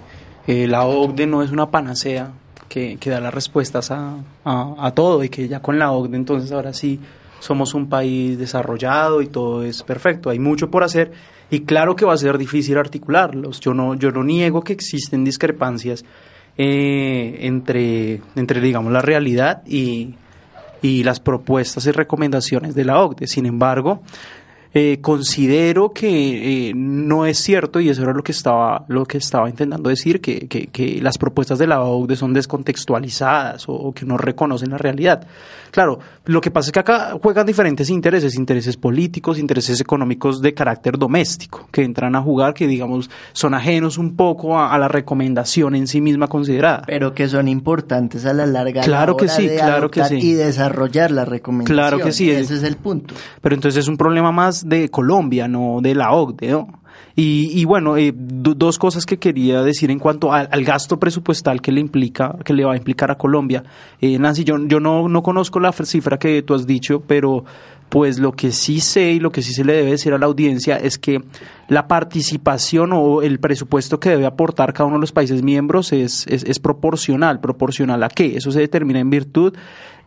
eh, 0.48 0.68
la 0.68 0.86
OCDE 0.86 1.28
no 1.28 1.44
es 1.44 1.52
una 1.52 1.70
panacea 1.70 2.32
que, 2.68 2.98
da 3.06 3.20
las 3.20 3.34
respuestas 3.34 3.92
a, 3.92 4.18
a, 4.46 4.92
todo 4.92 5.24
y 5.24 5.30
que 5.30 5.48
ya 5.48 5.62
con 5.62 5.80
la 5.80 5.92
OCDE 5.92 6.18
entonces 6.18 6.52
ahora 6.52 6.74
sí 6.74 7.00
somos 7.40 7.74
un 7.74 7.88
país 7.88 8.38
desarrollado 8.38 9.22
y 9.22 9.28
todo 9.28 9.64
es 9.64 9.84
perfecto. 9.84 10.30
Hay 10.30 10.40
mucho 10.40 10.70
por 10.70 10.84
hacer 10.84 11.12
y 11.50 11.62
claro 11.62 11.96
que 11.96 12.06
va 12.06 12.14
a 12.14 12.18
ser 12.18 12.38
difícil 12.38 12.78
articularlos. 12.78 13.60
Yo 13.60 13.74
no, 13.74 13.96
yo 13.96 14.12
no 14.12 14.24
niego 14.24 14.64
que 14.64 14.74
existen 14.74 15.24
discrepancias 15.24 16.04
eh, 16.58 17.38
entre, 17.42 18.22
entre, 18.36 18.60
digamos, 18.60 18.92
la 18.92 19.02
realidad 19.02 19.64
y, 19.66 20.16
y 20.82 21.04
las 21.04 21.20
propuestas 21.20 21.86
y 21.86 21.92
recomendaciones 21.92 22.76
de 22.76 22.86
la 22.86 23.00
OCDE. 23.00 23.28
Sin 23.28 23.46
embargo, 23.46 24.02
eh, 24.80 25.00
considero 25.02 25.90
que 25.90 26.70
eh, 26.70 26.74
no 26.76 27.26
es 27.26 27.40
cierto, 27.40 27.80
y 27.80 27.90
eso 27.90 28.04
era 28.04 28.13
lo 28.13 28.21
que 28.21 28.32
estaba, 28.32 28.86
lo 28.90 29.06
que 29.06 29.17
estaba 29.17 29.50
intentando 29.50 29.90
decir, 29.90 30.21
que, 30.21 30.48
que, 30.48 31.00
las 31.02 31.17
propuestas 31.17 31.58
de 31.58 31.65
la 31.65 31.82
OCDE 31.82 32.15
son 32.15 32.32
descontextualizadas 32.32 33.65
o, 33.67 33.92
que 33.92 34.06
no 34.06 34.19
reconocen 34.19 34.69
la 34.69 34.78
realidad. 34.78 35.25
Claro, 35.71 35.98
lo 36.25 36.42
que 36.42 36.52
pasa 36.52 36.67
es 36.67 36.73
que 36.73 36.80
acá 36.80 37.17
juegan 37.21 37.48
diferentes 37.48 37.90
intereses, 37.90 38.36
intereses 38.36 38.78
políticos, 38.78 39.40
intereses 39.40 39.82
económicos 39.82 40.42
de 40.42 40.54
carácter 40.54 40.98
doméstico, 40.98 41.67
que 41.71 41.84
entran 41.84 42.15
a 42.15 42.21
jugar, 42.21 42.54
que 42.54 42.67
digamos 42.67 43.10
son 43.34 43.56
ajenos 43.56 43.98
un 43.98 44.15
poco 44.15 44.60
a, 44.60 44.78
la 44.78 44.88
recomendación 44.88 45.73
en 45.73 45.88
sí 45.88 46.02
misma 46.02 46.28
considerada. 46.28 46.84
Pero 46.86 47.15
que 47.15 47.28
son 47.28 47.48
importantes 47.48 48.25
a 48.28 48.34
la 48.34 48.46
larga. 48.46 48.82
Claro 48.82 49.17
que 49.17 49.28
sí, 49.28 49.50
claro 49.50 49.90
que 49.90 50.04
sí. 50.04 50.19
Y 50.21 50.34
desarrollar 50.34 51.10
la 51.10 51.25
recomendación. 51.25 51.75
Claro 51.75 52.00
que 52.00 52.12
sí. 52.12 52.30
Ese 52.30 52.56
es 52.56 52.63
el 52.63 52.75
punto. 52.75 53.15
Pero 53.42 53.56
entonces 53.56 53.84
es 53.84 53.88
un 53.88 53.98
problema 53.98 54.32
más 54.32 54.67
de 54.68 54.90
Colombia, 54.90 55.48
no 55.48 55.80
de 55.82 55.96
la 55.96 56.12
OCDE, 56.12 56.65
Y, 57.15 57.65
bueno, 57.65 57.98
eh, 57.98 58.13
dos 58.15 58.78
cosas 58.78 59.06
que 59.06 59.18
quería 59.18 59.63
decir 59.63 59.90
en 59.90 60.00
cuanto 60.00 60.32
al 60.32 60.63
gasto 60.63 61.00
presupuestal 61.00 61.62
que 61.62 61.72
le 61.72 61.82
implica, 61.82 62.36
que 62.46 62.54
le 62.54 62.63
va 62.63 62.74
a 62.74 62.78
implicar 62.78 63.10
a 63.10 63.15
Colombia. 63.15 63.63
Eh, 64.02 64.20
Nancy, 64.20 64.44
yo, 64.44 64.56
yo 64.68 64.80
no, 64.80 65.10
no 65.10 65.24
conozco 65.24 65.60
la 65.60 65.72
cifra 65.72 66.20
que 66.20 66.44
tú 66.44 66.54
has 66.54 66.68
dicho, 66.68 67.02
pero 67.08 67.44
pues 67.90 68.20
lo 68.20 68.34
que 68.34 68.52
sí 68.52 68.80
sé 68.80 69.13
y 69.13 69.20
lo 69.20 69.32
que 69.32 69.42
sí 69.42 69.54
se 69.54 69.63
le 69.63 69.74
debe 69.74 69.92
decir 69.92 70.13
a 70.13 70.18
la 70.18 70.26
audiencia 70.26 70.78
es 70.78 70.98
que 70.98 71.22
la 71.68 71.88
participación 71.88 72.92
o 72.94 73.22
el 73.22 73.40
presupuesto 73.40 74.00
que 74.00 74.10
debe 74.10 74.26
aportar 74.26 74.74
cada 74.74 74.88
uno 74.88 74.98
de 74.98 75.02
los 75.02 75.12
países 75.12 75.44
miembros 75.44 75.92
es, 75.92 76.26
es, 76.28 76.44
es 76.44 76.60
proporcional. 76.60 77.40
¿Proporcional 77.40 78.04
a 78.04 78.10
qué? 78.10 78.38
Eso 78.38 78.52
se 78.52 78.60
determina 78.60 79.00
en 79.00 79.10
virtud 79.10 79.54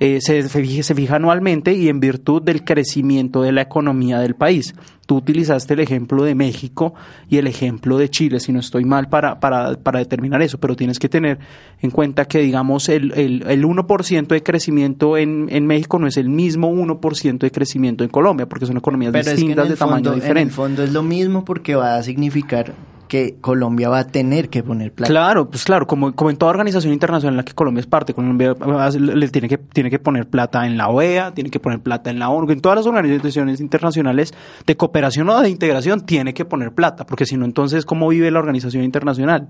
eh, 0.02 0.20
se, 0.22 0.48
se 0.48 0.94
fija 0.94 1.16
anualmente 1.16 1.74
y 1.74 1.90
en 1.90 2.00
virtud 2.00 2.40
del 2.40 2.64
crecimiento 2.64 3.42
de 3.42 3.52
la 3.52 3.60
economía 3.60 4.18
del 4.18 4.34
país. 4.34 4.74
Tú 5.04 5.16
utilizaste 5.16 5.74
el 5.74 5.80
ejemplo 5.80 6.22
de 6.24 6.34
México 6.34 6.94
y 7.28 7.36
el 7.36 7.46
ejemplo 7.46 7.98
de 7.98 8.08
Chile, 8.08 8.40
si 8.40 8.50
no 8.50 8.60
estoy 8.60 8.86
mal, 8.86 9.10
para, 9.10 9.40
para, 9.40 9.74
para 9.74 9.98
determinar 9.98 10.40
eso, 10.40 10.58
pero 10.58 10.74
tienes 10.74 10.98
que 10.98 11.10
tener 11.10 11.38
en 11.80 11.90
cuenta 11.90 12.24
que, 12.24 12.38
digamos, 12.38 12.88
el, 12.88 13.12
el, 13.12 13.44
el 13.46 13.64
1% 13.64 14.26
de 14.28 14.42
crecimiento 14.42 15.18
en, 15.18 15.48
en 15.50 15.66
México 15.66 15.98
no 15.98 16.06
es 16.06 16.16
el 16.16 16.30
mismo 16.30 16.72
1% 16.72 17.38
de 17.38 17.50
crecimiento 17.50 18.02
en 18.02 18.08
Colombia, 18.08 18.48
porque 18.48 18.64
son 18.64 18.78
economías 18.78 19.12
distintas 19.12 19.68
de 19.68 19.76
tamaño 19.76 20.12
diferente. 20.12 20.40
En 20.40 20.48
el 20.48 20.54
fondo 20.54 20.82
es 20.82 20.92
lo 20.92 21.02
mismo 21.02 21.44
porque 21.50 21.74
va 21.74 21.96
a 21.96 22.02
significar 22.04 22.74
que 23.08 23.38
Colombia 23.40 23.88
va 23.88 23.98
a 23.98 24.06
tener 24.06 24.50
que 24.50 24.62
poner 24.62 24.92
plata. 24.92 25.10
Claro, 25.12 25.50
pues 25.50 25.64
claro, 25.64 25.84
como, 25.84 26.14
en 26.30 26.36
toda 26.36 26.50
organización 26.50 26.92
internacional 26.92 27.32
en 27.32 27.36
la 27.38 27.42
que 27.42 27.54
Colombia 27.54 27.80
es 27.80 27.88
parte, 27.88 28.14
Colombia 28.14 28.54
le 28.96 29.28
tiene 29.30 29.48
que, 29.48 29.58
tiene 29.58 29.90
que 29.90 29.98
poner 29.98 30.28
plata 30.28 30.64
en 30.64 30.76
la 30.76 30.86
OEA, 30.90 31.34
tiene 31.34 31.50
que 31.50 31.58
poner 31.58 31.80
plata 31.80 32.08
en 32.08 32.20
la 32.20 32.28
ONU, 32.28 32.52
en 32.52 32.60
todas 32.60 32.76
las 32.76 32.86
organizaciones 32.86 33.60
internacionales 33.60 34.32
de 34.64 34.76
cooperación 34.76 35.28
o 35.28 35.40
de 35.40 35.48
integración 35.48 36.02
tiene 36.02 36.34
que 36.34 36.44
poner 36.44 36.70
plata, 36.70 37.04
porque 37.04 37.26
si 37.26 37.36
no, 37.36 37.46
entonces, 37.46 37.84
¿cómo 37.84 38.06
vive 38.06 38.30
la 38.30 38.38
organización 38.38 38.84
internacional? 38.84 39.48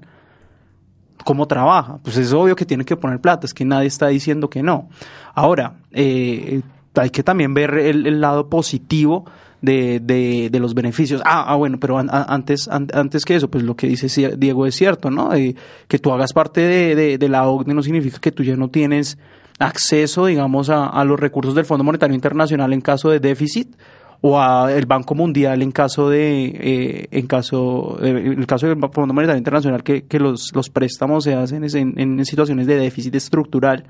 ¿Cómo 1.23 1.47
trabaja? 1.47 1.99
Pues 2.03 2.17
es 2.17 2.33
obvio 2.33 2.57
que 2.57 2.65
tiene 2.65 2.87
que 2.87 2.97
poner 2.97 3.21
plata, 3.21 3.45
es 3.45 3.53
que 3.53 3.67
nadie 3.67 3.89
está 3.89 4.07
diciendo 4.09 4.49
que 4.49 4.63
no. 4.63 4.89
Ahora, 5.35 5.75
eh, 5.93 6.63
hay 6.95 7.11
que 7.11 7.23
también 7.23 7.53
ver 7.53 7.75
el 7.75 8.23
lado 8.23 8.49
positivo 8.49 9.27
de, 9.63 10.01
de, 10.01 10.49
de 10.51 10.61
los 10.61 10.75
beneficios. 10.75 11.23
Ah, 11.25 11.45
ah 11.47 11.57
bueno, 11.57 11.79
pero 11.79 11.99
antes, 11.99 12.69
antes 12.69 13.25
que 13.25 13.37
eso, 13.37 13.49
pues 13.49 13.65
lo 13.65 13.77
que 13.77 13.87
dice 13.87 14.37
Diego 14.37 14.67
es 14.67 14.75
cierto, 14.75 15.11
¿no? 15.11 15.35
Eh, 15.35 15.55
que 15.89 15.99
tú 15.99 16.13
hagas 16.13 16.33
parte 16.33 16.61
de, 16.61 17.19
de, 17.19 17.29
la 17.29 17.49
OCDE 17.49 17.75
no 17.75 17.83
significa 17.83 18.19
que 18.19 18.33
tú 18.33 18.43
ya 18.43 18.57
no 18.57 18.69
tienes 18.69 19.19
acceso, 19.59 20.27
digamos, 20.27 20.71
a, 20.71 20.87
a 20.87 21.05
los 21.05 21.21
recursos 21.21 21.55
del 21.55 21.65
Fondo 21.65 21.85
Monetario 21.85 22.15
Internacional 22.15 22.73
en 22.73 22.81
caso 22.81 23.11
de 23.11 23.21
déficit 23.21 23.77
o 24.23 24.39
al 24.39 24.85
Banco 24.87 25.15
Mundial 25.15 25.63
en 25.63 25.73
caso 25.73 26.11
de 26.11 26.45
eh, 26.55 27.09
en 27.11 27.27
caso 27.27 27.99
eh, 28.03 28.11
en 28.11 28.39
el 28.41 28.47
caso 28.47 28.67
del 28.67 28.79
Fondo 28.93 29.15
Monetario 29.15 29.39
Internacional 29.39 29.83
que, 29.83 30.03
que 30.03 30.19
los, 30.19 30.51
los 30.55 30.69
préstamos 30.69 31.25
se 31.25 31.35
hacen 31.35 31.65
en, 31.65 31.99
en 31.99 32.25
situaciones 32.27 32.67
de 32.67 32.77
déficit 32.77 33.15
estructural 33.15 33.85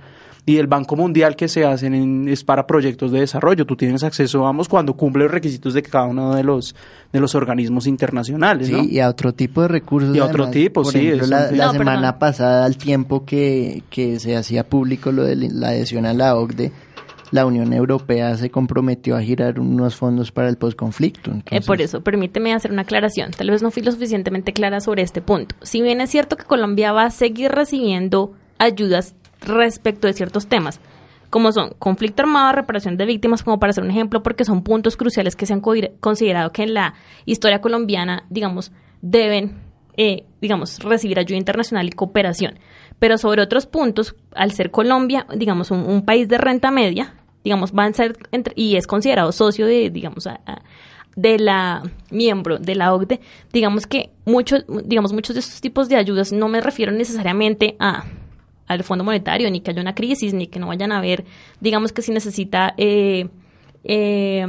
y 0.46 0.56
el 0.56 0.66
Banco 0.66 0.96
Mundial 0.96 1.36
que 1.36 1.48
se 1.48 1.64
hacen 1.64 2.28
es 2.28 2.44
para 2.44 2.66
proyectos 2.66 3.12
de 3.12 3.20
desarrollo. 3.20 3.66
Tú 3.66 3.76
tienes 3.76 4.02
acceso, 4.02 4.40
vamos, 4.40 4.68
cuando 4.68 4.94
cumple 4.94 5.24
los 5.24 5.32
requisitos 5.32 5.74
de 5.74 5.82
cada 5.82 6.06
uno 6.06 6.34
de 6.34 6.42
los 6.42 6.74
de 7.12 7.20
los 7.20 7.34
organismos 7.34 7.86
internacionales, 7.86 8.68
sí, 8.68 8.88
y 8.88 9.00
a 9.00 9.08
otro 9.08 9.32
tipo 9.32 9.62
de 9.62 9.68
recursos. 9.68 10.14
Y 10.14 10.20
a 10.20 10.24
otro 10.24 10.48
tipo, 10.50 10.84
sí. 10.84 11.10
la, 11.26 11.72
semana 11.72 12.18
pasada, 12.18 12.64
al 12.64 12.76
tiempo 12.76 13.24
que, 13.24 13.82
que 13.90 14.20
se 14.20 14.36
hacía 14.36 14.68
público 14.68 15.10
lo 15.10 15.24
de 15.24 15.36
la 15.36 15.68
adhesión 15.68 16.06
a 16.06 16.14
la 16.14 16.36
OCDE, 16.36 16.72
la 17.32 17.46
Unión 17.46 17.72
Europea 17.72 18.36
se 18.36 18.50
comprometió 18.50 19.16
a 19.16 19.22
girar 19.22 19.60
unos 19.60 19.96
fondos 19.96 20.32
para 20.32 20.48
el 20.48 20.56
posconflicto. 20.56 21.32
Eh, 21.50 21.60
por 21.60 21.80
eso, 21.80 22.02
permíteme 22.02 22.52
hacer 22.52 22.72
una 22.72 22.82
aclaración. 22.82 23.30
Tal 23.30 23.50
vez 23.50 23.62
no 23.62 23.70
fui 23.70 23.82
lo 23.82 23.92
suficientemente 23.92 24.52
clara 24.52 24.80
sobre 24.80 25.02
este 25.02 25.20
punto. 25.20 25.54
Si 25.62 25.82
bien 25.82 26.00
es 26.00 26.10
cierto 26.10 26.36
que 26.36 26.44
Colombia 26.44 26.92
va 26.92 27.04
a 27.04 27.10
seguir 27.10 27.50
recibiendo 27.50 28.32
ayudas 28.58 29.14
respecto 29.40 30.06
de 30.06 30.12
ciertos 30.12 30.46
temas, 30.46 30.80
como 31.30 31.52
son 31.52 31.70
conflicto 31.78 32.22
armado, 32.22 32.52
reparación 32.52 32.96
de 32.96 33.06
víctimas, 33.06 33.42
como 33.42 33.58
para 33.58 33.70
hacer 33.70 33.84
un 33.84 33.90
ejemplo, 33.90 34.22
porque 34.22 34.44
son 34.44 34.62
puntos 34.62 34.96
cruciales 34.96 35.36
que 35.36 35.46
se 35.46 35.52
han 35.52 35.62
considerado 36.00 36.52
que 36.52 36.64
en 36.64 36.74
la 36.74 36.94
historia 37.24 37.60
colombiana, 37.60 38.24
digamos, 38.30 38.72
deben, 39.00 39.60
eh, 39.96 40.24
digamos, 40.40 40.80
recibir 40.80 41.18
ayuda 41.18 41.38
internacional 41.38 41.86
y 41.86 41.92
cooperación. 41.92 42.58
Pero 42.98 43.16
sobre 43.16 43.42
otros 43.42 43.66
puntos, 43.66 44.16
al 44.34 44.52
ser 44.52 44.70
Colombia, 44.70 45.26
digamos, 45.34 45.70
un, 45.70 46.02
país 46.02 46.28
de 46.28 46.36
renta 46.36 46.70
media, 46.70 47.14
digamos, 47.44 47.72
van 47.72 47.92
a 47.92 47.94
ser, 47.94 48.16
y 48.56 48.76
es 48.76 48.86
considerado 48.86 49.30
socio 49.32 49.66
de, 49.66 49.88
digamos, 49.88 50.28
de 51.16 51.38
la 51.38 51.82
miembro 52.10 52.58
de 52.58 52.74
la 52.74 52.92
OCDE, 52.92 53.20
digamos 53.52 53.86
que 53.86 54.10
muchos, 54.24 54.64
digamos, 54.84 55.12
muchos 55.12 55.34
de 55.34 55.40
estos 55.40 55.60
tipos 55.60 55.88
de 55.88 55.96
ayudas 55.96 56.32
no 56.32 56.48
me 56.48 56.60
refiero 56.60 56.92
necesariamente 56.92 57.76
a 57.78 58.04
al 58.70 58.84
Fondo 58.84 59.04
Monetario, 59.04 59.50
ni 59.50 59.60
que 59.60 59.72
haya 59.72 59.82
una 59.82 59.94
crisis, 59.94 60.32
ni 60.32 60.46
que 60.46 60.60
no 60.60 60.68
vayan 60.68 60.92
a 60.92 60.98
haber, 60.98 61.24
digamos 61.60 61.92
que 61.92 62.02
si 62.02 62.12
necesita 62.12 62.72
eh, 62.76 63.28
eh, 63.82 64.46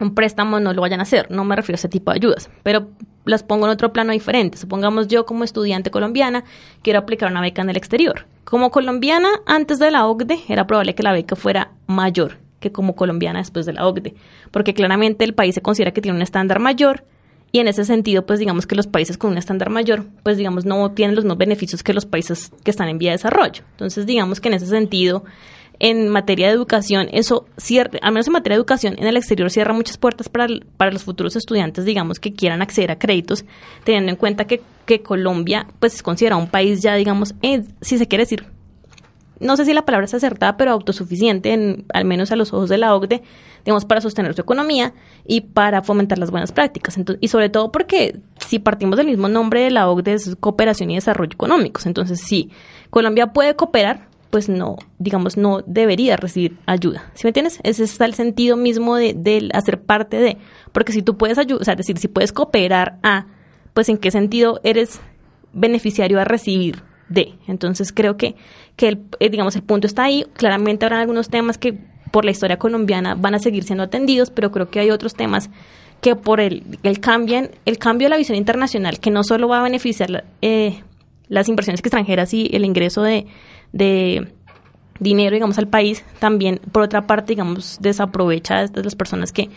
un 0.00 0.14
préstamo 0.14 0.58
no 0.58 0.72
lo 0.72 0.82
vayan 0.82 0.98
a 0.98 1.04
hacer, 1.04 1.30
no 1.30 1.44
me 1.44 1.54
refiero 1.54 1.76
a 1.76 1.80
ese 1.80 1.88
tipo 1.88 2.10
de 2.10 2.16
ayudas, 2.16 2.50
pero 2.64 2.88
las 3.24 3.44
pongo 3.44 3.66
en 3.66 3.72
otro 3.72 3.92
plano 3.92 4.12
diferente. 4.12 4.58
Supongamos 4.58 5.06
yo 5.08 5.26
como 5.26 5.44
estudiante 5.44 5.90
colombiana 5.90 6.44
quiero 6.82 6.98
aplicar 6.98 7.30
una 7.30 7.40
beca 7.40 7.62
en 7.62 7.70
el 7.70 7.76
exterior. 7.76 8.26
Como 8.44 8.70
colombiana 8.70 9.28
antes 9.46 9.78
de 9.78 9.90
la 9.90 10.06
OCDE 10.06 10.40
era 10.48 10.66
probable 10.66 10.94
que 10.94 11.02
la 11.02 11.12
beca 11.12 11.36
fuera 11.36 11.72
mayor 11.86 12.38
que 12.60 12.72
como 12.72 12.96
colombiana 12.96 13.40
después 13.40 13.66
de 13.66 13.74
la 13.74 13.86
OCDE, 13.86 14.14
porque 14.50 14.74
claramente 14.74 15.24
el 15.24 15.34
país 15.34 15.54
se 15.54 15.62
considera 15.62 15.92
que 15.92 16.00
tiene 16.00 16.16
un 16.16 16.22
estándar 16.22 16.58
mayor 16.58 17.04
y 17.52 17.60
en 17.60 17.68
ese 17.68 17.84
sentido, 17.84 18.26
pues 18.26 18.38
digamos 18.38 18.66
que 18.66 18.74
los 18.74 18.86
países 18.86 19.16
con 19.16 19.30
un 19.30 19.38
estándar 19.38 19.70
mayor, 19.70 20.04
pues 20.22 20.36
digamos 20.36 20.64
no 20.64 20.90
tienen 20.90 21.14
los 21.14 21.24
mismos 21.24 21.38
beneficios 21.38 21.82
que 21.82 21.94
los 21.94 22.04
países 22.04 22.50
que 22.64 22.70
están 22.70 22.88
en 22.88 22.98
vía 22.98 23.10
de 23.10 23.16
desarrollo. 23.16 23.62
Entonces, 23.72 24.06
digamos 24.06 24.40
que 24.40 24.48
en 24.48 24.54
ese 24.54 24.66
sentido, 24.66 25.24
en 25.78 26.08
materia 26.08 26.48
de 26.48 26.54
educación, 26.54 27.08
eso 27.12 27.46
cierra, 27.56 27.98
al 28.02 28.12
menos 28.12 28.26
en 28.26 28.32
materia 28.32 28.56
de 28.56 28.60
educación, 28.60 28.94
en 28.98 29.06
el 29.06 29.16
exterior 29.16 29.50
cierra 29.50 29.72
muchas 29.72 29.98
puertas 29.98 30.28
para, 30.28 30.48
para 30.76 30.90
los 30.90 31.04
futuros 31.04 31.36
estudiantes, 31.36 31.84
digamos, 31.84 32.18
que 32.18 32.32
quieran 32.32 32.62
acceder 32.62 32.90
a 32.90 32.98
créditos, 32.98 33.44
teniendo 33.84 34.10
en 34.10 34.16
cuenta 34.16 34.46
que, 34.46 34.62
que 34.84 35.02
Colombia, 35.02 35.66
pues 35.78 35.94
es 35.94 36.02
considerado 36.02 36.40
un 36.40 36.48
país 36.48 36.82
ya, 36.82 36.94
digamos, 36.94 37.34
si 37.80 37.98
se 37.98 38.08
quiere 38.08 38.24
decir, 38.24 38.46
no 39.40 39.56
sé 39.56 39.64
si 39.64 39.74
la 39.74 39.84
palabra 39.84 40.06
es 40.06 40.14
acertada, 40.14 40.56
pero 40.56 40.72
autosuficiente, 40.72 41.52
en, 41.52 41.84
al 41.92 42.04
menos 42.04 42.32
a 42.32 42.36
los 42.36 42.52
ojos 42.52 42.68
de 42.68 42.78
la 42.78 42.94
OCDE, 42.94 43.22
digamos, 43.64 43.84
para 43.84 44.00
sostener 44.00 44.34
su 44.34 44.40
economía 44.40 44.94
y 45.26 45.42
para 45.42 45.82
fomentar 45.82 46.18
las 46.18 46.30
buenas 46.30 46.52
prácticas. 46.52 46.98
y 47.20 47.28
sobre 47.28 47.48
todo 47.48 47.72
porque 47.72 48.20
si 48.38 48.58
partimos 48.58 48.96
del 48.96 49.06
mismo 49.06 49.28
nombre 49.28 49.62
de 49.62 49.70
la 49.70 49.90
OCDE 49.90 50.14
es 50.14 50.36
cooperación 50.36 50.90
y 50.90 50.94
desarrollo 50.94 51.32
económicos. 51.32 51.86
Entonces, 51.86 52.20
si 52.20 52.50
Colombia 52.90 53.32
puede 53.32 53.56
cooperar, 53.56 54.08
pues 54.30 54.48
no, 54.48 54.76
digamos, 54.98 55.36
no 55.36 55.62
debería 55.66 56.16
recibir 56.16 56.58
ayuda. 56.66 57.10
¿Sí 57.14 57.22
me 57.24 57.30
entiendes? 57.30 57.58
Ese 57.62 57.84
es 57.84 58.00
el 58.00 58.14
sentido 58.14 58.56
mismo 58.56 58.96
de, 58.96 59.14
de 59.14 59.48
hacer 59.52 59.80
parte 59.80 60.18
de, 60.18 60.38
porque 60.72 60.92
si 60.92 61.02
tú 61.02 61.16
puedes 61.16 61.38
ayudar, 61.38 61.62
o 61.62 61.64
sea, 61.64 61.74
decir, 61.74 61.98
si 61.98 62.08
puedes 62.08 62.32
cooperar 62.32 62.98
a, 63.02 63.26
pues 63.74 63.88
en 63.88 63.98
qué 63.98 64.10
sentido 64.10 64.60
eres 64.64 65.00
beneficiario 65.52 66.20
a 66.20 66.24
recibir 66.24 66.82
de. 67.08 67.34
Entonces 67.46 67.92
creo 67.92 68.16
que, 68.16 68.34
que 68.76 68.88
el, 68.88 69.02
eh, 69.20 69.30
digamos, 69.30 69.56
el 69.56 69.62
punto 69.62 69.86
está 69.86 70.04
ahí. 70.04 70.24
Claramente 70.34 70.84
habrá 70.84 71.00
algunos 71.00 71.28
temas 71.28 71.58
que 71.58 71.78
por 72.10 72.24
la 72.24 72.30
historia 72.30 72.58
colombiana 72.58 73.14
van 73.14 73.34
a 73.34 73.38
seguir 73.38 73.64
siendo 73.64 73.84
atendidos, 73.84 74.30
pero 74.30 74.50
creo 74.50 74.70
que 74.70 74.80
hay 74.80 74.90
otros 74.90 75.14
temas 75.14 75.50
que 76.00 76.14
por 76.14 76.40
el, 76.40 76.62
el, 76.82 77.00
cambien, 77.00 77.50
el 77.64 77.78
cambio 77.78 78.06
de 78.06 78.10
la 78.10 78.16
visión 78.16 78.36
internacional, 78.36 79.00
que 79.00 79.10
no 79.10 79.24
solo 79.24 79.48
va 79.48 79.60
a 79.60 79.62
beneficiar 79.62 80.24
eh, 80.42 80.82
las 81.28 81.48
inversiones 81.48 81.80
extranjeras 81.80 82.32
y 82.34 82.48
el 82.52 82.64
ingreso 82.64 83.02
de, 83.02 83.26
de 83.72 84.32
dinero, 85.00 85.34
digamos, 85.34 85.58
al 85.58 85.68
país, 85.68 86.04
también, 86.18 86.60
por 86.72 86.82
otra 86.82 87.06
parte, 87.06 87.32
digamos, 87.32 87.78
desaprovecha 87.80 88.60
a 88.60 88.66
las 88.74 88.94
personas 88.94 89.32
que 89.32 89.50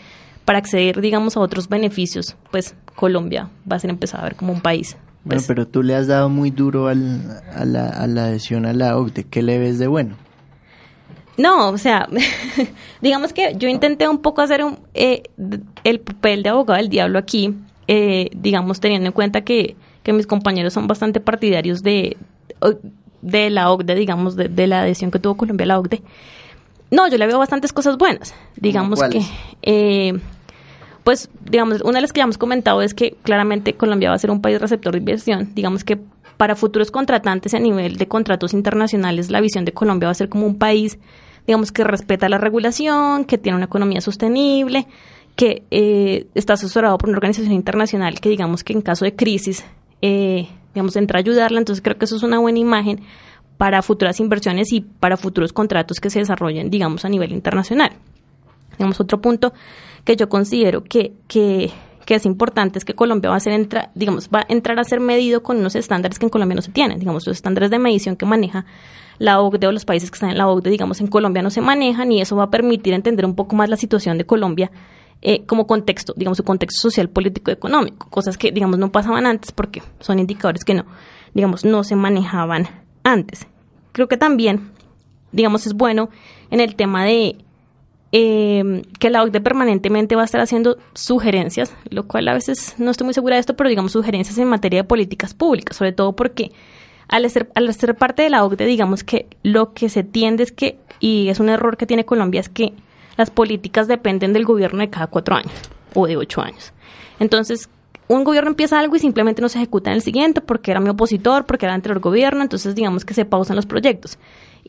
para 0.44 0.58
acceder, 0.58 1.00
digamos, 1.00 1.36
a 1.36 1.40
otros 1.40 1.68
beneficios, 1.68 2.36
pues 2.50 2.74
Colombia 2.96 3.50
va 3.70 3.76
a 3.76 3.78
ser 3.78 3.90
empezado 3.90 4.22
a 4.22 4.28
ver 4.28 4.36
como 4.36 4.52
un 4.52 4.60
país 4.60 4.96
bueno, 5.24 5.40
pues 5.40 5.46
pero 5.46 5.66
tú 5.66 5.82
le 5.82 5.94
has 5.94 6.06
dado 6.06 6.28
muy 6.28 6.50
duro 6.50 6.88
al, 6.88 7.42
a, 7.54 7.64
la, 7.64 7.88
a 7.88 8.06
la 8.06 8.24
adhesión 8.24 8.64
a 8.66 8.72
la 8.72 8.96
OCDE. 8.96 9.24
¿Qué 9.24 9.42
le 9.42 9.58
ves 9.58 9.78
de 9.78 9.86
bueno? 9.86 10.16
No, 11.36 11.70
o 11.70 11.78
sea, 11.78 12.08
digamos 13.00 13.32
que 13.32 13.54
yo 13.56 13.68
intenté 13.68 14.08
un 14.08 14.18
poco 14.18 14.42
hacer 14.42 14.64
un, 14.64 14.78
eh, 14.94 15.22
el 15.84 16.00
papel 16.00 16.42
de 16.42 16.50
abogado 16.50 16.78
del 16.78 16.88
diablo 16.88 17.18
aquí, 17.18 17.54
eh, 17.88 18.30
digamos, 18.36 18.80
teniendo 18.80 19.06
en 19.06 19.12
cuenta 19.12 19.40
que, 19.40 19.76
que, 20.02 20.12
mis 20.12 20.26
compañeros 20.26 20.72
son 20.72 20.86
bastante 20.86 21.20
partidarios 21.20 21.82
de, 21.82 22.16
de 23.22 23.50
la 23.50 23.70
OCDE, 23.70 23.94
digamos, 23.94 24.36
de, 24.36 24.48
de, 24.48 24.66
la 24.66 24.82
adhesión 24.82 25.10
que 25.10 25.18
tuvo 25.18 25.36
Colombia 25.36 25.64
a 25.64 25.68
la 25.68 25.78
OCDE. 25.78 26.02
No, 26.90 27.08
yo 27.08 27.18
le 27.18 27.26
veo 27.26 27.38
bastantes 27.38 27.72
cosas 27.72 27.96
buenas. 27.96 28.34
Digamos 28.56 29.00
que 29.04 29.22
eh, 29.62 30.20
pues 31.10 31.28
digamos, 31.42 31.80
una 31.82 31.94
de 31.94 32.02
las 32.02 32.12
que 32.12 32.18
ya 32.18 32.22
hemos 32.22 32.38
comentado 32.38 32.82
es 32.82 32.94
que 32.94 33.16
claramente 33.24 33.74
Colombia 33.74 34.10
va 34.10 34.14
a 34.14 34.18
ser 34.20 34.30
un 34.30 34.40
país 34.40 34.60
receptor 34.60 34.92
de 34.92 34.98
inversión. 34.98 35.52
Digamos 35.56 35.82
que 35.82 35.98
para 36.36 36.54
futuros 36.54 36.92
contratantes 36.92 37.52
a 37.52 37.58
nivel 37.58 37.96
de 37.96 38.06
contratos 38.06 38.54
internacionales, 38.54 39.28
la 39.28 39.40
visión 39.40 39.64
de 39.64 39.72
Colombia 39.72 40.06
va 40.06 40.12
a 40.12 40.14
ser 40.14 40.28
como 40.28 40.46
un 40.46 40.56
país, 40.56 41.00
digamos, 41.48 41.72
que 41.72 41.82
respeta 41.82 42.28
la 42.28 42.38
regulación, 42.38 43.24
que 43.24 43.38
tiene 43.38 43.56
una 43.56 43.64
economía 43.64 44.00
sostenible, 44.00 44.86
que 45.34 45.64
eh, 45.72 46.28
está 46.36 46.52
asesorado 46.52 46.96
por 46.96 47.08
una 47.08 47.18
organización 47.18 47.54
internacional 47.54 48.20
que 48.20 48.28
digamos 48.28 48.62
que 48.62 48.72
en 48.72 48.80
caso 48.80 49.04
de 49.04 49.16
crisis, 49.16 49.64
eh, 50.02 50.46
digamos, 50.74 50.94
entra 50.94 51.18
a 51.18 51.22
ayudarla. 51.22 51.58
Entonces 51.58 51.82
creo 51.82 51.98
que 51.98 52.04
eso 52.04 52.14
es 52.14 52.22
una 52.22 52.38
buena 52.38 52.60
imagen 52.60 53.00
para 53.58 53.82
futuras 53.82 54.20
inversiones 54.20 54.72
y 54.72 54.82
para 54.82 55.16
futuros 55.16 55.52
contratos 55.52 55.98
que 55.98 56.08
se 56.08 56.20
desarrollen, 56.20 56.70
digamos, 56.70 57.04
a 57.04 57.08
nivel 57.08 57.32
internacional. 57.32 57.90
Digamos, 58.78 59.00
otro 59.00 59.20
punto 59.20 59.52
que 60.04 60.16
yo 60.16 60.28
considero 60.28 60.84
que, 60.84 61.12
que, 61.28 61.70
es 62.06 62.26
importante 62.26 62.76
es 62.76 62.84
que 62.84 62.94
Colombia 62.94 63.30
va 63.30 63.36
a 63.36 63.40
ser 63.40 63.52
entra, 63.52 63.92
digamos, 63.94 64.30
va 64.34 64.40
a 64.40 64.46
entrar 64.48 64.80
a 64.80 64.84
ser 64.84 64.98
medido 64.98 65.44
con 65.44 65.58
unos 65.58 65.76
estándares 65.76 66.18
que 66.18 66.26
en 66.26 66.30
Colombia 66.30 66.56
no 66.56 66.62
se 66.62 66.72
tienen, 66.72 66.98
digamos, 66.98 67.24
los 67.24 67.36
estándares 67.36 67.70
de 67.70 67.78
medición 67.78 68.16
que 68.16 68.26
maneja 68.26 68.66
la 69.18 69.40
OCDE 69.40 69.68
o 69.68 69.72
los 69.72 69.84
países 69.84 70.10
que 70.10 70.16
están 70.16 70.30
en 70.30 70.38
la 70.38 70.48
OCDE, 70.48 70.70
digamos, 70.70 71.00
en 71.00 71.06
Colombia 71.06 71.40
no 71.40 71.50
se 71.50 71.60
manejan 71.60 72.10
y 72.10 72.20
eso 72.20 72.34
va 72.34 72.44
a 72.44 72.50
permitir 72.50 72.94
entender 72.94 73.24
un 73.24 73.36
poco 73.36 73.54
más 73.54 73.68
la 73.68 73.76
situación 73.76 74.18
de 74.18 74.26
Colombia 74.26 74.72
eh, 75.22 75.44
como 75.44 75.66
contexto, 75.66 76.14
digamos, 76.16 76.38
su 76.38 76.44
contexto 76.44 76.80
social, 76.80 77.10
político, 77.10 77.50
económico, 77.50 78.08
cosas 78.08 78.38
que, 78.38 78.50
digamos, 78.50 78.78
no 78.78 78.90
pasaban 78.90 79.26
antes 79.26 79.52
porque 79.52 79.82
son 80.00 80.18
indicadores 80.18 80.64
que 80.64 80.74
no, 80.74 80.86
digamos, 81.34 81.64
no 81.64 81.84
se 81.84 81.94
manejaban 81.94 82.66
antes. 83.04 83.46
Creo 83.92 84.08
que 84.08 84.16
también, 84.16 84.70
digamos, 85.30 85.66
es 85.66 85.74
bueno 85.74 86.08
en 86.50 86.60
el 86.60 86.74
tema 86.74 87.04
de 87.04 87.36
eh, 88.12 88.82
que 88.98 89.10
la 89.10 89.22
OCDE 89.22 89.40
permanentemente 89.40 90.16
va 90.16 90.22
a 90.22 90.24
estar 90.24 90.40
haciendo 90.40 90.78
sugerencias, 90.94 91.72
lo 91.90 92.06
cual 92.08 92.28
a 92.28 92.34
veces 92.34 92.74
no 92.78 92.90
estoy 92.90 93.04
muy 93.04 93.14
segura 93.14 93.36
de 93.36 93.40
esto, 93.40 93.54
pero 93.54 93.68
digamos 93.68 93.92
sugerencias 93.92 94.36
en 94.38 94.48
materia 94.48 94.80
de 94.80 94.84
políticas 94.84 95.34
públicas, 95.34 95.76
sobre 95.76 95.92
todo 95.92 96.14
porque 96.14 96.50
al 97.08 97.28
ser, 97.30 97.50
al 97.54 97.72
ser 97.74 97.96
parte 97.96 98.22
de 98.22 98.30
la 98.30 98.44
OCDE, 98.44 98.66
digamos 98.66 99.04
que 99.04 99.26
lo 99.42 99.72
que 99.72 99.88
se 99.88 100.02
tiende 100.04 100.42
es 100.42 100.52
que, 100.52 100.78
y 100.98 101.28
es 101.28 101.40
un 101.40 101.48
error 101.48 101.76
que 101.76 101.86
tiene 101.86 102.04
Colombia, 102.04 102.40
es 102.40 102.48
que 102.48 102.72
las 103.16 103.30
políticas 103.30 103.88
dependen 103.88 104.32
del 104.32 104.44
gobierno 104.44 104.80
de 104.80 104.90
cada 104.90 105.06
cuatro 105.06 105.36
años 105.36 105.52
o 105.94 106.06
de 106.06 106.16
ocho 106.16 106.40
años. 106.40 106.72
Entonces, 107.18 107.68
un 108.08 108.24
gobierno 108.24 108.50
empieza 108.50 108.78
algo 108.78 108.96
y 108.96 108.98
simplemente 108.98 109.40
no 109.40 109.48
se 109.48 109.58
ejecuta 109.58 109.90
en 109.90 109.96
el 109.96 110.02
siguiente 110.02 110.40
porque 110.40 110.72
era 110.72 110.80
mi 110.80 110.88
opositor, 110.88 111.46
porque 111.46 111.66
era 111.66 111.74
anterior 111.74 112.00
gobierno, 112.00 112.42
entonces 112.42 112.74
digamos 112.74 113.04
que 113.04 113.14
se 113.14 113.24
pausan 113.24 113.54
los 113.54 113.66
proyectos. 113.66 114.18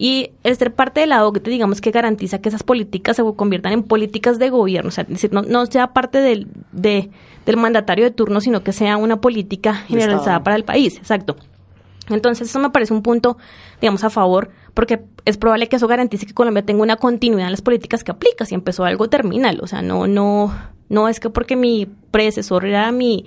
Y 0.03 0.31
ser 0.55 0.73
parte 0.73 1.01
de 1.01 1.05
la 1.05 1.23
OCDE, 1.27 1.51
digamos 1.51 1.79
que 1.79 1.91
garantiza 1.91 2.39
que 2.39 2.49
esas 2.49 2.63
políticas 2.63 3.15
se 3.17 3.23
conviertan 3.35 3.71
en 3.71 3.83
políticas 3.83 4.39
de 4.39 4.49
gobierno, 4.49 4.87
o 4.87 4.91
sea, 4.91 5.03
decir, 5.03 5.31
no, 5.31 5.43
no 5.43 5.67
sea 5.67 5.93
parte 5.93 6.17
del, 6.17 6.47
de, 6.71 7.11
del 7.45 7.57
mandatario 7.57 8.05
de 8.05 8.09
turno, 8.09 8.41
sino 8.41 8.63
que 8.63 8.71
sea 8.71 8.97
una 8.97 9.21
política 9.21 9.75
generalizada 9.75 10.41
para 10.41 10.55
el 10.55 10.63
país, 10.63 10.97
exacto. 10.97 11.35
Entonces, 12.09 12.49
eso 12.49 12.57
me 12.57 12.71
parece 12.71 12.95
un 12.95 13.03
punto, 13.03 13.37
digamos, 13.79 14.03
a 14.03 14.09
favor, 14.09 14.49
porque 14.73 15.03
es 15.25 15.37
probable 15.37 15.69
que 15.69 15.75
eso 15.75 15.87
garantice 15.87 16.25
que 16.25 16.33
Colombia 16.33 16.65
tenga 16.65 16.81
una 16.81 16.95
continuidad 16.95 17.45
en 17.45 17.51
las 17.51 17.61
políticas 17.61 18.03
que 18.03 18.09
aplica. 18.09 18.45
Si 18.45 18.55
empezó 18.55 18.85
algo, 18.85 19.07
termínalo. 19.07 19.61
O 19.61 19.67
sea, 19.67 19.83
no, 19.83 20.07
no, 20.07 20.51
no 20.89 21.09
es 21.09 21.19
que 21.19 21.29
porque 21.29 21.55
mi 21.55 21.87
predecesor 22.09 22.65
era 22.65 22.91
mi, 22.91 23.25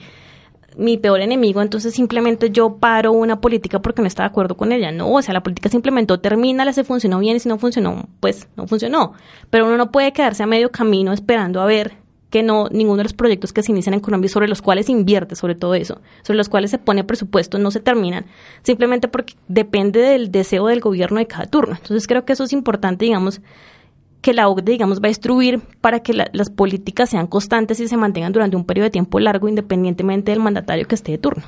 mi 0.77 0.99
peor 0.99 1.21
enemigo, 1.21 1.63
entonces 1.63 1.95
simplemente 1.95 2.51
yo 2.51 2.77
paro 2.77 3.13
una 3.13 3.41
política 3.41 3.81
porque 3.81 4.03
no 4.03 4.09
está 4.09 4.25
de 4.25 4.29
acuerdo 4.29 4.57
con 4.57 4.73
ella. 4.73 4.91
No, 4.93 5.13
o 5.13 5.23
sea, 5.23 5.35
la 5.35 5.43
política 5.43 5.69
se 5.69 5.77
implementó, 5.77 6.21
termina, 6.21 6.73
se 6.73 6.85
funcionó 6.85 7.19
bien 7.19 7.37
y 7.37 7.41
si 7.41 7.49
no 7.49 7.59
funcionó, 7.59 8.09
pues 8.21 8.49
no 8.57 8.67
funcionó. 8.67 9.13
Pero 9.51 9.67
uno 9.67 9.77
no 9.77 9.91
puede 9.91 10.13
quedarse 10.13 10.43
a 10.43 10.47
medio 10.47 10.71
camino 10.71 11.13
esperando 11.13 11.61
a 11.61 11.67
ver 11.67 12.05
que 12.35 12.43
no 12.43 12.69
ninguno 12.69 12.97
de 12.97 13.05
los 13.05 13.13
proyectos 13.13 13.53
que 13.53 13.63
se 13.63 13.71
inician 13.71 13.95
en 13.95 14.01
Colombia 14.01 14.29
sobre 14.29 14.49
los 14.49 14.61
cuales 14.61 14.89
invierte, 14.89 15.37
sobre 15.37 15.55
todo 15.55 15.77
eso, 15.77 16.01
sobre 16.25 16.37
los 16.37 16.49
cuales 16.49 16.73
se 16.73 16.79
pone 16.79 17.05
presupuesto, 17.05 17.61
no 17.61 17.71
se 17.71 17.79
terminan, 17.79 18.27
simplemente 18.65 19.07
porque 19.07 19.35
depende 19.47 20.01
del 20.01 20.33
deseo 20.33 20.67
del 20.67 20.81
gobierno 20.81 21.19
de 21.19 21.29
cada 21.29 21.47
turno. 21.47 21.77
Entonces 21.77 22.09
creo 22.09 22.25
que 22.25 22.33
eso 22.33 22.43
es 22.43 22.53
importante, 22.53 23.05
digamos, 23.05 23.41
que 24.25 24.33
la 24.33 24.49
OCDE, 24.49 24.73
digamos, 24.73 25.03
va 25.03 25.09
a 25.09 25.11
instruir 25.11 25.61
para 25.83 26.01
que 26.01 26.15
las 26.15 26.49
políticas 26.49 27.11
sean 27.11 27.27
constantes 27.27 27.79
y 27.79 27.89
se 27.89 27.99
mantengan 27.99 28.33
durante 28.33 28.57
un 28.57 28.65
periodo 28.65 28.85
de 28.85 28.91
tiempo 28.91 29.21
largo, 29.21 29.51
independientemente 29.51 30.31
del 30.33 30.41
mandatario 30.41 30.89
que 30.89 30.95
esté 30.95 31.13
de 31.13 31.19
turno. 31.19 31.45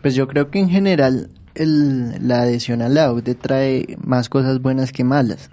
Pues 0.00 0.14
yo 0.14 0.26
creo 0.26 0.50
que 0.50 0.60
en 0.60 0.70
general 0.70 1.28
la 1.54 2.40
adhesión 2.40 2.80
a 2.80 2.88
la 2.88 3.12
OCDE 3.12 3.34
trae 3.34 3.98
más 4.02 4.30
cosas 4.30 4.62
buenas 4.62 4.92
que 4.92 5.04
malas. 5.04 5.50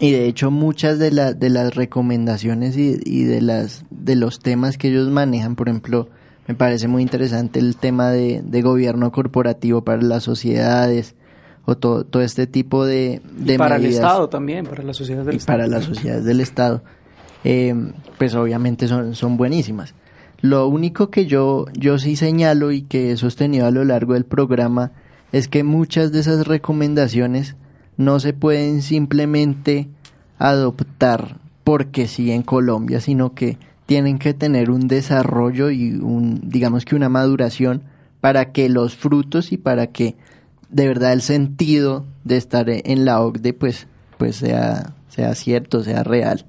Y 0.00 0.10
de 0.10 0.26
hecho 0.26 0.50
muchas 0.50 0.98
de, 0.98 1.10
de 1.36 1.48
las 1.48 1.76
recomendaciones 1.76 2.76
y, 2.76 3.24
de, 3.24 3.40
las, 3.40 3.84
de 3.90 4.16
los 4.16 4.40
temas 4.40 4.76
que 4.76 4.88
ellos 4.88 5.08
manejan, 5.08 5.54
por 5.54 5.68
ejemplo, 5.68 6.08
me 6.48 6.56
parece 6.56 6.88
muy 6.88 7.02
interesante 7.02 7.60
el 7.60 7.76
tema 7.76 8.10
de 8.10 8.62
gobierno 8.62 9.12
corporativo 9.12 9.84
para 9.84 10.02
las 10.02 10.24
sociedades 10.24 11.14
o 11.68 11.76
todo, 11.76 12.04
todo 12.04 12.22
este 12.22 12.46
tipo 12.46 12.86
de, 12.86 13.20
de 13.36 13.54
y 13.54 13.58
para 13.58 13.76
el 13.76 13.84
Estado 13.84 14.30
también, 14.30 14.64
para 14.64 14.82
las 14.82 14.96
sociedades 14.96 15.26
del 15.26 15.34
y 15.34 15.36
Estado. 15.36 15.58
para 15.58 15.68
las 15.68 15.84
sociedades 15.84 16.24
del 16.24 16.40
Estado, 16.40 16.82
eh, 17.44 17.74
pues 18.16 18.34
obviamente 18.34 18.88
son, 18.88 19.14
son 19.14 19.36
buenísimas. 19.36 19.92
Lo 20.40 20.66
único 20.66 21.10
que 21.10 21.26
yo, 21.26 21.66
yo 21.74 21.98
sí 21.98 22.16
señalo 22.16 22.72
y 22.72 22.80
que 22.80 23.12
he 23.12 23.16
sostenido 23.18 23.66
a 23.66 23.70
lo 23.70 23.84
largo 23.84 24.14
del 24.14 24.24
programa 24.24 24.92
es 25.30 25.46
que 25.46 25.62
muchas 25.62 26.10
de 26.10 26.20
esas 26.20 26.46
recomendaciones 26.46 27.54
no 27.98 28.18
se 28.18 28.32
pueden 28.32 28.80
simplemente 28.80 29.88
adoptar 30.38 31.36
porque 31.64 32.08
sí 32.08 32.30
en 32.32 32.44
Colombia, 32.44 33.02
sino 33.02 33.34
que 33.34 33.58
tienen 33.84 34.18
que 34.18 34.32
tener 34.32 34.70
un 34.70 34.88
desarrollo 34.88 35.68
y 35.68 35.96
un, 35.96 36.40
digamos 36.44 36.86
que 36.86 36.96
una 36.96 37.10
maduración 37.10 37.82
para 38.22 38.52
que 38.52 38.70
los 38.70 38.96
frutos 38.96 39.52
y 39.52 39.58
para 39.58 39.88
que 39.88 40.16
de 40.70 40.88
verdad 40.88 41.12
el 41.12 41.22
sentido 41.22 42.04
de 42.24 42.36
estar 42.36 42.68
en 42.68 43.04
la 43.04 43.20
OCDE 43.20 43.52
pues, 43.52 43.86
pues 44.18 44.36
sea, 44.36 44.94
sea 45.08 45.34
cierto, 45.34 45.82
sea 45.82 46.02
real. 46.04 46.44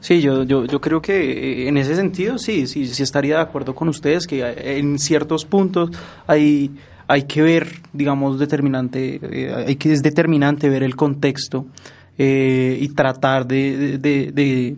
Sí, 0.00 0.22
yo, 0.22 0.44
yo, 0.44 0.64
yo 0.64 0.80
creo 0.80 1.02
que 1.02 1.68
en 1.68 1.76
ese 1.76 1.94
sentido 1.94 2.38
sí, 2.38 2.66
sí, 2.66 2.86
sí 2.86 3.02
estaría 3.02 3.36
de 3.36 3.42
acuerdo 3.42 3.74
con 3.74 3.88
ustedes 3.88 4.26
que 4.26 4.42
en 4.78 4.98
ciertos 4.98 5.44
puntos 5.44 5.90
hay 6.26 6.70
hay 7.10 7.24
que 7.24 7.42
ver, 7.42 7.66
digamos, 7.92 8.38
determinante, 8.38 9.18
eh, 9.20 9.64
hay 9.66 9.74
que 9.74 9.92
es 9.92 10.00
determinante 10.00 10.68
ver 10.68 10.84
el 10.84 10.94
contexto 10.94 11.66
eh, 12.16 12.78
y 12.80 12.88
tratar 12.90 13.48
de, 13.48 14.76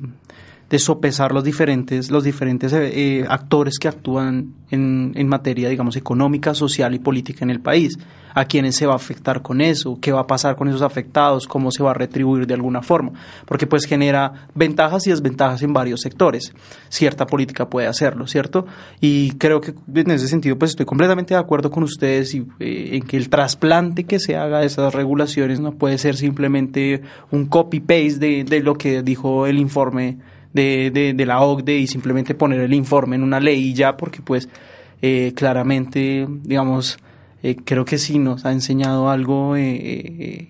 de, 0.72 0.78
sopesar 0.78 1.32
los 1.32 1.44
diferentes, 1.44 2.10
los 2.10 2.24
diferentes 2.24 2.72
eh, 2.72 3.24
actores 3.28 3.78
que 3.78 3.88
actúan 3.88 4.54
en, 4.70 5.12
en 5.14 5.28
materia, 5.28 5.68
digamos, 5.68 5.96
económica, 5.96 6.54
social 6.54 6.94
y 6.94 6.98
política 6.98 7.44
en 7.44 7.50
el 7.50 7.60
país 7.60 7.98
a 8.34 8.44
quiénes 8.44 8.76
se 8.76 8.86
va 8.86 8.94
a 8.94 8.96
afectar 8.96 9.42
con 9.42 9.60
eso, 9.60 9.98
qué 10.00 10.12
va 10.12 10.20
a 10.20 10.26
pasar 10.26 10.56
con 10.56 10.68
esos 10.68 10.82
afectados, 10.82 11.46
cómo 11.46 11.70
se 11.70 11.82
va 11.82 11.90
a 11.90 11.94
retribuir 11.94 12.46
de 12.46 12.54
alguna 12.54 12.82
forma, 12.82 13.12
porque 13.46 13.66
pues 13.66 13.84
genera 13.84 14.48
ventajas 14.54 15.06
y 15.06 15.10
desventajas 15.10 15.62
en 15.62 15.72
varios 15.72 16.00
sectores. 16.00 16.52
Cierta 16.88 17.26
política 17.26 17.68
puede 17.68 17.86
hacerlo, 17.86 18.26
¿cierto? 18.26 18.66
Y 19.00 19.32
creo 19.32 19.60
que 19.60 19.74
en 19.94 20.10
ese 20.10 20.28
sentido 20.28 20.58
pues 20.58 20.72
estoy 20.72 20.86
completamente 20.86 21.34
de 21.34 21.40
acuerdo 21.40 21.70
con 21.70 21.82
ustedes 21.82 22.34
y, 22.34 22.46
eh, 22.60 22.90
en 22.92 23.02
que 23.02 23.16
el 23.16 23.28
trasplante 23.28 24.04
que 24.04 24.18
se 24.18 24.36
haga 24.36 24.60
de 24.60 24.66
esas 24.66 24.94
regulaciones 24.94 25.60
no 25.60 25.72
puede 25.72 25.98
ser 25.98 26.16
simplemente 26.16 27.02
un 27.30 27.46
copy-paste 27.46 28.18
de, 28.18 28.44
de 28.44 28.60
lo 28.60 28.74
que 28.74 29.02
dijo 29.02 29.46
el 29.46 29.58
informe 29.58 30.18
de, 30.53 30.90
de, 30.90 31.14
de, 31.14 31.26
la 31.26 31.40
OCDE 31.40 31.78
y 31.78 31.86
simplemente 31.86 32.34
poner 32.34 32.61
el 32.61 32.74
informe 32.74 33.16
en 33.16 33.22
una 33.22 33.40
ley 33.40 33.70
y 33.70 33.74
ya, 33.74 33.96
porque 33.96 34.20
pues 34.22 34.48
eh, 35.00 35.32
claramente, 35.34 36.26
digamos, 36.28 36.98
eh, 37.42 37.57
creo 37.64 37.84
que 37.84 37.98
sí 37.98 38.18
nos 38.18 38.44
ha 38.44 38.53
enseñado 38.53 39.11
algo, 39.11 39.57
eh, 39.57 39.74
eh, 39.74 40.48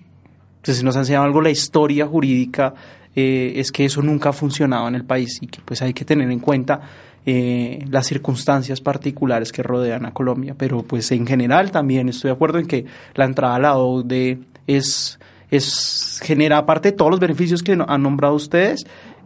pues 0.63 0.83
nos 0.83 0.95
ha 0.95 0.99
enseñado 0.99 1.25
algo 1.25 1.41
la 1.41 1.49
historia 1.49 2.05
jurídica, 2.05 2.73
eh, 3.15 3.53
es 3.55 3.71
que 3.71 3.85
eso 3.85 4.01
nunca 4.01 4.29
ha 4.29 4.33
funcionado 4.33 4.87
en 4.87 4.95
el 4.95 5.03
país 5.03 5.39
y 5.41 5.47
que 5.47 5.59
pues 5.65 5.81
hay 5.81 5.93
que 5.93 6.05
tener 6.05 6.29
en 6.31 6.39
cuenta 6.39 6.81
las 7.25 8.07
circunstancias 8.07 8.81
particulares 8.81 9.53
que 9.53 9.63
rodean 9.63 10.05
a 10.05 10.11
Colombia. 10.11 10.55
Pero 10.57 10.83
pues 10.83 11.09
en 11.13 11.25
general 11.25 11.71
también 11.71 12.09
estoy 12.09 12.27
de 12.27 12.33
acuerdo 12.33 12.59
en 12.59 12.67
que 12.67 12.85
la 13.15 13.23
entrada 13.23 13.55
a 13.55 13.59
la 13.59 13.77
OCDE 13.77 14.39
es, 14.67 15.19
es 15.49 16.19
genera, 16.21 16.57
aparte 16.57 16.91
de 16.91 16.97
todos 16.97 17.11
los 17.11 17.21
beneficios 17.21 17.63
que 17.63 17.81
han 17.87 18.03
nombrado 18.03 18.35
ustedes, 18.35 18.85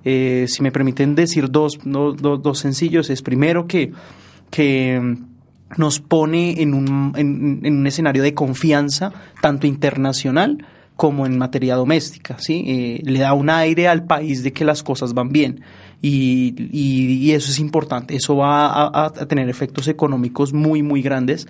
eh, 0.10 0.48
si 0.48 0.64
me 0.64 0.72
permiten 0.72 1.16
decir 1.16 1.52
dos, 1.52 1.80
dos, 1.84 2.16
dos 2.18 2.60
sencillos, 2.60 3.10
es 3.10 3.22
primero 3.22 3.68
que, 3.68 3.92
que 4.50 5.18
nos 5.76 6.00
pone 6.00 6.62
en 6.62 6.74
un, 6.74 7.12
en, 7.18 7.66
un 7.66 7.88
escenario 7.88 8.24
de 8.24 8.34
confianza, 8.34 9.12
tanto 9.42 9.68
internacional 9.68 10.66
como 10.96 11.26
en 11.26 11.38
materia 11.38 11.76
doméstica, 11.76 12.38
¿sí? 12.40 12.64
Eh, 12.68 13.02
le 13.04 13.20
da 13.20 13.34
un 13.34 13.50
aire 13.50 13.90
al 13.90 14.06
país 14.06 14.44
de 14.44 14.54
que 14.54 14.64
las 14.64 14.82
cosas 14.82 15.14
van 15.14 15.34
bien. 15.34 15.60
Y, 16.02 16.56
y, 16.72 17.16
y 17.18 17.32
eso 17.34 17.52
es 17.52 17.60
importante, 17.60 18.16
eso 18.16 18.38
va 18.38 18.88
a, 19.06 19.12
tener 19.28 19.50
efectos 19.50 19.90
económicos 19.90 20.54
muy, 20.54 20.84
muy 20.84 21.02
grandes. 21.02 21.50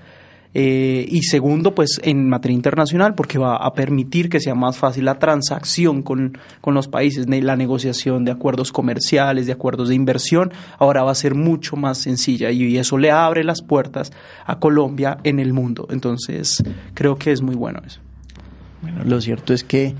Eh, 0.54 1.06
y 1.08 1.24
segundo, 1.24 1.76
pues 1.76 2.00
en 2.04 2.30
materia 2.30 2.56
internacional, 2.56 3.16
porque 3.16 3.38
va 3.38 3.58
a 3.58 3.74
permitir 3.74 4.30
que 4.30 4.40
sea 4.40 4.56
más 4.56 4.78
fácil 4.78 5.06
la 5.06 5.20
transacción 5.20 6.02
con, 6.02 6.38
con 6.62 6.74
los 6.74 6.88
países, 6.88 7.28
la 7.28 7.56
negociación 7.56 8.26
de 8.26 8.32
acuerdos 8.32 8.72
comerciales, 8.72 9.46
de 9.46 9.52
acuerdos 9.52 9.90
de 9.90 9.96
inversión, 9.96 10.52
ahora 10.80 11.04
va 11.04 11.12
a 11.12 11.16
ser 11.16 11.36
mucho 11.36 11.76
más 11.76 12.00
sencilla 12.00 12.52
y 12.52 12.78
eso 12.78 12.98
le 12.98 13.12
abre 13.12 13.44
las 13.44 13.62
puertas 13.62 14.12
a 14.46 14.60
Colombia 14.60 15.18
en 15.24 15.40
el 15.40 15.54
mundo. 15.54 15.88
Entonces, 15.92 16.64
creo 16.94 17.18
que 17.18 17.32
es 17.32 17.42
muy 17.42 17.56
bueno 17.56 17.82
eso. 17.86 18.00
Bueno, 18.82 19.04
lo 19.04 19.22
cierto 19.22 19.54
es 19.54 19.64
que 19.64 19.96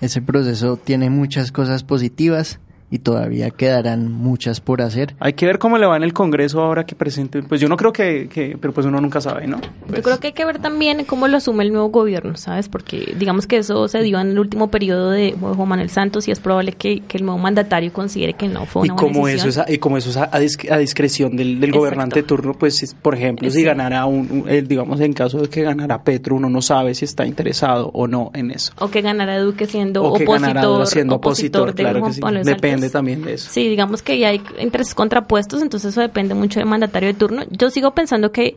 ese 0.00 0.20
proceso 0.20 0.76
tiene 0.76 1.10
muchas 1.10 1.52
cosas 1.52 1.84
positivas 1.84 2.58
y 2.92 2.98
todavía 2.98 3.48
quedarán 3.50 4.12
muchas 4.12 4.60
por 4.60 4.82
hacer. 4.82 5.14
Hay 5.18 5.32
que 5.32 5.46
ver 5.46 5.58
cómo 5.58 5.78
le 5.78 5.86
va 5.86 5.96
en 5.96 6.02
el 6.02 6.12
Congreso 6.12 6.60
ahora 6.60 6.84
que 6.84 6.94
presente. 6.94 7.42
Pues 7.42 7.58
yo 7.58 7.66
no 7.66 7.78
creo 7.78 7.90
que, 7.90 8.28
que 8.28 8.58
pero 8.60 8.74
pues 8.74 8.86
uno 8.86 9.00
nunca 9.00 9.22
sabe, 9.22 9.46
¿no? 9.46 9.60
Pues 9.86 9.96
yo 9.96 10.02
creo 10.02 10.20
que 10.20 10.26
hay 10.28 10.32
que 10.34 10.44
ver 10.44 10.58
también 10.58 11.02
cómo 11.06 11.26
lo 11.26 11.38
asume 11.38 11.64
el 11.64 11.72
nuevo 11.72 11.88
gobierno, 11.88 12.36
¿sabes? 12.36 12.68
Porque 12.68 13.14
digamos 13.18 13.46
que 13.46 13.56
eso 13.56 13.88
se 13.88 14.02
dio 14.02 14.20
en 14.20 14.32
el 14.32 14.38
último 14.38 14.70
periodo 14.70 15.10
de 15.10 15.32
Juan 15.32 15.66
Manuel 15.66 15.88
Santos 15.88 16.28
y 16.28 16.32
es 16.32 16.40
probable 16.40 16.72
que, 16.72 17.00
que 17.00 17.16
el 17.16 17.24
nuevo 17.24 17.38
mandatario 17.38 17.90
considere 17.94 18.34
que 18.34 18.46
no 18.46 18.66
fue 18.66 18.82
una 18.82 18.92
y 18.92 18.96
como 18.96 19.26
eso 19.26 19.48
es 19.48 19.56
a, 19.56 19.64
y 19.66 19.78
como 19.78 19.96
eso 19.96 20.10
es 20.10 20.18
a, 20.18 20.78
discreción 20.78 21.34
del, 21.34 21.60
del 21.60 21.72
gobernante 21.72 22.16
de 22.16 22.22
turno, 22.24 22.52
pues 22.52 22.94
por 23.00 23.14
ejemplo, 23.14 23.50
si 23.50 23.62
ganara 23.62 24.04
un, 24.04 24.44
digamos 24.68 25.00
en 25.00 25.14
caso 25.14 25.40
de 25.40 25.48
que 25.48 25.62
ganara 25.62 26.02
Petro, 26.02 26.36
uno 26.36 26.50
no 26.50 26.60
sabe 26.60 26.94
si 26.94 27.06
está 27.06 27.24
interesado 27.24 27.90
o 27.94 28.06
no 28.06 28.30
en 28.34 28.50
eso. 28.50 28.74
O 28.80 28.90
que 28.90 29.00
ganara 29.00 29.38
Duque 29.38 29.66
siendo 29.66 30.04
o 30.04 30.12
que 30.12 30.24
opositor, 30.24 30.86
siendo 30.86 31.14
opositor, 31.14 31.74
claro 31.74 32.04
que 32.04 32.12
sí. 32.12 32.20
Depende 32.44 32.81
también 32.90 33.26
eso. 33.28 33.48
Sí, 33.50 33.68
digamos 33.68 34.02
que 34.02 34.18
ya 34.18 34.28
hay 34.28 34.42
intereses 34.58 34.94
contrapuestos, 34.94 35.62
entonces 35.62 35.92
eso 35.92 36.00
depende 36.00 36.34
mucho 36.34 36.60
del 36.60 36.68
mandatario 36.68 37.08
de 37.08 37.14
turno. 37.14 37.42
Yo 37.50 37.70
sigo 37.70 37.92
pensando 37.92 38.32
que, 38.32 38.56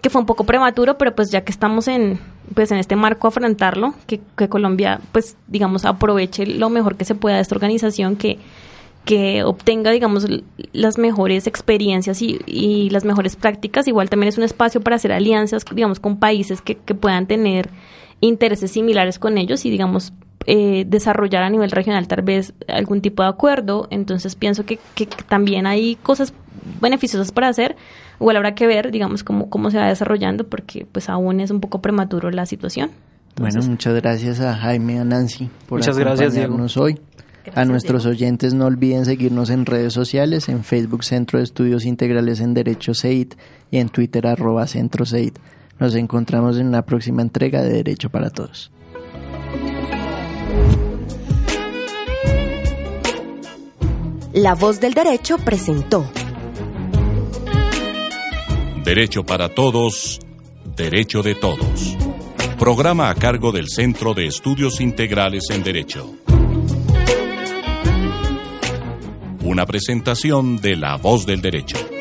que 0.00 0.10
fue 0.10 0.20
un 0.20 0.26
poco 0.26 0.44
prematuro, 0.44 0.98
pero 0.98 1.14
pues 1.14 1.30
ya 1.30 1.42
que 1.42 1.52
estamos 1.52 1.88
en, 1.88 2.20
pues 2.54 2.70
en 2.70 2.78
este 2.78 2.96
marco 2.96 3.28
afrontarlo, 3.28 3.94
que, 4.06 4.20
que 4.36 4.48
Colombia, 4.48 5.00
pues 5.12 5.36
digamos, 5.46 5.84
aproveche 5.84 6.46
lo 6.46 6.70
mejor 6.70 6.96
que 6.96 7.04
se 7.04 7.14
pueda 7.14 7.36
de 7.36 7.42
esta 7.42 7.54
organización, 7.54 8.16
que 8.16 8.38
que 9.04 9.44
obtenga, 9.44 9.90
digamos, 9.90 10.26
las 10.72 10.98
mejores 10.98 11.46
experiencias 11.46 12.22
y, 12.22 12.40
y, 12.46 12.88
las 12.90 13.04
mejores 13.04 13.36
prácticas. 13.36 13.86
Igual 13.86 14.08
también 14.08 14.28
es 14.28 14.38
un 14.38 14.44
espacio 14.44 14.80
para 14.80 14.96
hacer 14.96 15.12
alianzas, 15.12 15.64
digamos, 15.70 16.00
con 16.00 16.18
países 16.18 16.62
que, 16.62 16.76
que 16.76 16.94
puedan 16.94 17.26
tener 17.26 17.68
intereses 18.20 18.70
similares 18.70 19.18
con 19.18 19.38
ellos 19.38 19.64
y, 19.64 19.70
digamos, 19.70 20.12
eh, 20.46 20.84
desarrollar 20.86 21.42
a 21.42 21.48
nivel 21.48 21.70
regional 21.70 22.06
tal 22.06 22.20
vez 22.20 22.52
algún 22.68 23.00
tipo 23.00 23.22
de 23.22 23.30
acuerdo. 23.30 23.88
Entonces 23.90 24.34
pienso 24.36 24.66
que, 24.66 24.78
que 24.94 25.06
también 25.06 25.66
hay 25.66 25.96
cosas 25.96 26.34
beneficiosas 26.80 27.32
para 27.32 27.48
hacer. 27.48 27.76
Igual 28.20 28.36
habrá 28.36 28.54
que 28.54 28.66
ver, 28.66 28.90
digamos, 28.90 29.24
cómo, 29.24 29.48
cómo 29.48 29.70
se 29.70 29.78
va 29.78 29.88
desarrollando 29.88 30.46
porque 30.46 30.86
pues 30.90 31.08
aún 31.08 31.40
es 31.40 31.50
un 31.50 31.60
poco 31.60 31.80
prematuro 31.80 32.30
la 32.30 32.46
situación. 32.46 32.90
bueno, 33.36 33.62
muchas 33.62 33.94
gracias 33.94 34.40
a 34.40 34.54
Jaime 34.54 34.94
y 34.94 34.96
a 34.98 35.04
Nancy 35.04 35.50
por 35.66 35.78
muchas 35.78 35.98
acompañarnos 35.98 36.76
hoy. 36.76 37.00
a 37.54 37.64
nuestros 37.64 38.06
oyentes 38.06 38.54
no 38.54 38.66
olviden 38.66 39.04
seguirnos 39.04 39.50
en 39.50 39.66
redes 39.66 39.92
sociales, 39.92 40.48
en 40.48 40.62
Facebook 40.62 41.04
Centro 41.04 41.38
de 41.38 41.44
Estudios 41.44 41.84
Integrales 41.84 42.40
en 42.40 42.54
Derecho 42.54 42.92
CEIT 42.94 43.34
y 43.70 43.78
en 43.78 43.88
Twitter 43.88 44.26
arroba 44.26 44.66
Centro 44.66 45.04
CEIT. 45.04 45.38
Nos 45.78 45.94
encontramos 45.94 46.58
en 46.58 46.68
una 46.68 46.82
próxima 46.82 47.22
entrega 47.22 47.62
de 47.62 47.70
Derecho 47.70 48.10
para 48.10 48.30
Todos. 48.30 48.70
La 54.34 54.54
voz 54.54 54.80
del 54.80 54.94
derecho 54.94 55.38
presentó. 55.38 56.10
Derecho 58.84 59.24
para 59.24 59.48
todos, 59.48 60.18
derecho 60.76 61.22
de 61.22 61.36
todos. 61.36 61.96
Programa 62.58 63.10
a 63.10 63.14
cargo 63.14 63.52
del 63.52 63.68
Centro 63.68 64.12
de 64.12 64.26
Estudios 64.26 64.80
Integrales 64.80 65.44
en 65.50 65.62
Derecho. 65.62 66.14
Una 69.44 69.66
presentación 69.66 70.56
de 70.56 70.76
La 70.76 70.96
voz 70.96 71.26
del 71.26 71.40
derecho. 71.40 71.93